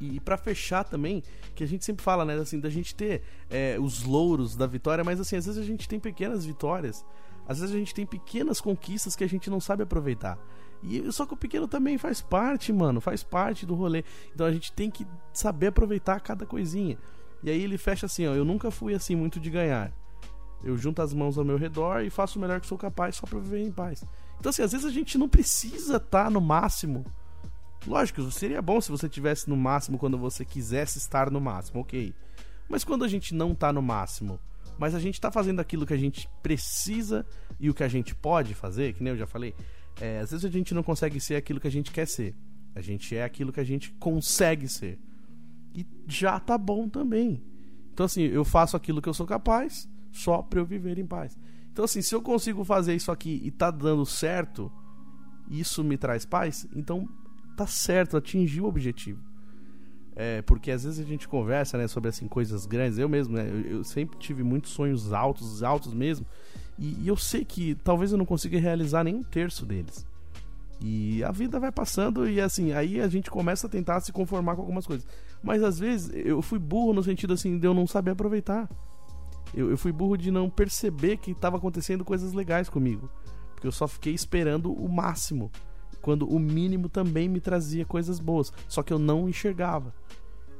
E, 0.02 0.18
para 0.18 0.36
fechar 0.36 0.82
também, 0.82 1.22
que 1.54 1.62
a 1.62 1.66
gente 1.66 1.84
sempre 1.84 2.02
fala, 2.02 2.24
né, 2.24 2.34
assim, 2.34 2.58
da 2.58 2.68
gente 2.68 2.92
ter 2.92 3.22
é, 3.48 3.78
os 3.78 4.02
louros 4.02 4.56
da 4.56 4.66
vitória, 4.66 5.04
mas 5.04 5.20
assim, 5.20 5.36
às 5.36 5.46
vezes 5.46 5.62
a 5.62 5.64
gente 5.64 5.88
tem 5.88 6.00
pequenas 6.00 6.44
vitórias, 6.44 7.04
às 7.46 7.60
vezes 7.60 7.72
a 7.72 7.78
gente 7.78 7.94
tem 7.94 8.04
pequenas 8.04 8.60
conquistas 8.60 9.14
que 9.14 9.22
a 9.22 9.28
gente 9.28 9.48
não 9.48 9.60
sabe 9.60 9.84
aproveitar. 9.84 10.36
E 10.82 11.12
só 11.12 11.24
que 11.24 11.34
o 11.34 11.36
pequeno 11.36 11.68
também 11.68 11.96
faz 11.98 12.20
parte, 12.20 12.72
mano, 12.72 13.00
faz 13.00 13.22
parte 13.22 13.64
do 13.64 13.74
rolê. 13.76 14.02
Então 14.34 14.44
a 14.44 14.50
gente 14.50 14.72
tem 14.72 14.90
que 14.90 15.06
saber 15.32 15.68
aproveitar 15.68 16.18
cada 16.18 16.44
coisinha. 16.44 16.98
E 17.40 17.50
aí 17.50 17.62
ele 17.62 17.78
fecha 17.78 18.06
assim, 18.06 18.26
ó, 18.26 18.34
eu 18.34 18.44
nunca 18.44 18.72
fui 18.72 18.94
assim 18.94 19.14
muito 19.14 19.38
de 19.38 19.50
ganhar. 19.50 19.92
Eu 20.64 20.76
junto 20.76 21.00
as 21.00 21.14
mãos 21.14 21.38
ao 21.38 21.44
meu 21.44 21.56
redor 21.56 22.02
e 22.02 22.10
faço 22.10 22.38
o 22.38 22.42
melhor 22.42 22.60
que 22.60 22.66
sou 22.66 22.78
capaz 22.78 23.14
só 23.14 23.26
para 23.26 23.38
viver 23.38 23.60
em 23.60 23.70
paz. 23.70 24.04
Então 24.40 24.50
assim, 24.50 24.62
às 24.62 24.72
vezes 24.72 24.84
a 24.84 24.90
gente 24.90 25.16
não 25.16 25.28
precisa 25.28 25.98
estar 25.98 26.24
tá 26.24 26.30
no 26.30 26.40
máximo 26.40 27.04
Lógico, 27.86 28.30
seria 28.30 28.62
bom 28.62 28.80
se 28.80 28.90
você 28.90 29.08
tivesse 29.08 29.48
no 29.48 29.56
máximo 29.56 29.98
quando 29.98 30.16
você 30.16 30.44
quisesse 30.44 30.98
estar 30.98 31.30
no 31.30 31.40
máximo, 31.40 31.80
ok. 31.80 32.14
Mas 32.68 32.84
quando 32.84 33.04
a 33.04 33.08
gente 33.08 33.34
não 33.34 33.54
tá 33.54 33.72
no 33.72 33.82
máximo, 33.82 34.38
mas 34.78 34.94
a 34.94 35.00
gente 35.00 35.20
tá 35.20 35.30
fazendo 35.30 35.60
aquilo 35.60 35.84
que 35.84 35.92
a 35.92 35.98
gente 35.98 36.28
precisa 36.42 37.26
e 37.58 37.68
o 37.68 37.74
que 37.74 37.82
a 37.82 37.88
gente 37.88 38.14
pode 38.14 38.54
fazer, 38.54 38.94
que 38.94 39.02
nem 39.02 39.12
eu 39.12 39.18
já 39.18 39.26
falei, 39.26 39.54
é, 40.00 40.20
às 40.20 40.30
vezes 40.30 40.44
a 40.44 40.48
gente 40.48 40.74
não 40.74 40.82
consegue 40.82 41.20
ser 41.20 41.36
aquilo 41.36 41.60
que 41.60 41.66
a 41.66 41.70
gente 41.70 41.90
quer 41.90 42.06
ser. 42.06 42.34
A 42.74 42.80
gente 42.80 43.14
é 43.14 43.24
aquilo 43.24 43.52
que 43.52 43.60
a 43.60 43.64
gente 43.64 43.90
consegue 43.92 44.68
ser. 44.68 44.98
E 45.74 45.86
já 46.06 46.38
tá 46.40 46.56
bom 46.56 46.88
também. 46.88 47.42
Então, 47.92 48.06
assim, 48.06 48.22
eu 48.22 48.44
faço 48.44 48.76
aquilo 48.76 49.02
que 49.02 49.08
eu 49.08 49.14
sou 49.14 49.26
capaz 49.26 49.88
só 50.10 50.40
pra 50.40 50.60
eu 50.60 50.64
viver 50.64 50.98
em 50.98 51.06
paz. 51.06 51.36
Então, 51.70 51.84
assim, 51.84 52.00
se 52.00 52.14
eu 52.14 52.22
consigo 52.22 52.64
fazer 52.64 52.94
isso 52.94 53.10
aqui 53.10 53.40
e 53.44 53.50
tá 53.50 53.70
dando 53.70 54.04
certo, 54.06 54.72
isso 55.48 55.84
me 55.84 55.96
traz 55.96 56.24
paz, 56.24 56.66
então 56.74 57.08
tá 57.56 57.66
certo, 57.66 58.16
atingiu 58.16 58.64
o 58.64 58.68
objetivo. 58.68 59.20
É, 60.14 60.42
porque 60.42 60.70
às 60.70 60.84
vezes 60.84 61.04
a 61.04 61.08
gente 61.08 61.26
conversa 61.26 61.78
né, 61.78 61.88
sobre 61.88 62.10
assim, 62.10 62.28
coisas 62.28 62.66
grandes. 62.66 62.98
Eu 62.98 63.08
mesmo, 63.08 63.34
né, 63.34 63.48
eu, 63.48 63.78
eu 63.78 63.84
sempre 63.84 64.18
tive 64.18 64.42
muitos 64.42 64.72
sonhos 64.72 65.12
altos, 65.12 65.62
altos 65.62 65.94
mesmo. 65.94 66.26
E, 66.78 66.96
e, 67.02 67.08
eu 67.08 67.16
sei 67.16 67.44
que 67.44 67.74
talvez 67.76 68.12
eu 68.12 68.18
não 68.18 68.26
consiga 68.26 68.58
realizar 68.58 69.04
nem 69.04 69.14
um 69.14 69.22
terço 69.22 69.64
deles. 69.64 70.06
E 70.80 71.22
a 71.22 71.30
vida 71.30 71.60
vai 71.60 71.70
passando 71.70 72.28
e 72.28 72.40
assim, 72.40 72.72
aí 72.72 73.00
a 73.00 73.06
gente 73.06 73.30
começa 73.30 73.66
a 73.66 73.70
tentar 73.70 74.00
se 74.00 74.12
conformar 74.12 74.56
com 74.56 74.62
algumas 74.62 74.86
coisas. 74.86 75.06
Mas 75.42 75.62
às 75.62 75.78
vezes 75.78 76.10
eu 76.12 76.42
fui 76.42 76.58
burro 76.58 76.92
no 76.92 77.02
sentido 77.02 77.34
assim 77.34 77.58
de 77.58 77.66
eu 77.66 77.72
não 77.72 77.86
saber 77.86 78.10
aproveitar. 78.10 78.68
Eu, 79.54 79.70
eu 79.70 79.78
fui 79.78 79.92
burro 79.92 80.16
de 80.16 80.30
não 80.30 80.50
perceber 80.50 81.18
que 81.18 81.30
estava 81.30 81.56
acontecendo 81.56 82.04
coisas 82.04 82.32
legais 82.32 82.68
comigo. 82.68 83.08
Porque 83.54 83.66
eu 83.66 83.72
só 83.72 83.86
fiquei 83.86 84.12
esperando 84.12 84.72
o 84.72 84.88
máximo 84.88 85.50
quando 86.02 86.28
o 86.28 86.38
mínimo 86.38 86.88
também 86.88 87.28
me 87.28 87.40
trazia 87.40 87.86
coisas 87.86 88.20
boas, 88.20 88.52
só 88.68 88.82
que 88.82 88.92
eu 88.92 88.98
não 88.98 89.28
enxergava. 89.28 89.94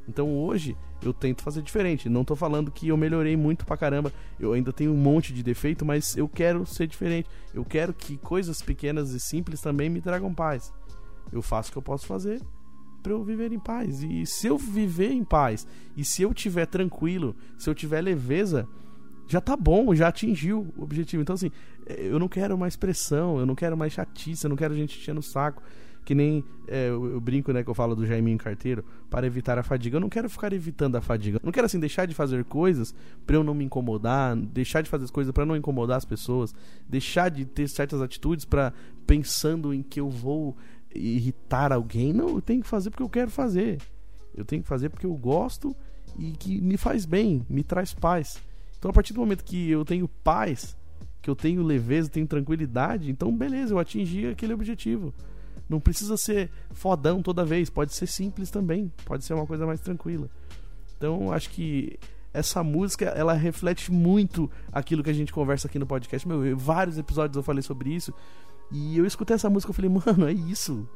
Então 0.09 0.37
hoje 0.37 0.77
eu 1.03 1.13
tento 1.13 1.43
fazer 1.43 1.63
diferente. 1.63 2.09
Não 2.09 2.25
tô 2.25 2.35
falando 2.35 2.71
que 2.71 2.89
eu 2.89 2.97
melhorei 2.97 3.37
muito 3.37 3.67
pra 3.67 3.77
caramba. 3.77 4.13
Eu 4.39 4.53
ainda 4.53 4.73
tenho 4.73 4.93
um 4.93 4.97
monte 4.97 5.33
de 5.33 5.43
defeito, 5.43 5.85
mas 5.85 6.17
eu 6.17 6.29
quero 6.29 6.65
ser 6.65 6.87
diferente. 6.87 7.29
Eu 7.53 7.65
quero 7.65 7.93
que 7.93 8.17
coisas 8.17 8.63
pequenas 8.63 9.11
e 9.11 9.21
simples 9.21 9.61
também 9.61 9.91
me 9.91 10.01
tragam 10.01 10.33
paz. 10.33 10.73
Eu 11.33 11.43
faço 11.43 11.71
o 11.71 11.73
que 11.73 11.79
eu 11.79 11.83
posso 11.83 12.07
fazer 12.07 12.41
para 13.03 13.13
eu 13.13 13.25
viver 13.25 13.53
em 13.53 13.59
paz. 13.59 14.03
E 14.03 14.25
se 14.25 14.47
eu 14.47 14.57
viver 14.57 15.11
em 15.11 15.25
paz, 15.25 15.67
e 15.97 16.05
se 16.05 16.23
eu 16.23 16.33
tiver 16.33 16.67
tranquilo, 16.67 17.35
se 17.59 17.69
eu 17.69 17.75
tiver 17.75 18.01
leveza, 18.01 18.69
já 19.27 19.41
tá 19.41 19.57
bom, 19.57 19.95
já 19.95 20.09
atingiu 20.09 20.73
o 20.77 20.85
objetivo. 20.85 21.23
Então, 21.23 21.35
assim, 21.35 21.51
eu 21.87 22.19
não 22.19 22.29
quero 22.29 22.57
mais 22.57 22.77
pressão, 22.77 23.39
eu 23.39 23.47
não 23.47 23.55
quero 23.55 23.77
mais 23.77 23.93
chatice, 23.93 24.45
eu 24.45 24.51
não 24.51 24.57
quero 24.57 24.75
gente 24.75 24.99
enchendo 24.99 25.21
o 25.21 25.23
saco. 25.23 25.63
Que 26.05 26.17
nem 26.17 26.45
é, 26.67 26.89
eu, 26.89 27.13
eu, 27.13 27.21
brinco, 27.21 27.53
né, 27.53 27.63
que 27.63 27.71
eu 27.71 27.75
falo 27.75 27.95
do 27.95 28.05
Jaiminho 28.05 28.37
Carteiro, 28.37 28.85
para 29.09 29.25
evitar 29.25 29.57
a 29.57 29.63
fadiga. 29.63 29.99
Eu 29.99 30.01
não 30.01 30.09
quero 30.09 30.29
ficar 30.29 30.53
evitando 30.53 30.97
a 30.97 31.01
fadiga. 31.01 31.37
Eu 31.37 31.43
não 31.45 31.53
quero, 31.53 31.65
assim, 31.65 31.79
deixar 31.79 32.07
de 32.07 32.15
fazer 32.15 32.45
coisas 32.45 32.93
para 33.25 33.37
eu 33.37 33.45
não 33.45 33.55
me 33.55 33.65
incomodar, 33.65 34.37
deixar 34.37 34.83
de 34.83 34.91
fazer 34.91 35.09
coisas 35.13 35.33
para 35.33 35.47
não 35.47 35.55
incomodar 35.55 35.97
as 35.97 36.05
pessoas, 36.05 36.53
deixar 36.89 37.29
de 37.29 37.45
ter 37.45 37.69
certas 37.69 38.03
atitudes 38.03 38.45
para 38.45 38.73
pensando 39.07 39.73
em 39.73 39.81
que 39.81 40.01
eu 40.01 40.11
vou 40.11 40.57
irritar 40.93 41.73
alguém. 41.73 42.13
Não, 42.13 42.31
eu 42.31 42.43
tenho 42.43 42.63
que 42.63 42.69
fazer 42.69 42.91
porque 42.91 43.05
eu 43.05 43.09
quero 43.09 43.31
fazer. 43.31 43.81
Eu 44.35 44.45
tenho 44.45 44.63
que 44.63 44.69
fazer 44.69 44.89
porque 44.89 45.07
eu 45.07 45.15
gosto 45.15 45.77
e 46.19 46.33
que 46.33 46.61
me 46.61 46.77
faz 46.77 47.07
bem, 47.07 47.47
me 47.49 47.63
traz 47.63 47.95
paz. 47.95 48.41
Então, 48.79 48.91
a 48.91 48.95
partir 48.95 49.13
do 49.13 49.21
momento 49.21 49.45
que 49.45 49.71
eu 49.71 49.85
tenho 49.85 50.09
paz, 50.09 50.77
que 51.23 51.31
eu 51.31 51.37
tenho 51.37 51.63
leveza, 51.63 52.11
tenho 52.11 52.27
tranquilidade, 52.27 53.11
então 53.11 53.35
beleza, 53.35 53.73
eu 53.73 53.79
atingi 53.79 54.27
aquele 54.27 54.53
objetivo. 54.53 55.15
Não 55.69 55.81
precisa 55.81 56.17
ser 56.17 56.51
fodão 56.73 57.23
toda 57.23 57.45
vez, 57.45 57.71
pode 57.71 57.95
ser 57.95 58.07
simples 58.07 58.51
também, 58.51 58.93
pode 59.05 59.25
ser 59.25 59.33
uma 59.33 59.47
coisa 59.47 59.65
mais 59.65 59.81
tranquila. 59.81 60.29
Então, 60.99 61.33
acho 61.33 61.49
que 61.51 61.99
essa 62.33 62.63
música, 62.63 63.07
ela 63.07 63.35
reflete 63.35 63.93
muito 63.93 64.51
aquilo 64.73 65.03
que 65.03 65.11
a 65.11 65.15
gente 65.15 65.33
conversa 65.33 65.69
aqui 65.69 65.79
no 65.79 65.87
podcast. 65.87 66.27
Meu, 66.27 66.57
vários 66.57 66.99
episódios 66.99 67.37
eu 67.37 67.43
falei 67.43 67.63
sobre 67.63 67.91
isso. 67.91 68.13
E 68.71 68.97
eu 68.97 69.05
escutei 69.05 69.35
essa 69.35 69.51
música 69.51 69.73
e 69.73 69.75
falei, 69.75 69.91
mano, 70.07 70.27
é 70.27 70.33
isso. 70.33 70.89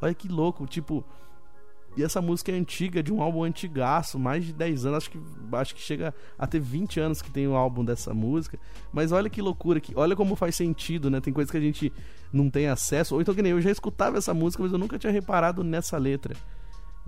Olha 0.00 0.14
que 0.14 0.28
louco, 0.28 0.66
tipo, 0.66 1.04
e 1.96 2.02
essa 2.02 2.22
música 2.22 2.50
é 2.50 2.54
antiga, 2.54 3.02
de 3.02 3.12
um 3.12 3.20
álbum 3.20 3.44
antigaço, 3.44 4.18
mais 4.18 4.44
de 4.44 4.52
10 4.52 4.86
anos, 4.86 4.96
acho 4.98 5.10
que, 5.10 5.20
acho 5.52 5.74
que 5.74 5.80
chega 5.80 6.14
a 6.38 6.46
ter 6.46 6.58
20 6.58 6.98
anos 7.00 7.20
que 7.20 7.30
tem 7.30 7.46
o 7.46 7.50
um 7.50 7.56
álbum 7.56 7.84
dessa 7.84 8.14
música. 8.14 8.58
Mas 8.90 9.12
olha 9.12 9.28
que 9.28 9.42
loucura, 9.42 9.78
que, 9.78 9.92
olha 9.94 10.16
como 10.16 10.34
faz 10.34 10.56
sentido, 10.56 11.10
né? 11.10 11.20
Tem 11.20 11.32
coisas 11.32 11.50
que 11.50 11.56
a 11.56 11.60
gente 11.60 11.92
não 12.32 12.48
tem 12.48 12.66
acesso. 12.66 13.14
Ou 13.14 13.20
então 13.20 13.34
que 13.34 13.42
nem 13.42 13.52
eu 13.52 13.60
já 13.60 13.70
escutava 13.70 14.16
essa 14.16 14.32
música, 14.32 14.62
mas 14.62 14.72
eu 14.72 14.78
nunca 14.78 14.98
tinha 14.98 15.12
reparado 15.12 15.62
nessa 15.62 15.98
letra. 15.98 16.34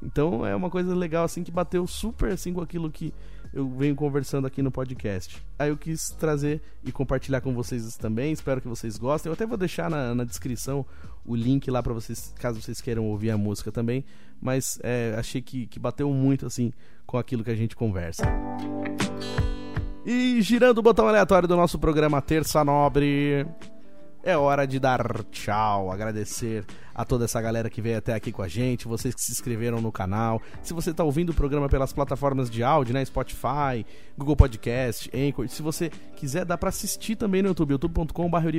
Então 0.03 0.45
é 0.47 0.55
uma 0.55 0.68
coisa 0.68 0.95
legal, 0.95 1.24
assim, 1.24 1.43
que 1.43 1.51
bateu 1.51 1.87
super 1.87 2.32
assim 2.32 2.53
com 2.53 2.61
aquilo 2.61 2.91
que 2.91 3.14
eu 3.55 3.69
venho 3.69 3.95
conversando 3.95 4.49
aqui 4.49 4.61
no 4.61 4.71
podcast. 4.71 5.41
Aí 5.57 5.71
eu 5.71 5.77
quis 5.77 6.11
trazer 6.11 6.61
e 6.83 6.91
compartilhar 6.91 7.41
com 7.41 7.55
vocês 7.55 7.97
também. 7.97 8.33
Espero 8.33 8.61
que 8.61 8.67
vocês 8.67 8.99
gostem. 8.99 9.31
Eu 9.31 9.35
até 9.35 9.47
vou 9.47 9.57
deixar 9.57 9.89
na, 9.89 10.13
na 10.13 10.25
descrição 10.25 10.85
o 11.25 11.37
link 11.37 11.71
lá 11.71 11.81
para 11.81 11.93
vocês, 11.93 12.35
caso 12.37 12.61
vocês 12.61 12.81
queiram 12.81 13.07
ouvir 13.07 13.31
a 13.31 13.39
música 13.39 13.71
também. 13.71 14.05
Mas 14.43 14.81
é, 14.83 15.15
achei 15.17 15.41
que, 15.41 15.69
que 15.69 15.79
bateu 15.79 16.11
muito 16.11 16.47
assim 16.47 16.73
com 17.07 17.17
aquilo 17.17 17.45
que 17.45 17.51
a 17.51 17.55
gente 17.55 17.77
conversa. 17.77 18.25
E 20.05 20.43
girando 20.43 20.79
o 20.79 20.83
botão 20.83 21.07
aleatório 21.07 21.47
do 21.47 21.55
nosso 21.55 21.79
programa 21.79 22.21
Terça 22.21 22.65
Nobre, 22.65 23.47
é 24.25 24.37
hora 24.37 24.67
de 24.67 24.81
dar 24.81 25.23
tchau, 25.31 25.93
agradecer 25.93 26.65
a 26.95 27.05
toda 27.05 27.25
essa 27.25 27.41
galera 27.41 27.69
que 27.69 27.83
veio 27.83 27.99
até 27.99 28.15
aqui 28.15 28.31
com 28.31 28.43
a 28.43 28.49
gente, 28.49 28.87
vocês 28.87 29.15
que 29.15 29.21
se 29.21 29.33
inscreveram 29.33 29.81
no 29.81 29.91
canal. 29.91 30.41
Se 30.63 30.73
você 30.73 30.91
está 30.91 31.03
ouvindo 31.03 31.31
o 31.31 31.35
programa 31.35 31.69
pelas 31.69 31.93
plataformas 31.93 32.51
de 32.51 32.63
áudio, 32.63 32.95
né, 32.95 33.05
Spotify, 33.05 33.85
Google 34.17 34.37
Podcast, 34.37 35.11
Anchor, 35.15 35.49
se 35.49 35.63
você 35.63 35.91
quiser, 36.17 36.45
dá 36.45 36.57
para 36.57 36.69
assistir 36.69 37.17
também 37.17 37.43
no 37.43 37.49
YouTube, 37.49 37.73
youtube.com.br 37.73 38.55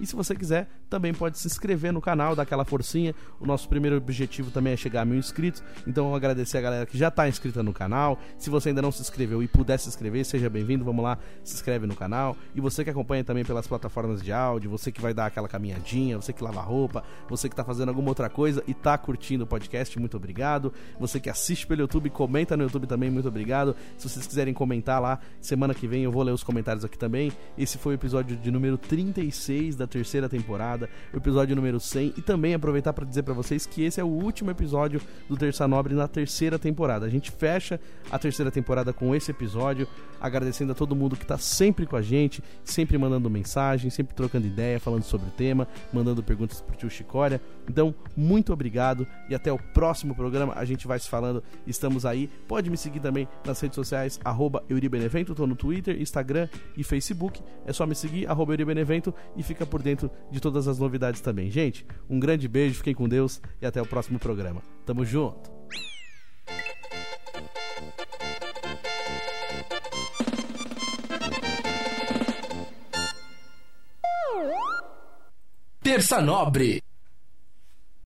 e 0.00 0.06
se 0.06 0.16
você 0.16 0.34
quiser, 0.34 0.68
também 0.90 1.14
pode 1.14 1.38
se 1.38 1.46
inscrever 1.46 1.92
no 1.92 2.00
canal, 2.00 2.34
dar 2.34 2.42
aquela 2.42 2.64
forcinha. 2.64 3.14
O 3.40 3.46
nosso 3.46 3.68
primeiro 3.68 3.96
objetivo 3.96 4.50
também 4.50 4.72
é 4.72 4.76
chegar 4.76 5.02
a 5.02 5.04
mil 5.04 5.18
inscritos, 5.18 5.62
então 5.86 6.14
agradecer 6.14 6.58
a 6.58 6.60
galera 6.60 6.86
que 6.86 6.98
já 6.98 7.08
está 7.08 7.28
inscrita 7.28 7.62
no 7.62 7.72
canal. 7.72 8.18
Se 8.38 8.50
você 8.50 8.70
ainda 8.70 8.82
não 8.82 8.90
se 8.90 9.00
inscreveu 9.00 9.42
e 9.42 9.48
puder 9.48 9.78
se 9.78 9.88
inscrever, 9.88 10.24
seja 10.24 10.50
bem-vindo, 10.50 10.84
vamos 10.84 11.04
lá, 11.04 11.18
se 11.42 11.54
inscreve 11.54 11.86
no 11.86 11.94
canal. 11.94 12.36
E 12.54 12.60
você 12.60 12.84
que 12.84 12.90
acompanha 12.90 13.24
também 13.24 13.44
pelas 13.44 13.66
plataformas 13.66 14.22
de 14.22 14.32
áudio, 14.32 14.70
você 14.70 14.90
que 14.90 15.00
vai 15.00 15.14
dar 15.14 15.26
aquela 15.26 15.48
caminhadinha, 15.48 16.16
você 16.16 16.32
que 16.32 16.42
lava 16.42 16.60
roupa, 16.60 17.04
você 17.28 17.43
você 17.44 17.48
que 17.48 17.52
está 17.52 17.64
fazendo 17.64 17.90
alguma 17.90 18.08
outra 18.08 18.30
coisa 18.30 18.62
e 18.66 18.70
está 18.70 18.96
curtindo 18.96 19.44
o 19.44 19.46
podcast, 19.46 19.98
muito 19.98 20.16
obrigado. 20.16 20.72
Você 20.98 21.20
que 21.20 21.28
assiste 21.28 21.66
pelo 21.66 21.82
YouTube, 21.82 22.08
comenta 22.10 22.56
no 22.56 22.62
YouTube 22.62 22.86
também, 22.86 23.10
muito 23.10 23.28
obrigado. 23.28 23.76
Se 23.98 24.08
vocês 24.08 24.26
quiserem 24.26 24.54
comentar 24.54 25.00
lá, 25.00 25.18
semana 25.40 25.74
que 25.74 25.86
vem 25.86 26.04
eu 26.04 26.12
vou 26.12 26.22
ler 26.22 26.32
os 26.32 26.42
comentários 26.42 26.84
aqui 26.84 26.96
também. 26.96 27.32
Esse 27.56 27.76
foi 27.76 27.94
o 27.94 27.96
episódio 27.96 28.36
de 28.36 28.50
número 28.50 28.78
36 28.78 29.76
da 29.76 29.86
terceira 29.86 30.28
temporada, 30.28 30.88
o 31.12 31.16
episódio 31.16 31.54
número 31.54 31.78
100 31.78 32.14
e 32.16 32.22
também 32.22 32.54
aproveitar 32.54 32.92
para 32.92 33.04
dizer 33.04 33.22
para 33.22 33.34
vocês 33.34 33.66
que 33.66 33.84
esse 33.84 34.00
é 34.00 34.04
o 34.04 34.08
último 34.08 34.50
episódio 34.50 35.00
do 35.28 35.36
Terça 35.36 35.68
Nobre 35.68 35.94
na 35.94 36.08
terceira 36.08 36.58
temporada. 36.58 37.04
A 37.04 37.10
gente 37.10 37.30
fecha 37.30 37.78
a 38.10 38.18
terceira 38.18 38.50
temporada 38.50 38.92
com 38.92 39.14
esse 39.14 39.30
episódio, 39.30 39.86
agradecendo 40.20 40.72
a 40.72 40.74
todo 40.74 40.96
mundo 40.96 41.16
que 41.16 41.24
está 41.24 41.36
sempre 41.36 41.86
com 41.86 41.96
a 41.96 42.02
gente, 42.02 42.42
sempre 42.64 42.96
mandando 42.96 43.28
mensagem, 43.28 43.90
sempre 43.90 44.14
trocando 44.14 44.46
ideia, 44.46 44.80
falando 44.80 45.02
sobre 45.02 45.28
o 45.28 45.30
tema, 45.30 45.68
mandando 45.92 46.22
perguntas 46.22 46.60
pro 46.60 46.76
tio 46.76 46.88
Chicória. 46.88 47.33
Então, 47.68 47.94
muito 48.16 48.52
obrigado 48.52 49.06
e 49.28 49.34
até 49.34 49.52
o 49.52 49.58
próximo 49.58 50.14
programa. 50.14 50.52
A 50.56 50.64
gente 50.64 50.86
vai 50.86 50.98
se 50.98 51.08
falando, 51.08 51.42
estamos 51.66 52.04
aí. 52.04 52.28
Pode 52.48 52.70
me 52.70 52.76
seguir 52.76 53.00
também 53.00 53.28
nas 53.44 53.60
redes 53.60 53.76
sociais, 53.76 54.20
arroba 54.24 54.62
Euribenevento. 54.68 55.32
Estou 55.32 55.46
no 55.46 55.56
Twitter, 55.56 56.00
Instagram 56.00 56.48
e 56.76 56.84
Facebook. 56.84 57.42
É 57.66 57.72
só 57.72 57.86
me 57.86 57.94
seguir, 57.94 58.28
arroba 58.28 58.52
Euribenevento, 58.52 59.14
e 59.36 59.42
fica 59.42 59.64
por 59.64 59.82
dentro 59.82 60.10
de 60.30 60.40
todas 60.40 60.68
as 60.68 60.78
novidades 60.78 61.20
também. 61.20 61.50
Gente, 61.50 61.86
um 62.08 62.18
grande 62.18 62.48
beijo, 62.48 62.76
fiquem 62.76 62.94
com 62.94 63.08
Deus 63.08 63.40
e 63.60 63.66
até 63.66 63.80
o 63.80 63.86
próximo 63.86 64.18
programa. 64.18 64.62
Tamo 64.84 65.04
junto! 65.04 65.54
Terça 75.84 76.20
Nobre 76.20 76.82